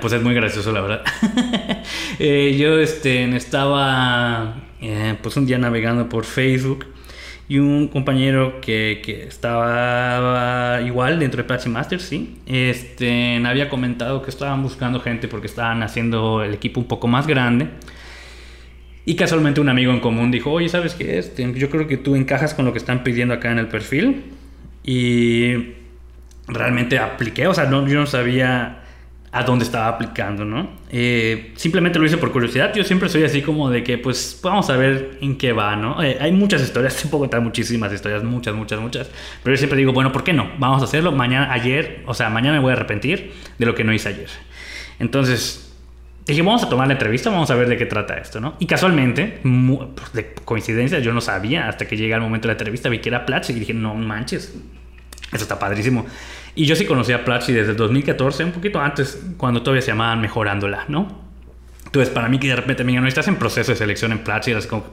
Pues 0.00 0.12
es 0.14 0.22
muy 0.22 0.34
gracioso, 0.34 0.72
la 0.72 0.80
verdad. 0.80 1.04
Eh, 2.20 2.56
yo 2.58 2.80
este, 2.80 3.36
estaba 3.36 4.56
eh, 4.80 5.16
pues 5.22 5.36
un 5.36 5.46
día 5.46 5.56
navegando 5.56 6.08
por 6.08 6.24
Facebook 6.24 6.86
y 7.48 7.58
un 7.58 7.86
compañero 7.86 8.60
que, 8.60 9.00
estaba 9.28 10.80
igual 10.80 10.86
igual 10.88 11.18
dentro 11.20 11.42
de 11.42 11.46
Platzi 11.46 11.68
Masters, 11.68 12.02
sí. 12.02 12.36
Este, 12.46 13.40
había 13.46 13.68
comentado 13.68 14.22
que 14.22 14.30
estaban 14.30 14.62
buscando 14.62 14.98
gente 15.00 15.28
porque 15.28 15.46
estaban 15.46 15.82
haciendo 15.84 16.42
el 16.42 16.54
equipo 16.54 16.80
un 16.80 16.88
poco 16.88 17.06
más 17.06 17.28
grande. 17.28 17.68
Y 19.04 19.14
casualmente 19.14 19.60
un 19.60 19.68
amigo 19.68 19.92
en 19.92 20.00
común 20.00 20.32
dijo, 20.32 20.50
oye, 20.50 20.68
¿sabes 20.68 20.94
qué? 20.94 21.18
Este, 21.18 21.52
yo 21.54 21.70
creo 21.70 21.86
que 21.86 21.98
tú 21.98 22.16
encajas 22.16 22.52
con 22.52 22.64
lo 22.64 22.72
que 22.72 22.78
están 22.78 23.04
pidiendo 23.04 23.34
acá 23.34 23.52
en 23.52 23.58
el 23.58 23.68
perfil. 23.68 24.24
Y 24.82 25.78
realmente 26.48 26.98
apliqué, 26.98 27.46
o 27.46 27.54
sea, 27.54 27.66
no, 27.66 27.86
yo 27.86 28.00
no 28.00 28.06
sabía 28.06 28.82
a 29.30 29.42
dónde 29.42 29.64
estaba 29.64 29.88
aplicando, 29.88 30.44
¿no? 30.44 30.70
Eh, 30.90 31.52
simplemente 31.56 31.98
lo 31.98 32.06
hice 32.06 32.16
por 32.16 32.32
curiosidad. 32.32 32.72
Yo 32.74 32.82
siempre 32.82 33.08
soy 33.08 33.24
así 33.24 33.42
como 33.42 33.68
de 33.70 33.84
que, 33.84 33.98
pues, 33.98 34.40
vamos 34.42 34.70
a 34.70 34.76
ver 34.76 35.18
en 35.20 35.36
qué 35.36 35.52
va, 35.52 35.76
¿no? 35.76 36.02
Eh, 36.02 36.16
hay 36.20 36.32
muchas 36.32 36.62
historias, 36.62 36.96
te 36.96 37.08
puedo 37.08 37.20
contar 37.20 37.42
muchísimas 37.42 37.92
historias, 37.92 38.24
muchas, 38.24 38.54
muchas, 38.54 38.80
muchas. 38.80 39.10
Pero 39.42 39.54
yo 39.54 39.58
siempre 39.58 39.78
digo, 39.78 39.92
bueno, 39.92 40.12
¿por 40.12 40.24
qué 40.24 40.32
no? 40.32 40.50
Vamos 40.58 40.80
a 40.80 40.86
hacerlo. 40.86 41.12
Mañana, 41.12 41.52
ayer, 41.52 42.02
o 42.06 42.14
sea, 42.14 42.30
mañana 42.30 42.56
me 42.56 42.62
voy 42.62 42.70
a 42.70 42.72
arrepentir 42.72 43.32
de 43.58 43.66
lo 43.66 43.74
que 43.74 43.84
no 43.84 43.92
hice 43.92 44.08
ayer. 44.08 44.30
Entonces, 44.98 45.76
dije, 46.26 46.40
vamos 46.40 46.62
a 46.62 46.70
tomar 46.70 46.86
la 46.86 46.94
entrevista, 46.94 47.28
vamos 47.28 47.50
a 47.50 47.54
ver 47.54 47.68
de 47.68 47.76
qué 47.76 47.84
trata 47.84 48.14
esto, 48.14 48.40
¿no? 48.40 48.56
Y 48.58 48.66
casualmente, 48.66 49.40
pues, 49.42 50.12
de 50.14 50.32
coincidencia, 50.44 51.00
yo 51.00 51.12
no 51.12 51.20
sabía 51.20 51.68
hasta 51.68 51.86
que 51.86 51.98
llega 51.98 52.16
el 52.16 52.22
momento 52.22 52.48
de 52.48 52.54
la 52.54 52.58
entrevista, 52.58 52.88
vi 52.88 53.00
que 53.00 53.10
era 53.10 53.26
Platzi 53.26 53.52
y 53.52 53.60
dije, 53.60 53.74
no 53.74 53.94
manches, 53.94 54.54
eso 55.32 55.42
está 55.42 55.58
padrísimo. 55.58 56.06
Y 56.54 56.66
yo 56.66 56.76
sí 56.76 56.86
conocía 56.86 57.16
a 57.16 57.24
Platzi 57.24 57.52
desde 57.52 57.72
el 57.72 57.76
2014, 57.76 58.44
un 58.44 58.52
poquito 58.52 58.80
antes, 58.80 59.22
cuando 59.36 59.62
todavía 59.62 59.82
se 59.82 59.88
llamaban 59.88 60.20
Mejorándola, 60.20 60.84
¿no? 60.88 61.28
Entonces, 61.84 62.12
para 62.12 62.28
mí 62.28 62.38
que 62.38 62.48
de 62.48 62.56
repente 62.56 62.84
me 62.84 62.92
digan, 62.92 63.02
no 63.02 63.08
estás 63.08 63.28
en 63.28 63.36
proceso 63.36 63.72
de 63.72 63.78
selección 63.78 64.12
en 64.12 64.18
Platzi, 64.18 64.52
es 64.52 64.66
como, 64.66 64.84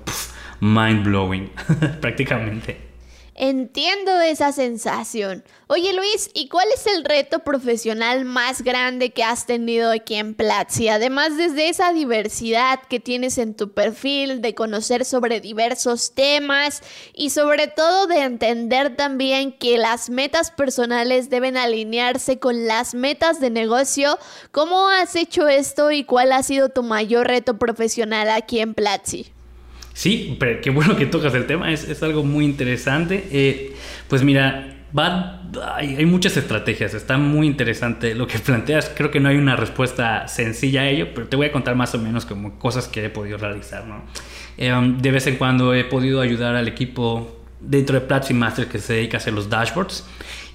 mind 0.62 1.04
blowing, 1.04 1.52
prácticamente. 2.02 2.95
Entiendo 3.38 4.22
esa 4.22 4.54
sensación. 4.54 5.44
Oye 5.68 5.92
Luis, 5.92 6.30
¿y 6.34 6.48
cuál 6.48 6.68
es 6.74 6.88
el 6.88 7.04
reto 7.04 7.40
profesional 7.40 8.24
más 8.24 8.62
grande 8.62 9.12
que 9.12 9.26
has 9.26 9.46
tenido 9.46 9.92
aquí 9.92 10.16
en 10.16 10.36
Platzi? 10.36 10.88
Además, 10.88 11.36
desde 11.36 11.68
esa 11.68 11.92
diversidad 11.92 12.80
que 12.88 13.02
tienes 13.02 13.38
en 13.38 13.54
tu 13.54 13.74
perfil, 13.74 14.42
de 14.42 14.56
conocer 14.56 15.04
sobre 15.04 15.42
diversos 15.42 16.14
temas 16.16 16.82
y 17.14 17.32
sobre 17.32 17.68
todo 17.68 18.08
de 18.08 18.22
entender 18.22 18.96
también 18.96 19.52
que 19.52 19.78
las 19.78 20.10
metas 20.10 20.52
personales 20.52 21.30
deben 21.30 21.58
alinearse 21.58 22.40
con 22.40 22.68
las 22.68 22.96
metas 22.96 23.42
de 23.42 23.50
negocio. 23.50 24.18
¿Cómo 24.52 24.88
has 24.88 25.14
hecho 25.18 25.50
esto 25.50 25.92
y 25.92 26.06
cuál 26.06 26.32
ha 26.32 26.42
sido 26.42 26.70
tu 26.70 26.84
mayor 26.84 27.28
reto 27.28 27.58
profesional 27.58 28.30
aquí 28.30 28.62
en 28.62 28.74
Platzi? 28.74 29.35
Sí, 29.96 30.36
pero 30.42 30.60
qué 30.60 30.72
bueno 30.72 30.98
que 30.98 31.06
tocas 31.06 31.34
el 31.36 31.48
tema, 31.48 31.72
es, 31.72 32.04
algo 32.04 32.26
muy 32.26 32.44
interesante. 32.44 33.30
Eh, 33.32 33.74
pues 34.10 34.24
mira, 34.24 34.76
va, 34.96 35.42
hay, 35.74 36.06
muchas 36.06 36.36
estrategias, 36.36 36.94
está 36.94 37.18
muy 37.18 37.48
interesante 37.48 38.14
lo 38.14 38.28
que 38.28 38.38
planteas. 38.46 38.92
Creo 38.94 39.10
que 39.10 39.22
no 39.22 39.30
hay 39.30 39.38
una 39.38 39.56
respuesta 39.56 40.28
sencilla 40.28 40.82
a 40.82 40.90
ello, 40.90 41.08
pero 41.16 41.30
te 41.30 41.38
voy 41.38 41.48
a 41.48 41.52
contar 41.54 41.76
más 41.76 41.96
o 41.96 41.98
menos 41.98 42.26
como 42.26 42.60
cosas 42.60 42.90
que 42.90 43.06
he 43.06 43.10
podido 43.10 43.38
realizar. 43.38 43.88
¿no? 43.88 44.04
Eh, 44.58 44.74
de 45.00 45.12
vez 45.12 45.28
en 45.28 45.38
cuando 45.38 45.74
he 45.74 45.86
podido 45.86 46.20
ayudar 46.20 46.58
al 46.58 46.68
equipo 46.68 47.42
dentro 47.62 47.98
de 47.98 48.06
Platzi 48.06 48.34
Master 48.34 48.68
que 48.68 48.80
se 48.80 48.96
dedica 48.96 49.16
a 49.16 49.20
hacer 49.20 49.32
los 49.32 49.50
dashboards. 49.50 50.06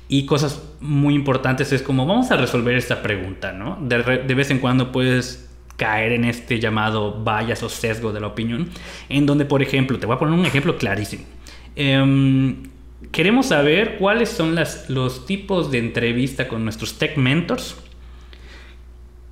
Y 0.07 0.27
cosas 0.27 0.63
muy 0.81 1.15
importantes 1.15 1.73
es 1.73 1.81
como 1.81 2.05
vamos 2.05 2.31
a 2.31 2.37
resolver 2.37 2.77
esta 2.77 3.01
pregunta, 3.01 3.53
¿no? 3.53 3.79
De, 3.81 4.03
de 4.03 4.35
vez 4.35 4.51
en 4.51 4.59
cuando 4.59 4.93
puedes 4.93 5.50
caer 5.81 6.13
en 6.13 6.27
este 6.27 6.61
llamado 6.61 7.25
bias 7.25 7.63
o 7.63 7.71
sesgo 7.71 8.13
de 8.13 8.21
la 8.21 8.27
opinión, 8.27 8.69
en 9.09 9.25
donde, 9.25 9.47
por 9.47 9.63
ejemplo, 9.63 9.99
te 9.99 10.05
voy 10.05 10.15
a 10.15 10.19
poner 10.19 10.39
un 10.39 10.45
ejemplo 10.45 10.77
clarísimo. 10.77 11.25
Em, 11.75 12.65
queremos 13.11 13.47
saber 13.47 13.97
cuáles 13.97 14.29
son 14.29 14.55
los 14.89 15.25
tipos 15.25 15.71
de 15.71 15.79
entrevista 15.79 16.49
con 16.49 16.65
nuestros 16.65 16.99
tech 16.99 17.17
mentors. 17.17 17.79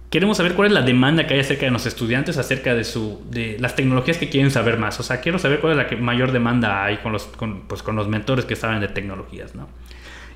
Queremos 0.08 0.38
saber 0.38 0.54
cuál 0.54 0.68
es 0.68 0.72
la 0.72 0.80
demanda 0.80 1.26
que 1.26 1.34
hay 1.34 1.40
acerca 1.40 1.66
de 1.66 1.70
los 1.70 1.84
estudiantes, 1.84 2.38
acerca 2.38 2.74
de, 2.74 3.56
las 3.60 3.76
tecnologías 3.76 4.16
que 4.16 4.30
quieren 4.30 4.50
saber 4.50 4.78
más. 4.78 4.98
O 5.00 5.02
sea, 5.02 5.20
quiero 5.20 5.38
saber 5.38 5.60
cuál 5.60 5.78
es 5.78 5.90
la 5.92 5.98
mayor 5.98 6.32
demanda 6.32 6.82
hay 6.82 6.96
con 6.96 7.12
los, 7.12 7.28
pues, 7.68 7.82
con 7.82 7.94
los 7.94 8.08
mentores 8.08 8.46
que 8.46 8.56
saben 8.56 8.80
de 8.80 8.88
tecnologías, 8.88 9.54
¿no? 9.54 9.68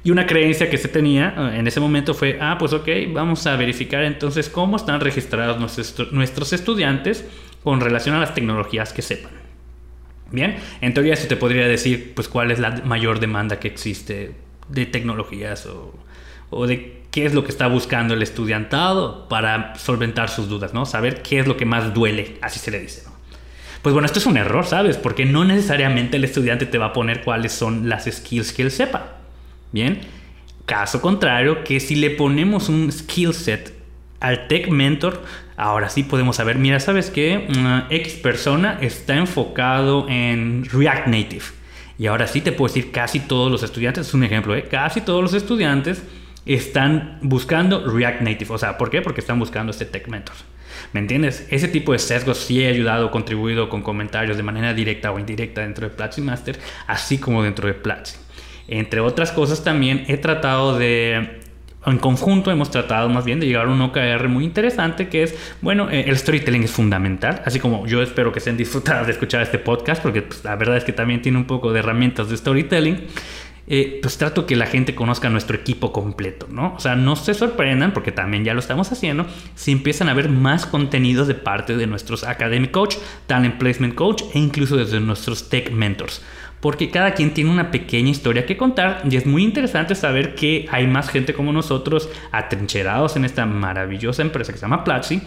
Y 0.05 0.11
una 0.11 0.27
creencia 0.27 0.69
que 0.69 0.79
se 0.79 0.89
tenía 0.89 1.35
eh, 1.37 1.59
en 1.59 1.67
ese 1.67 1.81
momento 1.81 2.15
fue, 2.15 2.39
ah, 2.41 2.57
pues 2.59 2.73
ok, 2.73 2.89
vamos 3.13 3.47
a 3.47 3.57
verificar 3.57 4.03
entonces 4.03 4.49
cómo 4.49 4.77
están 4.77 5.01
registrados 5.01 5.59
nuestros, 6.13 6.53
estudiantes 6.53 7.25
con 7.63 7.81
relación 7.81 8.17
a 8.17 8.21
las 8.21 8.35
tecnologías 8.35 8.93
que 8.93 9.03
sepan. 9.03 9.33
Bien, 10.31 10.57
en 10.81 10.95
teoría 10.95 11.15
eso 11.15 11.29
te 11.29 11.37
podría 11.37 11.69
decir, 11.69 12.13
pues 12.15 12.27
cuál 12.27 12.51
es 12.51 12.59
la 12.59 12.83
mayor 12.85 13.21
demanda 13.21 13.61
que 13.61 13.69
existe 13.69 14.35
de 14.69 14.87
tecnologías 14.87 15.67
o, 15.67 15.95
o 16.51 16.67
de 16.67 17.03
qué 17.11 17.27
es 17.27 17.35
lo 17.35 17.45
que 17.45 17.51
está 17.51 17.67
buscando 17.67 18.15
el 18.15 18.23
estudiantado 18.23 19.29
para 19.29 19.75
solventar 19.77 20.31
sus 20.31 20.49
dudas, 20.49 20.73
¿no? 20.73 20.87
Saber 20.87 21.21
qué 21.23 21.39
es 21.39 21.47
lo 21.47 21.59
que 21.59 21.67
más 21.67 21.93
duele, 21.93 22.39
así 22.41 22.59
se 22.59 22.71
le 22.71 22.81
dice, 22.81 23.03
¿no? 23.05 23.13
Pues 23.83 23.93
bueno, 23.93 24.07
esto 24.07 24.21
es 24.21 24.27
un 24.27 24.37
error, 24.37 24.65
¿sabes? 24.65 24.97
Porque 24.97 25.25
no 25.25 25.45
necesariamente 25.45 26.17
el 26.17 26.25
estudiante 26.25 26.67
te 26.67 26.79
va 26.79 26.87
a 26.87 26.93
poner 26.93 27.23
cuáles 27.23 27.53
son 27.53 27.89
las 27.89 28.05
skills 28.05 28.53
que 28.53 28.63
él 28.63 28.71
sepa. 28.71 29.22
Bien, 29.73 30.01
caso 30.67 31.01
contrario, 31.01 31.65
que 31.65 31.81
si 31.81 31.95
le 31.95 32.11
ponemos 32.11 32.69
un 32.69 32.93
skill 32.93 33.35
set 33.35 33.75
al 34.21 34.47
Tech 34.47 34.69
Mentor, 34.69 35.23
ahora 35.57 35.89
sí 35.89 36.03
podemos 36.03 36.37
saber, 36.37 36.59
mira, 36.59 36.79
¿sabes 36.79 37.11
qué? 37.11 37.49
Mm, 37.49 37.93
X 37.93 38.15
persona 38.15 38.79
está 38.81 39.17
enfocado 39.17 40.07
en 40.09 40.65
React 40.65 41.07
Native. 41.09 41.45
Y 41.99 42.07
ahora 42.07 42.27
sí 42.27 42.41
te 42.41 42.53
puedo 42.53 42.73
decir, 42.73 42.93
casi 42.93 43.21
todos 43.21 43.51
los 43.51 43.63
estudiantes, 43.63 44.09
es 44.09 44.15
un 44.15 44.25
ejemplo, 44.25 44.55
¿eh? 44.55 44.67
casi 44.71 45.01
todos 45.01 45.23
los 45.23 45.35
estudiantes 45.35 46.03
están 46.47 47.19
buscando 47.23 47.87
React 47.87 48.23
Native. 48.23 48.55
O 48.55 48.59
sea, 48.59 48.77
¿por 48.77 48.91
qué? 48.91 49.03
Porque 49.03 49.21
están 49.21 49.39
buscando 49.39 49.71
este 49.71 49.85
Tech 49.85 50.09
Mentor. 50.09 50.37
¿Me 50.93 51.01
entiendes? 51.01 51.47
Ese 51.51 51.69
tipo 51.69 51.93
de 51.93 51.99
sesgos 51.99 52.39
sí 52.39 52.63
he 52.63 52.69
ayudado, 52.69 53.11
contribuido 53.11 53.69
con 53.69 53.83
comentarios 53.83 54.37
de 54.37 54.43
manera 54.43 54.75
directa 54.75 55.13
o 55.13 55.19
indirecta 55.19 55.61
dentro 55.61 55.89
de 55.89 55.95
Platzi 55.95 56.21
Master, 56.21 56.59
así 56.87 57.19
como 57.19 57.43
dentro 57.43 57.69
de 57.69 57.75
Platzi. 57.75 58.17
Entre 58.69 59.01
otras 59.01 59.33
cosas 59.33 59.65
también 59.65 60.05
he 60.09 60.17
tratado 60.17 60.79
de 60.79 61.43
en 61.87 61.99
conjunto 61.99 62.51
hemos 62.51 62.71
tratado 62.71 63.09
más 63.09 63.25
bien 63.25 63.41
de 63.41 63.47
llegar 63.47 63.67
a 63.67 63.71
un 63.71 63.81
OKR 63.81 64.29
muy 64.29 64.45
interesante 64.45 65.09
que 65.09 65.25
es, 65.25 65.35
bueno, 65.61 65.91
eh, 65.91 66.05
el 66.07 66.17
storytelling 66.17 66.63
es 66.63 66.71
fundamental, 66.71 67.43
así 67.45 67.59
como 67.59 67.87
yo 67.87 68.03
espero 68.03 68.33
que 68.33 68.41
sean 68.41 68.57
disfrutadas 68.63 69.07
de 69.07 69.13
escuchar 69.13 69.43
este 69.43 69.59
podcast, 69.59 70.03
porque 70.03 70.23
pues, 70.23 70.45
la 70.45 70.57
verdad 70.57 70.77
es 70.77 70.85
que 70.85 70.93
también 70.93 71.23
tiene 71.23 71.39
un 71.39 71.47
poco 71.47 71.73
de 71.73 71.81
herramientas 71.81 72.29
de 72.29 72.37
storytelling. 72.37 73.07
Eh, 73.69 74.01
pues 74.03 74.19
trato 74.19 74.45
que 74.45 74.57
la 74.57 74.67
gente 74.67 74.97
conozca 74.97 75.31
nuestro 75.31 75.57
equipo 75.57 75.93
completo, 75.93 76.49
¿no? 76.51 76.75
O 76.75 76.81
sea, 76.81 76.97
no 76.97 77.15
se 77.15 77.33
sorprendan, 77.33 77.93
porque 77.93 78.11
también 78.11 78.45
ya 78.45 78.55
lo 78.55 78.61
estamos 78.61 78.91
haciendo, 78.91 79.25
si 79.55 79.71
empiezan 79.71 80.09
a 80.09 80.15
ver 80.15 80.29
más 80.29 80.67
contenidos 80.67 81.29
de 81.29 81.35
parte 81.35 81.77
de 81.77 81.87
nuestros 81.87 82.25
Academic 82.25 82.73
Coach, 82.73 82.97
Talent 83.29 83.59
Placement 83.59 83.95
Coach 83.95 84.25
e 84.35 84.41
incluso 84.41 84.77
desde 84.77 84.99
nuestros 84.99 85.49
Tech 85.49 85.71
Mentors 85.71 86.23
porque 86.63 86.91
cada 86.91 87.13
quien 87.15 87.35
tiene 87.35 87.51
una 87.51 87.73
pequeña 87.73 88.09
historia 88.09 88.47
que 88.47 88.57
contar 88.57 89.03
y 89.11 89.17
es 89.17 89.27
muy 89.27 89.43
interesante 89.43 89.97
saber 89.97 90.37
que 90.37 90.69
hay 90.71 90.87
más 90.87 91.11
gente 91.11 91.35
como 91.35 91.53
nosotros 91.53 92.09
atrincherados 92.31 93.17
en 93.17 93.25
esta 93.25 93.45
maravillosa 93.47 94.23
empresa 94.23 94.53
que 94.53 94.59
se 94.59 94.63
llama 94.63 94.85
Platzi, 94.85 95.21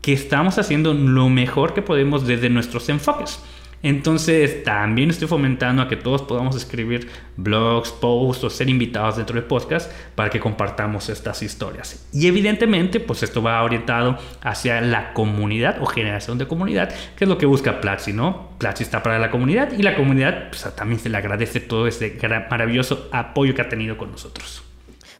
que 0.00 0.14
estamos 0.14 0.58
haciendo 0.58 0.94
lo 0.94 1.28
mejor 1.28 1.74
que 1.74 1.82
podemos 1.82 2.26
desde 2.26 2.48
nuestros 2.48 2.88
enfoques. 2.88 3.40
Entonces 3.82 4.62
también 4.62 5.10
estoy 5.10 5.26
fomentando 5.26 5.82
a 5.82 5.88
que 5.88 5.96
todos 5.96 6.22
podamos 6.22 6.54
escribir 6.56 7.08
blogs, 7.36 7.90
posts 7.90 8.44
o 8.44 8.50
ser 8.50 8.68
invitados 8.68 9.16
dentro 9.16 9.36
de 9.36 9.42
podcast 9.42 9.90
para 10.14 10.28
que 10.28 10.38
compartamos 10.38 11.08
estas 11.08 11.42
historias. 11.42 12.06
Y 12.12 12.26
evidentemente 12.26 13.00
pues 13.00 13.22
esto 13.22 13.42
va 13.42 13.62
orientado 13.62 14.18
hacia 14.42 14.80
la 14.80 15.14
comunidad 15.14 15.80
o 15.80 15.86
generación 15.86 16.36
de 16.38 16.46
comunidad, 16.46 16.90
que 17.16 17.24
es 17.24 17.28
lo 17.28 17.38
que 17.38 17.46
busca 17.46 17.80
Platzi, 17.80 18.12
¿no? 18.12 18.50
Platzi 18.58 18.82
está 18.82 19.02
para 19.02 19.18
la 19.18 19.30
comunidad 19.30 19.72
y 19.72 19.82
la 19.82 19.96
comunidad 19.96 20.50
pues, 20.50 20.74
también 20.74 21.00
se 21.00 21.08
le 21.08 21.16
agradece 21.16 21.60
todo 21.60 21.86
ese 21.86 22.18
maravilloso 22.50 23.08
apoyo 23.12 23.54
que 23.54 23.62
ha 23.62 23.68
tenido 23.68 23.96
con 23.96 24.10
nosotros. 24.10 24.62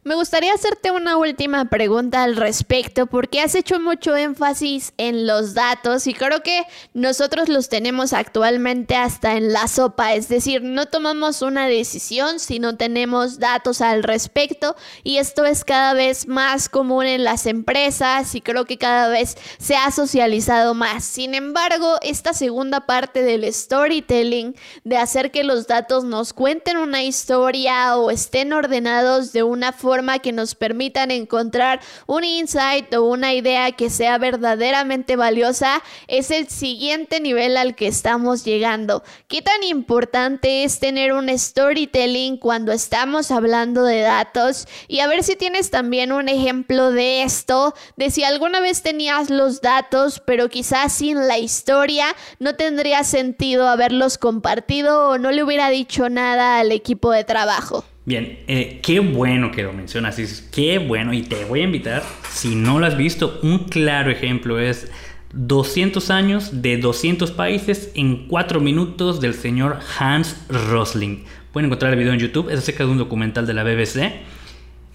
Me 0.03 0.15
gustaría 0.15 0.51
hacerte 0.55 0.89
una 0.89 1.15
última 1.17 1.65
pregunta 1.65 2.23
al 2.23 2.35
respecto 2.35 3.05
porque 3.05 3.39
has 3.39 3.53
hecho 3.53 3.79
mucho 3.79 4.15
énfasis 4.15 4.93
en 4.97 5.27
los 5.27 5.53
datos 5.53 6.07
y 6.07 6.15
creo 6.15 6.41
que 6.41 6.63
nosotros 6.95 7.49
los 7.49 7.69
tenemos 7.69 8.11
actualmente 8.11 8.95
hasta 8.95 9.37
en 9.37 9.53
la 9.53 9.67
sopa, 9.67 10.15
es 10.15 10.27
decir, 10.27 10.63
no 10.63 10.87
tomamos 10.87 11.43
una 11.43 11.67
decisión 11.67 12.39
si 12.39 12.57
no 12.57 12.77
tenemos 12.77 13.37
datos 13.37 13.79
al 13.79 14.01
respecto 14.01 14.75
y 15.03 15.17
esto 15.17 15.45
es 15.45 15.63
cada 15.63 15.93
vez 15.93 16.27
más 16.27 16.67
común 16.67 17.05
en 17.05 17.23
las 17.23 17.45
empresas 17.45 18.33
y 18.33 18.41
creo 18.41 18.65
que 18.65 18.79
cada 18.79 19.07
vez 19.07 19.37
se 19.59 19.75
ha 19.75 19.91
socializado 19.91 20.73
más. 20.73 21.03
Sin 21.03 21.35
embargo, 21.35 21.97
esta 22.01 22.33
segunda 22.33 22.87
parte 22.87 23.21
del 23.21 23.53
storytelling, 23.53 24.55
de 24.83 24.97
hacer 24.97 25.29
que 25.29 25.43
los 25.43 25.67
datos 25.67 26.05
nos 26.05 26.33
cuenten 26.33 26.77
una 26.77 27.03
historia 27.03 27.95
o 27.97 28.09
estén 28.09 28.51
ordenados 28.51 29.31
de 29.31 29.43
una 29.43 29.71
forma 29.71 29.90
forma 29.91 30.19
que 30.19 30.31
nos 30.31 30.55
permitan 30.55 31.11
encontrar 31.11 31.81
un 32.07 32.23
insight 32.23 32.93
o 32.93 33.03
una 33.03 33.33
idea 33.33 33.73
que 33.73 33.89
sea 33.89 34.17
verdaderamente 34.17 35.17
valiosa 35.17 35.83
es 36.07 36.31
el 36.31 36.47
siguiente 36.47 37.19
nivel 37.19 37.57
al 37.57 37.75
que 37.75 37.87
estamos 37.87 38.45
llegando. 38.45 39.03
¿Qué 39.27 39.41
tan 39.41 39.61
importante 39.63 40.63
es 40.63 40.79
tener 40.79 41.11
un 41.11 41.27
storytelling 41.37 42.37
cuando 42.37 42.71
estamos 42.71 43.31
hablando 43.31 43.83
de 43.83 43.99
datos? 43.99 44.65
Y 44.87 45.01
a 45.01 45.07
ver 45.07 45.23
si 45.23 45.35
tienes 45.35 45.71
también 45.71 46.13
un 46.13 46.29
ejemplo 46.29 46.91
de 46.91 47.23
esto, 47.23 47.73
de 47.97 48.11
si 48.11 48.23
alguna 48.23 48.61
vez 48.61 48.83
tenías 48.83 49.29
los 49.29 49.59
datos, 49.59 50.21
pero 50.25 50.47
quizás 50.47 50.93
sin 50.93 51.27
la 51.27 51.37
historia 51.37 52.05
no 52.39 52.55
tendría 52.55 53.03
sentido 53.03 53.67
haberlos 53.67 54.17
compartido 54.17 55.09
o 55.09 55.17
no 55.17 55.31
le 55.31 55.43
hubiera 55.43 55.69
dicho 55.69 56.07
nada 56.07 56.59
al 56.59 56.71
equipo 56.71 57.11
de 57.11 57.25
trabajo. 57.25 57.83
Bien, 58.03 58.39
eh, 58.47 58.79
qué 58.81 58.99
bueno 58.99 59.51
que 59.51 59.61
lo 59.61 59.73
mencionas, 59.73 60.17
qué 60.51 60.79
bueno 60.79 61.13
y 61.13 61.21
te 61.21 61.45
voy 61.45 61.61
a 61.61 61.65
invitar, 61.65 62.01
si 62.31 62.55
no 62.55 62.79
lo 62.79 62.87
has 62.87 62.97
visto, 62.97 63.39
un 63.43 63.65
claro 63.65 64.09
ejemplo 64.09 64.59
es 64.59 64.91
200 65.33 66.09
años 66.09 66.63
de 66.63 66.77
200 66.77 67.29
países 67.31 67.91
en 67.93 68.27
4 68.27 68.59
minutos 68.59 69.21
del 69.21 69.35
señor 69.35 69.79
Hans 69.99 70.35
Rosling. 70.49 71.25
Pueden 71.53 71.67
encontrar 71.67 71.93
el 71.93 71.99
video 71.99 72.13
en 72.13 72.19
YouTube, 72.19 72.49
es 72.49 72.57
acerca 72.57 72.85
de 72.85 72.89
un 72.89 72.97
documental 72.97 73.45
de 73.45 73.53
la 73.53 73.63
BBC. 73.63 74.13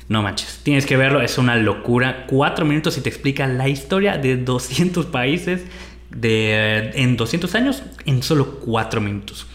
No 0.08 0.22
manches, 0.22 0.60
tienes 0.64 0.84
que 0.84 0.96
verlo, 0.96 1.20
es 1.20 1.38
una 1.38 1.54
locura. 1.56 2.26
4 2.26 2.64
minutos 2.64 2.98
y 2.98 3.02
te 3.02 3.08
explica 3.08 3.46
la 3.46 3.68
historia 3.68 4.18
de 4.18 4.36
200 4.36 5.06
países 5.06 5.64
de, 6.10 6.90
en 6.94 7.16
200 7.16 7.54
años 7.54 7.82
en 8.04 8.22
solo 8.22 8.58
4 8.60 9.00
minutos. 9.00 9.46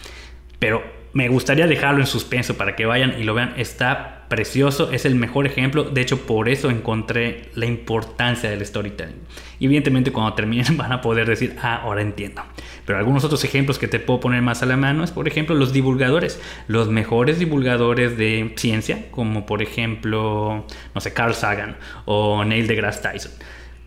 Pero 0.58 0.82
me 1.12 1.28
gustaría 1.28 1.66
dejarlo 1.66 2.00
en 2.00 2.06
suspenso 2.06 2.56
para 2.56 2.74
que 2.74 2.86
vayan 2.86 3.20
y 3.20 3.24
lo 3.24 3.34
vean. 3.34 3.54
Está 3.56 4.26
precioso, 4.28 4.90
es 4.92 5.04
el 5.04 5.14
mejor 5.14 5.46
ejemplo. 5.46 5.84
De 5.84 6.00
hecho, 6.00 6.26
por 6.26 6.48
eso 6.48 6.70
encontré 6.70 7.50
la 7.54 7.66
importancia 7.66 8.48
del 8.48 8.64
storytelling. 8.64 9.20
Y 9.58 9.66
evidentemente, 9.66 10.10
cuando 10.10 10.32
terminen, 10.34 10.76
van 10.76 10.92
a 10.92 11.02
poder 11.02 11.28
decir, 11.28 11.56
ah, 11.60 11.80
ahora 11.82 12.00
entiendo. 12.00 12.42
Pero 12.86 12.98
algunos 12.98 13.24
otros 13.24 13.44
ejemplos 13.44 13.78
que 13.78 13.88
te 13.88 14.00
puedo 14.00 14.20
poner 14.20 14.40
más 14.40 14.62
a 14.62 14.66
la 14.66 14.76
mano 14.76 15.04
es, 15.04 15.10
por 15.10 15.28
ejemplo, 15.28 15.54
los 15.54 15.72
divulgadores. 15.72 16.40
Los 16.66 16.88
mejores 16.88 17.38
divulgadores 17.38 18.16
de 18.16 18.54
ciencia, 18.56 19.10
como 19.10 19.44
por 19.44 19.60
ejemplo, 19.62 20.66
no 20.94 21.00
sé, 21.00 21.12
Carl 21.12 21.34
Sagan 21.34 21.76
o 22.06 22.44
Neil 22.44 22.66
deGrasse 22.66 23.02
Tyson 23.02 23.32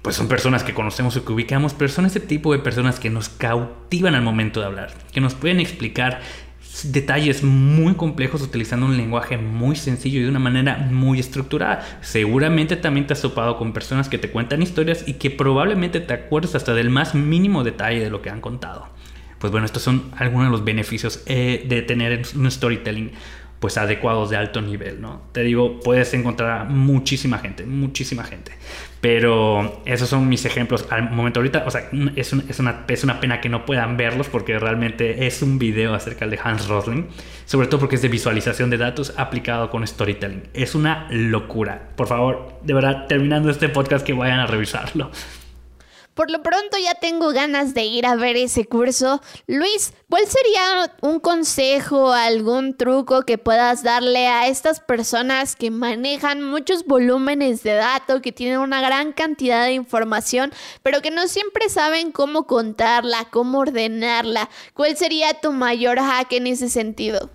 pues 0.06 0.18
son 0.18 0.28
personas 0.28 0.64
que 0.64 0.76
conocemos 0.76 1.18
o 1.18 1.26
que 1.26 1.34
ubicamos, 1.34 1.74
pero 1.74 1.90
son 1.90 2.06
ese 2.06 2.20
tipo 2.20 2.54
de 2.54 2.60
personas 2.60 3.00
que 3.00 3.10
nos 3.10 3.28
cautivan 3.28 4.14
al 4.14 4.22
momento 4.22 4.60
de 4.60 4.68
hablar, 4.68 4.94
que 5.12 5.20
nos 5.20 5.34
pueden 5.34 5.60
explicar 5.60 6.22
detalles 6.84 7.44
muy 7.44 7.96
complejos 7.96 8.42
utilizando 8.42 8.86
un 8.86 8.98
lenguaje 8.98 9.38
muy 9.38 9.76
sencillo 9.76 10.20
y 10.20 10.24
de 10.24 10.30
una 10.30 10.40
manera 10.40 10.78
muy 10.92 11.20
estructurada. 11.20 11.86
Seguramente 12.02 12.76
también 12.76 13.08
te 13.08 13.14
has 13.14 13.22
topado 13.22 13.58
con 13.58 13.74
personas 13.74 14.10
que 14.10 14.18
te 14.18 14.30
cuentan 14.30 14.62
historias 14.62 15.08
y 15.08 15.14
que 15.14 15.32
probablemente 15.32 16.00
te 16.00 16.14
acuerdes 16.14 16.56
hasta 16.56 16.74
del 16.74 16.90
más 16.90 17.16
mínimo 17.16 17.64
detalle 17.64 18.00
de 18.00 18.10
lo 18.10 18.22
que 18.22 18.30
han 18.30 18.42
contado. 18.42 18.90
Pues 19.40 19.52
bueno, 19.52 19.66
estos 19.66 19.84
son 19.84 20.12
algunos 20.18 20.48
de 20.48 20.52
los 20.52 20.64
beneficios 20.64 21.22
eh, 21.26 21.66
de 21.68 21.82
tener 21.82 22.22
un 22.36 22.50
storytelling 22.50 23.12
pues 23.60 23.78
adecuados 23.78 24.30
de 24.30 24.38
alto 24.38 24.62
nivel, 24.62 25.02
¿no? 25.02 25.22
Te 25.32 25.42
digo, 25.42 25.80
puedes 25.80 26.14
encontrar 26.14 26.70
muchísima 26.70 27.40
gente, 27.40 27.66
muchísima 27.66 28.24
gente. 28.24 28.52
Pero 29.02 29.84
esos 29.86 30.10
son 30.10 30.28
mis 30.28 30.46
ejemplos 30.46 30.88
al 30.90 31.12
momento 31.12 31.40
ahorita. 31.40 31.64
O 31.68 31.72
sea, 31.72 31.90
es, 32.16 32.34
es, 32.34 32.60
una, 32.60 32.86
es 32.88 33.04
una 33.04 33.20
pena 33.20 33.40
que 33.40 33.50
no 33.50 33.66
puedan 33.66 33.98
verlos 33.98 34.28
porque 34.30 34.58
realmente 34.58 35.28
es 35.28 35.42
un 35.42 35.60
video 35.60 35.94
acerca 35.94 36.28
de 36.28 36.40
Hans 36.44 36.68
Rosling. 36.68 37.08
Sobre 37.46 37.68
todo 37.68 37.82
porque 37.82 37.96
es 37.96 38.02
de 38.02 38.10
visualización 38.10 38.70
de 38.72 38.78
datos 38.78 39.14
aplicado 39.18 39.70
con 39.70 39.86
storytelling. 39.86 40.44
Es 40.54 40.74
una 40.74 41.08
locura. 41.12 41.90
Por 41.96 42.08
favor, 42.08 42.60
de 42.64 42.74
verdad, 42.74 43.06
terminando 43.08 43.52
este 43.52 43.70
podcast 43.70 44.06
que 44.06 44.14
vayan 44.14 44.40
a 44.40 44.48
revisarlo. 44.48 45.12
Por 46.16 46.32
lo 46.32 46.42
pronto 46.42 46.78
ya 46.78 46.94
tengo 46.94 47.32
ganas 47.32 47.74
de 47.74 47.84
ir 47.84 48.06
a 48.06 48.16
ver 48.16 48.38
ese 48.38 48.66
curso. 48.66 49.22
Luis, 49.48 49.94
¿cuál 50.10 50.26
sería 50.26 50.96
un 51.02 51.20
consejo, 51.20 52.14
algún 52.14 52.78
truco 52.78 53.24
que 53.24 53.38
puedas 53.38 53.84
darle 53.84 54.28
a 54.28 54.48
estas 54.48 54.80
personas 54.80 55.58
que 55.58 55.72
manejan 55.72 56.42
muchos 56.42 56.86
volúmenes 56.86 57.64
de 57.64 57.74
datos, 57.74 58.22
que 58.22 58.32
tienen 58.32 58.60
una 58.60 58.80
gran 58.80 59.12
cantidad 59.12 59.66
de 59.66 59.74
información, 59.74 60.54
pero 60.84 61.02
que 61.02 61.12
no 61.12 61.28
siempre 61.28 61.68
saben 61.68 62.14
cómo 62.14 62.48
contarla, 62.48 63.26
cómo 63.30 63.60
ordenarla? 63.60 64.50
¿Cuál 64.74 64.96
sería 64.96 65.42
tu 65.42 65.52
mayor 65.52 66.00
hack 66.00 66.32
en 66.32 66.48
ese 66.48 66.70
sentido? 66.70 67.30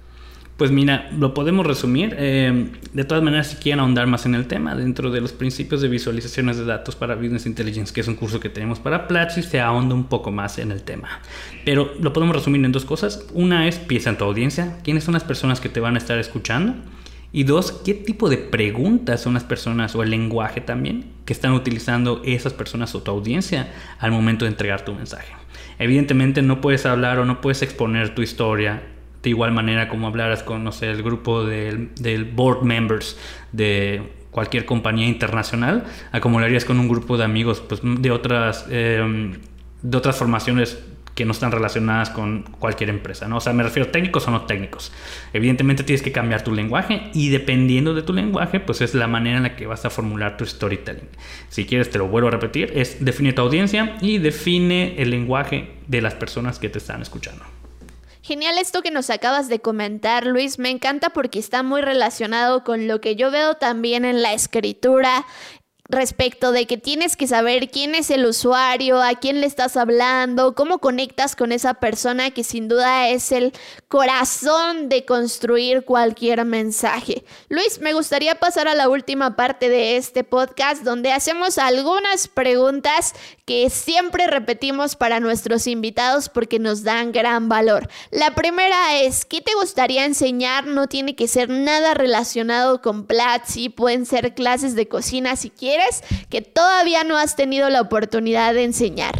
Pues 0.61 0.71
mira, 0.71 1.09
lo 1.19 1.33
podemos 1.33 1.67
resumir. 1.67 2.15
Eh, 2.19 2.69
de 2.93 3.05
todas 3.05 3.25
maneras, 3.25 3.47
si 3.47 3.57
quieren 3.57 3.81
ahondar 3.81 4.07
más 4.07 4.27
en 4.27 4.35
el 4.35 4.47
tema, 4.47 4.75
dentro 4.75 5.11
de 5.11 5.23
los 5.23 5.33
principios 5.33 5.81
de 5.81 5.89
visualizaciones 5.89 6.59
de 6.59 6.67
datos 6.67 6.97
para 6.97 7.15
Business 7.15 7.47
Intelligence, 7.47 7.95
que 7.95 8.03
es 8.03 8.09
un 8.09 8.15
curso 8.15 8.41
que 8.41 8.51
tenemos 8.51 8.79
para 8.79 9.09
Platzi, 9.09 9.43
se 9.43 9.59
ahonda 9.59 9.95
un 9.95 10.05
poco 10.05 10.31
más 10.31 10.59
en 10.59 10.71
el 10.71 10.83
tema. 10.83 11.23
Pero 11.65 11.95
lo 11.99 12.13
podemos 12.13 12.37
resumir 12.37 12.63
en 12.63 12.73
dos 12.73 12.85
cosas. 12.85 13.25
Una 13.33 13.69
es, 13.69 13.79
piensa 13.79 14.11
en 14.11 14.19
tu 14.19 14.25
audiencia. 14.27 14.77
¿Quiénes 14.85 15.03
son 15.03 15.15
las 15.15 15.25
personas 15.25 15.63
que 15.63 15.71
te 15.71 15.81
van 15.81 15.95
a 15.95 15.99
estar 15.99 16.19
escuchando? 16.19 16.75
Y 17.33 17.45
dos, 17.45 17.73
¿qué 17.73 17.95
tipo 17.95 18.29
de 18.29 18.37
preguntas 18.37 19.23
son 19.23 19.33
las 19.33 19.45
personas 19.45 19.95
o 19.95 20.03
el 20.03 20.11
lenguaje 20.11 20.61
también 20.61 21.07
que 21.25 21.33
están 21.33 21.53
utilizando 21.53 22.21
esas 22.23 22.53
personas 22.53 22.95
o 22.95 23.03
tu 23.03 23.11
audiencia 23.11 23.73
al 23.99 24.13
momento 24.13 24.45
de 24.45 24.51
entregar 24.51 24.85
tu 24.85 24.93
mensaje? 24.93 25.33
Evidentemente 25.79 26.43
no 26.43 26.61
puedes 26.61 26.85
hablar 26.85 27.19
o 27.19 27.25
no 27.25 27.41
puedes 27.41 27.63
exponer 27.63 28.15
tu 28.15 28.21
historia 28.21 28.83
de 29.23 29.31
igual 29.31 29.53
manera 29.53 29.89
como 29.89 30.07
hablaras 30.07 30.43
con, 30.43 30.65
no 30.65 30.73
sé, 30.73 30.91
el 30.91 31.03
grupo 31.03 31.45
del, 31.45 31.91
board 32.35 32.63
members 32.63 33.19
de 33.53 34.03
cualquier 34.31 34.65
compañía 34.65 35.07
internacional, 35.07 35.85
a 36.13 36.21
como 36.21 36.39
lo 36.41 36.47
harías 36.47 36.65
con 36.65 36.79
un 36.79 36.89
grupo 36.89 37.17
de 37.17 37.25
amigos 37.25 37.61
pues, 37.61 37.81
de, 37.83 38.11
otras, 38.11 38.67
em, 38.71 39.33
de 39.83 39.97
otras 39.97 40.17
formaciones 40.17 40.79
que 41.15 41.25
no 41.27 41.33
están 41.33 41.53
relacionadas 41.53 42.09
con 42.09 42.45
cualquier 42.59 42.89
empresa, 42.89 43.29
¿no? 43.29 43.39
O 43.39 43.41
sea, 43.41 43.53
me 43.53 43.63
refiero 43.63 43.91
técnicos 43.91 44.27
o 44.29 44.31
no 44.31 44.43
técnicos. 44.47 44.91
Evidentemente 45.35 45.83
tienes 45.83 46.01
que 46.01 46.13
cambiar 46.13 46.45
tu 46.45 46.53
lenguaje 46.53 47.11
y 47.13 47.29
dependiendo 47.29 47.93
de 47.93 48.03
tu 48.03 48.15
lenguaje, 48.15 48.59
pues 48.59 48.81
es 48.81 48.95
la 48.95 49.07
manera 49.07 49.37
en 49.37 49.43
la 49.43 49.57
que 49.57 49.67
vas 49.67 49.85
a 49.85 49.91
formular 49.91 50.39
tu 50.39 50.47
storytelling. 50.47 51.09
Si 51.49 51.67
quieres, 51.67 51.91
te 51.91 51.99
lo 51.99 52.09
vuelvo 52.09 52.29
a 52.29 52.31
repetir, 52.31 52.73
es 52.75 53.05
define 53.05 53.35
tu 53.35 53.43
audiencia 53.43 53.99
y 54.01 54.17
define 54.17 54.95
el 54.97 55.11
lenguaje 55.11 55.73
de 55.89 56.01
las 56.01 56.15
personas 56.15 56.59
que 56.59 56.71
te 56.71 56.79
están 56.79 57.03
escuchando. 57.03 57.45
Genial 58.31 58.59
esto 58.59 58.81
que 58.83 58.93
nos 58.93 59.11
acabas 59.11 59.49
de 59.49 59.59
comentar, 59.59 60.25
Luis. 60.25 60.61
Me 60.61 60.71
encanta 60.71 61.11
porque 61.11 61.41
está 61.41 61.65
muy 61.65 61.81
relacionado 61.81 62.63
con 62.63 62.87
lo 62.87 63.01
que 63.01 63.17
yo 63.17 63.33
veo 63.33 63.55
también 63.55 64.05
en 64.05 64.23
la 64.23 64.33
escritura, 64.33 65.27
respecto 65.91 66.53
de 66.53 66.67
que 66.67 66.79
tienes 66.79 67.17
que 67.17 67.27
saber 67.27 67.71
quién 67.71 67.95
es 67.95 68.11
el 68.11 68.25
usuario, 68.25 69.03
a 69.03 69.15
quién 69.15 69.41
le 69.41 69.47
estás 69.47 69.77
hablando, 69.77 70.55
cómo 70.55 70.79
conectas 70.79 71.35
con 71.35 71.53
esa 71.53 71.75
persona 71.75 72.31
que 72.31 72.45
sin 72.45 72.69
duda 72.69 73.09
es 73.09 73.33
el 73.33 73.53
corazón 73.89 74.89
de 74.89 75.05
construir 75.05 75.85
cualquier 75.85 76.45
mensaje. 76.45 77.25
Luis, 77.49 77.81
me 77.81 77.93
gustaría 77.93 78.37
pasar 78.37 78.69
a 78.69 78.75
la 78.75 78.89
última 78.89 79.35
parte 79.35 79.69
de 79.69 79.97
este 79.97 80.23
podcast 80.23 80.85
donde 80.85 81.13
hacemos 81.13 81.59
algunas 81.59 82.29
preguntas 82.29 83.15
que 83.45 83.69
siempre 83.69 84.29
repetimos 84.29 84.95
para 84.95 85.19
nuestros 85.19 85.67
invitados 85.67 86.29
porque 86.29 86.61
nos 86.61 86.85
dan 86.85 87.11
gran 87.11 87.49
valor. 87.49 87.89
La 88.13 88.35
primera 88.37 89.01
es, 89.01 89.25
¿qué 89.25 89.41
te 89.41 89.55
gustaría 89.55 90.05
enseñar? 90.05 90.67
No 90.67 90.87
tiene 90.87 91.17
que 91.17 91.27
ser 91.27 91.49
nada 91.49 91.95
relacionado 91.95 92.81
con 92.81 93.07
Platzi, 93.07 93.69
pueden 93.69 94.07
ser 94.07 94.35
clases 94.35 94.77
de 94.77 94.87
cocina 94.87 95.35
si 95.35 95.51
quieres 95.51 95.80
que 96.29 96.43
todavía 96.43 97.05
no 97.05 97.17
has 97.17 97.37
tenido 97.37 97.71
la 97.71 97.81
oportunidad 97.81 98.55
de 98.55 98.65
enseñar? 98.65 99.15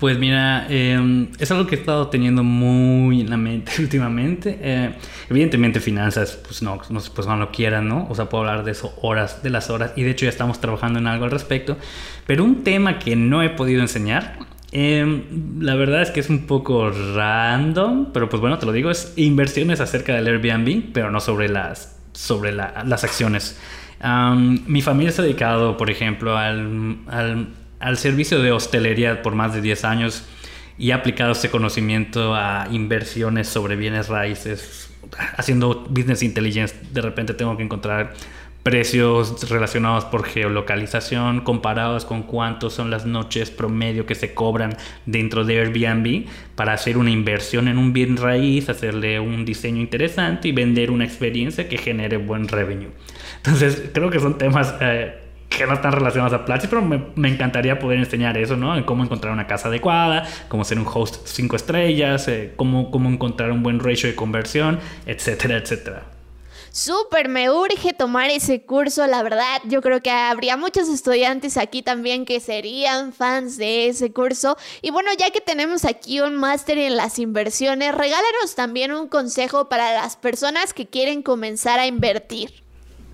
Pues 0.00 0.18
mira, 0.18 0.66
em, 0.70 1.28
es 1.38 1.50
algo 1.50 1.66
que 1.66 1.76
he 1.76 1.78
estado 1.78 2.08
teniendo 2.08 2.42
muy 2.42 3.20
en 3.20 3.28
la 3.28 3.36
mente 3.36 3.72
últimamente. 3.80 4.58
Eh, 4.62 4.94
evidentemente 5.28 5.78
finanzas, 5.78 6.38
pues 6.42 6.62
no, 6.62 6.80
no, 6.88 7.00
pues 7.14 7.26
no 7.26 7.36
lo 7.36 7.52
quieran, 7.52 7.86
¿no? 7.86 8.06
O 8.08 8.14
sea, 8.14 8.30
puedo 8.30 8.44
hablar 8.44 8.64
de 8.64 8.72
eso 8.72 8.94
horas, 9.02 9.42
de 9.42 9.50
las 9.50 9.68
horas, 9.68 9.92
y 9.96 10.02
de 10.02 10.10
hecho 10.12 10.24
ya 10.24 10.30
estamos 10.30 10.58
trabajando 10.58 10.98
en 10.98 11.06
algo 11.06 11.26
al 11.26 11.30
respecto. 11.30 11.76
Pero 12.26 12.44
un 12.44 12.64
tema 12.64 12.98
que 12.98 13.14
no 13.14 13.42
he 13.42 13.50
podido 13.50 13.82
enseñar, 13.82 14.38
em, 14.72 15.60
la 15.60 15.74
verdad 15.74 16.00
es 16.00 16.10
que 16.10 16.20
es 16.20 16.30
un 16.30 16.46
poco 16.46 16.90
random, 16.90 18.06
pero 18.14 18.30
pues 18.30 18.40
bueno, 18.40 18.58
te 18.58 18.64
lo 18.64 18.72
digo, 18.72 18.90
es 18.90 19.12
inversiones 19.16 19.80
acerca 19.80 20.14
del 20.14 20.26
Airbnb, 20.26 20.94
pero 20.94 21.10
no 21.10 21.20
sobre 21.20 21.50
las, 21.50 21.98
sobre 22.14 22.52
las 22.52 23.04
acciones 23.04 23.58
mi 24.02 24.82
familia 24.82 25.12
se 25.12 25.20
ha 25.20 25.24
dedicado, 25.24 25.76
por 25.76 25.90
ejemplo, 25.90 26.36
al, 26.36 26.98
al, 27.78 27.96
servicio 27.98 28.40
de 28.40 28.52
hostelería 28.52 29.22
por 29.22 29.34
más 29.34 29.52
de 29.54 29.60
10 29.60 29.84
años 29.84 30.24
y 30.78 30.92
ha 30.92 30.96
aplicado 30.96 31.32
ese 31.32 31.50
conocimiento 31.50 32.34
a 32.34 32.66
inversiones 32.70 33.48
sobre 33.48 33.76
bienes 33.76 34.08
raíces. 34.08 34.90
Haciendo 35.36 35.86
business 35.90 36.22
intelligence, 36.22 36.74
de 36.92 37.00
repente 37.02 37.34
tengo 37.34 37.56
que 37.56 37.62
encontrar 37.62 38.14
precios 38.62 39.48
relacionados 39.48 40.04
por 40.04 40.24
geolocalización 40.24 41.40
comparados 41.40 42.04
con 42.04 42.22
cuántos 42.22 42.74
son 42.74 42.90
las 42.90 43.06
noches 43.06 43.50
promedio 43.50 44.06
que 44.06 44.14
se 44.14 44.34
cobran 44.34 44.76
dentro 45.06 45.44
de 45.44 45.60
Airbnb 45.60 46.26
para 46.54 46.74
hacer 46.74 46.98
una 46.98 47.10
inversión 47.10 47.68
en 47.68 47.78
un 47.78 47.92
bien 47.92 48.16
raíz, 48.16 48.68
hacerle 48.68 49.18
un 49.18 49.44
diseño 49.44 49.80
interesante 49.80 50.48
y 50.48 50.52
vender 50.52 50.90
una 50.90 51.04
experiencia 51.04 51.68
que 51.68 51.78
genere 51.78 52.18
buen 52.18 52.48
revenue. 52.48 52.90
Entonces 53.36 53.90
creo 53.94 54.10
que 54.10 54.20
son 54.20 54.36
temas 54.36 54.74
eh, 54.80 55.14
que 55.48 55.66
no 55.66 55.74
están 55.74 55.92
relacionados 55.92 56.32
a 56.32 56.44
Platzi, 56.44 56.68
pero 56.68 56.82
me, 56.82 57.28
encantaría 57.28 57.78
poder 57.78 57.98
enseñar 57.98 58.36
eso, 58.38 58.56
¿no? 58.56 58.76
En 58.76 58.84
cómo 58.84 59.02
encontrar 59.02 59.32
una 59.32 59.46
casa 59.46 59.68
adecuada, 59.68 60.26
cómo 60.48 60.64
ser 60.64 60.78
un 60.78 60.86
host 60.86 61.26
5 61.26 61.56
estrellas, 61.56 62.28
eh, 62.28 62.52
cómo, 62.56 62.90
cómo 62.90 63.08
encontrar 63.08 63.50
un 63.50 63.62
buen 63.62 63.80
ratio 63.80 64.08
de 64.08 64.14
conversión, 64.14 64.78
etcétera, 65.06 65.56
etcétera. 65.56 66.19
Súper, 66.72 67.28
me 67.28 67.50
urge 67.50 67.92
tomar 67.92 68.30
ese 68.30 68.62
curso, 68.62 69.06
la 69.08 69.24
verdad. 69.24 69.60
Yo 69.64 69.82
creo 69.82 70.02
que 70.02 70.10
habría 70.10 70.56
muchos 70.56 70.88
estudiantes 70.88 71.56
aquí 71.56 71.82
también 71.82 72.24
que 72.24 72.38
serían 72.38 73.12
fans 73.12 73.56
de 73.56 73.88
ese 73.88 74.12
curso. 74.12 74.56
Y 74.80 74.90
bueno, 74.90 75.10
ya 75.18 75.30
que 75.30 75.40
tenemos 75.40 75.84
aquí 75.84 76.20
un 76.20 76.36
máster 76.36 76.78
en 76.78 76.96
las 76.96 77.18
inversiones, 77.18 77.92
regálanos 77.92 78.54
también 78.54 78.92
un 78.92 79.08
consejo 79.08 79.68
para 79.68 79.92
las 79.94 80.16
personas 80.16 80.72
que 80.72 80.86
quieren 80.86 81.22
comenzar 81.22 81.80
a 81.80 81.86
invertir. 81.86 82.62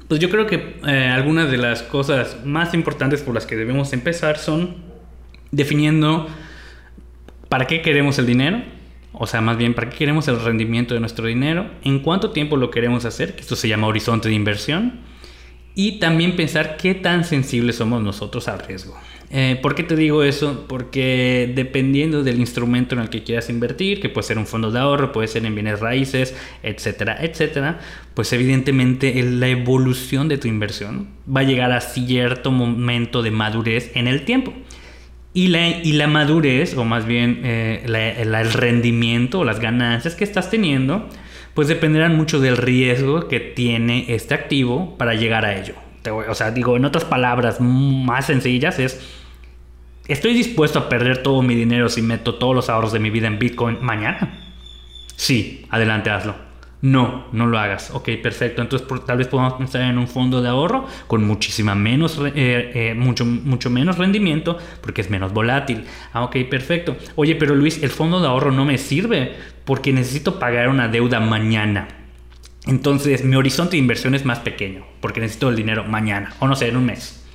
Pues 0.06 0.20
yo 0.20 0.28
creo 0.28 0.46
que 0.46 0.78
eh, 0.86 1.08
algunas 1.08 1.50
de 1.50 1.56
las 1.56 1.82
cosas 1.82 2.44
más 2.44 2.74
importantes 2.74 3.22
por 3.22 3.34
las 3.34 3.46
que 3.46 3.56
debemos 3.56 3.92
empezar 3.94 4.38
son 4.38 4.84
definiendo 5.50 6.28
para 7.48 7.66
qué 7.66 7.80
queremos 7.80 8.18
el 8.18 8.26
dinero 8.26 8.75
o 9.18 9.26
sea, 9.26 9.40
más 9.40 9.56
bien, 9.56 9.74
¿para 9.74 9.88
qué 9.90 9.96
queremos 9.96 10.28
el 10.28 10.38
rendimiento 10.40 10.94
de 10.94 11.00
nuestro 11.00 11.26
dinero? 11.26 11.70
¿En 11.82 12.00
cuánto 12.00 12.30
tiempo 12.30 12.56
lo 12.56 12.70
queremos 12.70 13.04
hacer? 13.06 13.34
Que 13.34 13.40
esto 13.40 13.56
se 13.56 13.68
llama 13.68 13.86
horizonte 13.86 14.28
de 14.28 14.34
inversión. 14.34 15.00
Y 15.74 15.98
también 15.98 16.36
pensar 16.36 16.76
qué 16.76 16.94
tan 16.94 17.24
sensibles 17.24 17.76
somos 17.76 18.02
nosotros 18.02 18.48
al 18.48 18.60
riesgo. 18.60 18.96
Eh, 19.30 19.58
¿Por 19.60 19.74
qué 19.74 19.82
te 19.82 19.96
digo 19.96 20.22
eso? 20.22 20.66
Porque 20.68 21.52
dependiendo 21.54 22.22
del 22.22 22.38
instrumento 22.38 22.94
en 22.94 23.00
el 23.00 23.10
que 23.10 23.22
quieras 23.24 23.50
invertir, 23.50 24.00
que 24.00 24.08
puede 24.08 24.26
ser 24.26 24.38
un 24.38 24.46
fondo 24.46 24.70
de 24.70 24.78
ahorro, 24.78 25.12
puede 25.12 25.28
ser 25.28 25.44
en 25.44 25.54
bienes 25.54 25.80
raíces, 25.80 26.34
etcétera, 26.62 27.18
etcétera, 27.20 27.80
pues 28.14 28.32
evidentemente 28.32 29.20
la 29.22 29.48
evolución 29.48 30.28
de 30.28 30.38
tu 30.38 30.46
inversión 30.46 31.08
va 31.34 31.40
a 31.40 31.44
llegar 31.44 31.72
a 31.72 31.80
cierto 31.80 32.50
momento 32.50 33.22
de 33.22 33.30
madurez 33.30 33.90
en 33.94 34.06
el 34.06 34.24
tiempo. 34.24 34.52
Y 35.36 35.48
la, 35.48 35.68
y 35.68 35.92
la 35.92 36.06
madurez, 36.06 36.78
o 36.78 36.86
más 36.86 37.04
bien 37.04 37.42
eh, 37.44 37.82
el 37.84 38.52
rendimiento 38.54 39.40
o 39.40 39.44
las 39.44 39.60
ganancias 39.60 40.14
que 40.14 40.24
estás 40.24 40.48
teniendo, 40.48 41.10
pues 41.52 41.68
dependerán 41.68 42.16
mucho 42.16 42.40
del 42.40 42.56
riesgo 42.56 43.28
que 43.28 43.40
tiene 43.40 44.06
este 44.08 44.32
activo 44.32 44.96
para 44.96 45.12
llegar 45.12 45.44
a 45.44 45.54
ello. 45.54 45.74
O 46.26 46.34
sea, 46.34 46.52
digo, 46.52 46.78
en 46.78 46.86
otras 46.86 47.04
palabras 47.04 47.60
más 47.60 48.24
sencillas 48.24 48.78
es, 48.78 49.06
¿estoy 50.08 50.32
dispuesto 50.32 50.78
a 50.78 50.88
perder 50.88 51.22
todo 51.22 51.42
mi 51.42 51.54
dinero 51.54 51.90
si 51.90 52.00
meto 52.00 52.36
todos 52.36 52.54
los 52.54 52.70
ahorros 52.70 52.92
de 52.92 53.00
mi 53.00 53.10
vida 53.10 53.26
en 53.26 53.38
Bitcoin 53.38 53.76
mañana? 53.82 54.54
Sí, 55.16 55.66
adelante, 55.68 56.08
hazlo. 56.08 56.45
No, 56.82 57.26
no 57.32 57.46
lo 57.46 57.58
hagas. 57.58 57.90
Ok, 57.92 58.10
perfecto. 58.22 58.62
Entonces 58.62 58.86
tal 59.06 59.18
vez 59.18 59.28
podamos 59.28 59.54
pensar 59.54 59.82
en 59.82 59.98
un 59.98 60.06
fondo 60.06 60.42
de 60.42 60.48
ahorro 60.48 60.86
con 61.06 61.24
muchísima 61.24 61.74
menos, 61.74 62.18
eh, 62.18 62.32
eh, 62.74 62.94
mucho, 62.94 63.24
mucho 63.24 63.70
menos 63.70 63.98
rendimiento 63.98 64.58
porque 64.82 65.00
es 65.00 65.10
menos 65.10 65.32
volátil. 65.32 65.84
Ah, 66.12 66.24
ok, 66.24 66.36
perfecto. 66.50 66.96
Oye, 67.14 67.34
pero 67.34 67.54
Luis, 67.54 67.82
el 67.82 67.90
fondo 67.90 68.20
de 68.20 68.28
ahorro 68.28 68.52
no 68.52 68.64
me 68.64 68.78
sirve 68.78 69.34
porque 69.64 69.92
necesito 69.92 70.38
pagar 70.38 70.68
una 70.68 70.88
deuda 70.88 71.18
mañana. 71.18 71.88
Entonces 72.66 73.24
mi 73.24 73.36
horizonte 73.36 73.72
de 73.72 73.78
inversión 73.78 74.14
es 74.14 74.24
más 74.24 74.40
pequeño 74.40 74.84
porque 75.00 75.20
necesito 75.20 75.48
el 75.48 75.56
dinero 75.56 75.84
mañana 75.84 76.34
o 76.40 76.48
no 76.48 76.56
sé, 76.56 76.68
en 76.68 76.76
un 76.76 76.86
mes. 76.86 77.25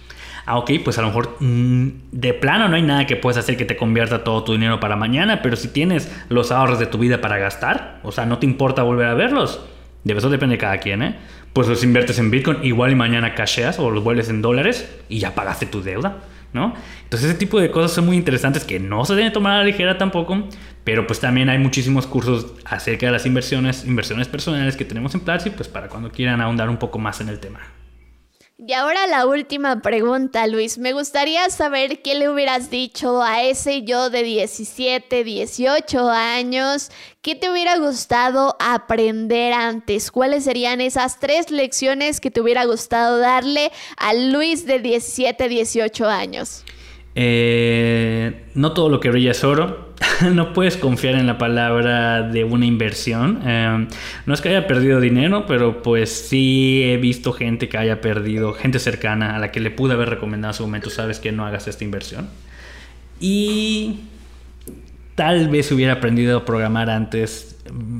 Ah, 0.46 0.58
ok, 0.58 0.72
pues 0.84 0.98
a 0.98 1.02
lo 1.02 1.08
mejor 1.08 1.38
mm, 1.39 1.88
de 2.12 2.34
plano 2.34 2.68
no 2.68 2.76
hay 2.76 2.82
nada 2.82 3.06
que 3.06 3.16
puedas 3.16 3.38
hacer 3.38 3.58
que 3.58 3.66
te 3.66 3.78
convierta 3.78 4.24
todo 4.24 4.44
tu 4.44 4.54
dinero 4.54 4.80
para 4.80 4.96
mañana, 4.96 5.42
pero 5.42 5.56
si 5.56 5.68
tienes 5.68 6.12
los 6.30 6.52
ahorros 6.52 6.80
de 6.80 6.88
tu 6.88 6.98
vida 6.98 7.22
para 7.22 7.38
gastar, 7.38 8.00
o 8.04 8.12
sea, 8.12 8.26
no 8.26 8.39
te 8.39 8.46
importa 8.46 8.84
volver 8.84 9.08
a 9.08 9.14
verlos, 9.14 9.62
de 10.04 10.14
eso 10.14 10.30
depende 10.30 10.56
de 10.56 10.60
cada 10.60 10.78
quien, 10.80 11.04
¿eh? 11.04 11.16
Pues 11.54 11.68
los 11.68 11.84
inviertes 11.84 12.18
en 12.18 12.32
Bitcoin, 12.32 12.60
igual 12.64 12.92
y 12.92 12.96
mañana 12.96 13.36
casheas 13.36 13.78
o 13.78 13.92
los 13.92 14.04
vuelves 14.04 14.30
en 14.30 14.42
dólares 14.42 14.89
y 15.10 15.20
ya 15.20 15.36
pagaste 15.36 15.66
tu 15.66 15.84
deuda, 15.84 16.20
¿no? 16.54 16.74
Entonces 17.04 17.30
ese 17.30 17.38
tipo 17.38 17.60
de 17.60 17.70
cosas 17.70 17.92
son 17.92 18.06
muy 18.06 18.16
interesantes 18.16 18.64
que 18.64 18.80
no 18.80 19.06
se 19.06 19.16
deben 19.16 19.34
tomar 19.34 19.54
a 19.54 19.58
la 19.60 19.64
ligera 19.66 19.98
tampoco, 19.98 20.48
pero 20.84 21.06
pues 21.06 21.20
también 21.20 21.50
hay 21.50 21.60
muchísimos 21.60 22.08
cursos 22.08 22.54
acerca 22.66 23.06
de 23.06 23.12
las 23.12 23.26
inversiones, 23.26 23.86
inversiones 23.86 24.28
personales 24.28 24.76
que 24.76 24.86
tenemos 24.86 25.14
en 25.14 25.20
Platzi, 25.20 25.52
pues 25.52 25.68
para 25.68 25.88
cuando 25.88 26.10
quieran 26.10 26.42
ahondar 26.42 26.70
un 26.70 26.78
poco 26.78 26.98
más 26.98 27.22
en 27.22 27.30
el 27.30 27.39
tema. 27.39 27.60
Y 28.64 28.74
ahora 28.74 29.07
la 29.07 29.26
última 29.26 29.82
pregunta, 29.82 30.45
Luis. 30.45 30.78
Me 30.78 30.93
gustaría 30.93 31.49
saber 31.49 32.03
qué 32.03 32.14
le 32.14 32.30
hubieras 32.30 32.70
dicho 32.70 33.24
a 33.24 33.41
ese 33.41 33.82
yo 33.82 34.12
de 34.12 34.22
17, 34.22 35.24
18 35.24 36.09
años. 36.12 36.91
¿Qué 37.24 37.34
te 37.34 37.49
hubiera 37.49 37.80
gustado 37.80 38.55
aprender 38.59 39.53
antes? 39.53 40.12
¿Cuáles 40.12 40.43
serían 40.43 40.80
esas 40.80 41.20
tres 41.20 41.49
lecciones 41.49 42.22
que 42.22 42.30
te 42.30 42.39
hubiera 42.39 42.66
gustado 42.66 43.18
darle 43.18 43.72
a 43.97 44.14
Luis 44.14 44.68
de 44.68 44.78
17, 44.78 45.49
18 45.49 46.07
años? 46.07 46.64
Eh, 47.16 48.45
no 48.55 48.72
todo 48.74 48.89
lo 48.89 48.99
que 48.99 49.09
brilla 49.09 49.32
es 49.32 49.43
oro. 49.43 49.91
no 50.34 50.53
puedes 50.53 50.78
confiar 50.78 51.16
en 51.16 51.28
la 51.28 51.38
palabra 51.38 52.24
de 52.24 52.43
una 52.43 52.66
inversión. 52.66 53.41
Eh, 53.45 53.88
no 54.26 54.34
es 54.34 54.41
que 54.41 54.49
haya 54.49 54.68
perdido 54.68 54.99
dinero, 54.99 55.45
pero 55.47 55.82
pues 55.82 56.09
sí 56.12 56.84
he 56.84 56.97
visto 56.97 57.34
gente 57.34 57.70
que 57.70 57.78
haya 57.78 58.01
perdido, 58.01 58.53
gente 58.53 58.80
cercana 58.80 59.36
a 59.36 59.39
la 59.39 59.51
que 59.51 59.59
le 59.59 59.72
pude 59.72 59.93
haber 59.93 60.09
recomendado 60.09 60.51
en 60.53 60.57
su 60.57 60.64
momento, 60.64 60.89
sabes 60.89 61.20
que 61.20 61.32
no 61.32 61.45
hagas 61.45 61.68
esta 61.68 61.84
inversión. 61.84 62.30
Y 63.20 63.99
tal 65.16 65.49
vez 65.49 65.72
hubiera 65.72 65.93
aprendido 65.93 66.39
a 66.39 66.45
programar 66.45 66.89
antes, 66.89 67.57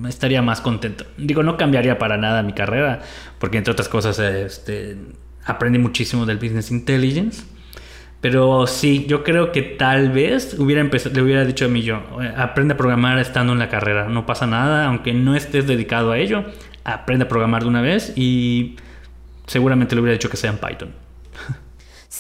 estaría 0.08 0.42
más 0.42 0.62
contento. 0.62 1.06
Digo, 1.18 1.44
no 1.44 1.58
cambiaría 1.58 2.00
para 2.00 2.18
nada 2.18 2.42
mi 2.44 2.54
carrera, 2.54 3.02
porque 3.40 3.58
entre 3.58 3.72
otras 3.72 3.90
cosas 3.90 4.18
este, 4.20 4.98
aprendí 5.46 5.78
muchísimo 5.78 6.26
del 6.26 6.38
business 6.38 6.72
intelligence. 6.72 7.44
Pero 8.22 8.68
sí, 8.68 9.06
yo 9.08 9.24
creo 9.24 9.52
que 9.52 9.64
tal 9.64 10.12
vez 10.12 10.56
hubiera 10.60 10.80
empezado, 10.80 11.16
le 11.16 11.24
hubiera 11.24 11.44
dicho 11.44 11.66
a 11.66 11.68
mí 11.68 11.82
yo, 11.82 12.02
aprende 12.38 12.76
a 12.76 12.78
programar 12.78 13.18
estando 13.18 13.52
en 13.52 13.60
la 13.60 13.68
carrera, 13.68 14.08
no 14.10 14.28
pasa 14.28 14.46
nada, 14.46 14.86
aunque 14.86 15.12
no 15.14 15.36
estés 15.36 15.66
dedicado 15.66 16.12
a 16.12 16.20
ello, 16.20 16.46
aprende 16.84 17.26
a 17.26 17.28
programar 17.28 17.64
de 17.64 17.70
una 17.70 17.82
vez 17.82 18.14
y 18.16 18.76
seguramente 19.48 19.96
le 19.96 20.02
hubiera 20.02 20.14
dicho 20.14 20.30
que 20.30 20.38
sea 20.38 20.52
en 20.52 20.58
Python. 20.58 20.94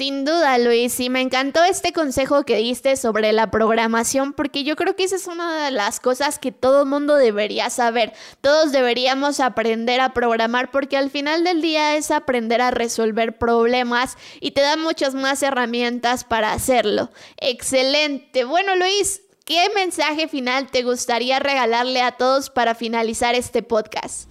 Sin 0.02 0.26
duda, 0.26 0.58
Luis, 0.58 1.00
y 1.00 1.12
me 1.12 1.22
encantó 1.22 1.64
este 1.64 1.94
consejo 1.94 2.44
que 2.44 2.56
diste 2.56 2.98
sobre 2.98 3.34
la 3.34 3.52
programación, 3.52 4.34
porque 4.34 4.64
yo 4.64 4.76
creo 4.76 4.96
que 4.96 5.04
esa 5.04 5.16
es 5.16 5.28
una 5.28 5.66
de 5.66 5.70
las 5.70 6.00
cosas 6.00 6.40
que 6.40 6.52
todo 6.52 6.88
mundo 6.88 7.18
debería 7.18 7.70
saber. 7.70 8.12
Todos 8.42 8.72
deberíamos 8.72 9.40
aprender 9.40 10.02
a 10.02 10.12
programar, 10.12 10.72
porque 10.72 10.98
al 10.98 11.12
final 11.12 11.44
del 11.44 11.62
día 11.62 11.98
es 11.98 12.10
aprender 12.10 12.62
a 12.62 12.72
resolver 12.72 13.38
problemas 13.38 14.18
y 14.40 14.54
te 14.54 14.62
da 14.62 14.76
muchas 14.76 15.14
más 15.14 15.44
herramientas 15.44 16.24
para 16.24 16.52
hacerlo. 16.52 17.12
Excelente. 17.38 18.44
Bueno, 18.44 18.76
Luis, 18.76 19.22
¿qué 19.46 19.70
mensaje 19.76 20.28
final 20.28 20.72
te 20.72 20.82
gustaría 20.82 21.38
regalarle 21.38 22.02
a 22.02 22.14
todos 22.14 22.50
para 22.50 22.74
finalizar 22.74 23.36
este 23.36 23.62
podcast? 23.62 24.31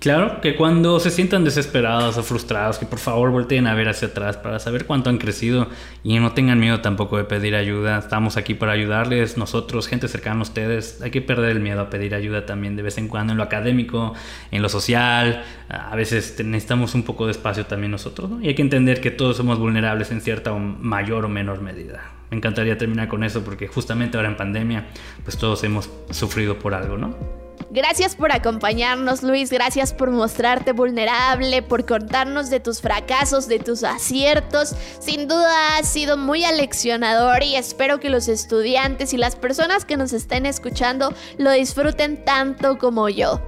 Claro, 0.00 0.40
que 0.40 0.56
cuando 0.56 0.98
se 0.98 1.10
sientan 1.10 1.44
desesperados 1.44 2.16
o 2.16 2.22
frustrados, 2.22 2.78
que 2.78 2.86
por 2.86 2.98
favor 2.98 3.30
volteen 3.32 3.66
a 3.66 3.74
ver 3.74 3.86
hacia 3.86 4.08
atrás 4.08 4.38
para 4.38 4.58
saber 4.58 4.86
cuánto 4.86 5.10
han 5.10 5.18
crecido 5.18 5.68
y 6.02 6.18
no 6.18 6.32
tengan 6.32 6.58
miedo 6.58 6.80
tampoco 6.80 7.18
de 7.18 7.24
pedir 7.24 7.54
ayuda. 7.54 7.98
Estamos 7.98 8.38
aquí 8.38 8.54
para 8.54 8.72
ayudarles, 8.72 9.36
nosotros, 9.36 9.88
gente 9.88 10.08
cercana 10.08 10.38
a 10.38 10.42
ustedes. 10.44 11.02
Hay 11.02 11.10
que 11.10 11.20
perder 11.20 11.50
el 11.50 11.60
miedo 11.60 11.82
a 11.82 11.90
pedir 11.90 12.14
ayuda 12.14 12.46
también 12.46 12.76
de 12.76 12.82
vez 12.82 12.96
en 12.96 13.08
cuando 13.08 13.32
en 13.32 13.36
lo 13.36 13.42
académico, 13.42 14.14
en 14.50 14.62
lo 14.62 14.70
social. 14.70 15.44
A 15.68 15.94
veces 15.96 16.42
necesitamos 16.42 16.94
un 16.94 17.02
poco 17.02 17.26
de 17.26 17.32
espacio 17.32 17.66
también 17.66 17.90
nosotros, 17.90 18.30
¿no? 18.30 18.40
Y 18.40 18.48
hay 18.48 18.54
que 18.54 18.62
entender 18.62 19.02
que 19.02 19.10
todos 19.10 19.36
somos 19.36 19.58
vulnerables 19.58 20.10
en 20.12 20.22
cierta 20.22 20.50
o 20.54 20.58
mayor 20.58 21.26
o 21.26 21.28
menor 21.28 21.60
medida. 21.60 22.10
Me 22.30 22.38
encantaría 22.38 22.78
terminar 22.78 23.08
con 23.08 23.22
eso 23.22 23.44
porque 23.44 23.68
justamente 23.68 24.16
ahora 24.16 24.30
en 24.30 24.38
pandemia, 24.38 24.86
pues 25.24 25.36
todos 25.36 25.62
hemos 25.62 25.90
sufrido 26.08 26.58
por 26.58 26.72
algo, 26.72 26.96
¿no? 26.96 27.39
Gracias 27.72 28.16
por 28.16 28.32
acompañarnos, 28.32 29.22
Luis. 29.22 29.50
Gracias 29.50 29.94
por 29.94 30.10
mostrarte 30.10 30.72
vulnerable, 30.72 31.62
por 31.62 31.86
contarnos 31.86 32.50
de 32.50 32.58
tus 32.58 32.80
fracasos, 32.80 33.46
de 33.46 33.60
tus 33.60 33.84
aciertos. 33.84 34.74
Sin 34.98 35.28
duda 35.28 35.76
ha 35.76 35.82
sido 35.84 36.16
muy 36.16 36.44
aleccionador 36.44 37.44
y 37.44 37.54
espero 37.54 38.00
que 38.00 38.10
los 38.10 38.26
estudiantes 38.26 39.12
y 39.12 39.18
las 39.18 39.36
personas 39.36 39.84
que 39.84 39.96
nos 39.96 40.12
estén 40.12 40.46
escuchando 40.46 41.14
lo 41.38 41.52
disfruten 41.52 42.24
tanto 42.24 42.76
como 42.76 43.08
yo. 43.08 43.40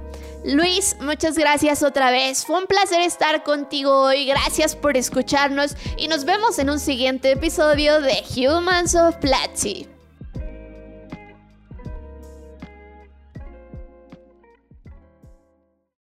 Luis, 0.45 0.97
muchas 1.01 1.37
gracias 1.37 1.83
otra 1.83 2.13
vez. 2.13 2.45
Fue 2.45 2.59
un 2.59 2.67
placer 2.67 3.01
estar 3.01 3.43
contigo 3.43 4.03
hoy. 4.03 4.27
Gracias 4.27 4.77
por 4.77 4.97
escucharnos 4.97 5.75
y 5.97 6.07
nos 6.07 6.25
vemos 6.25 6.61
en 6.61 6.71
un 6.71 6.79
siguiente 6.79 7.33
episodio 7.33 8.01
de 8.01 8.23
Humans 8.37 8.95
of 8.95 9.17
Platzi. 9.17 9.89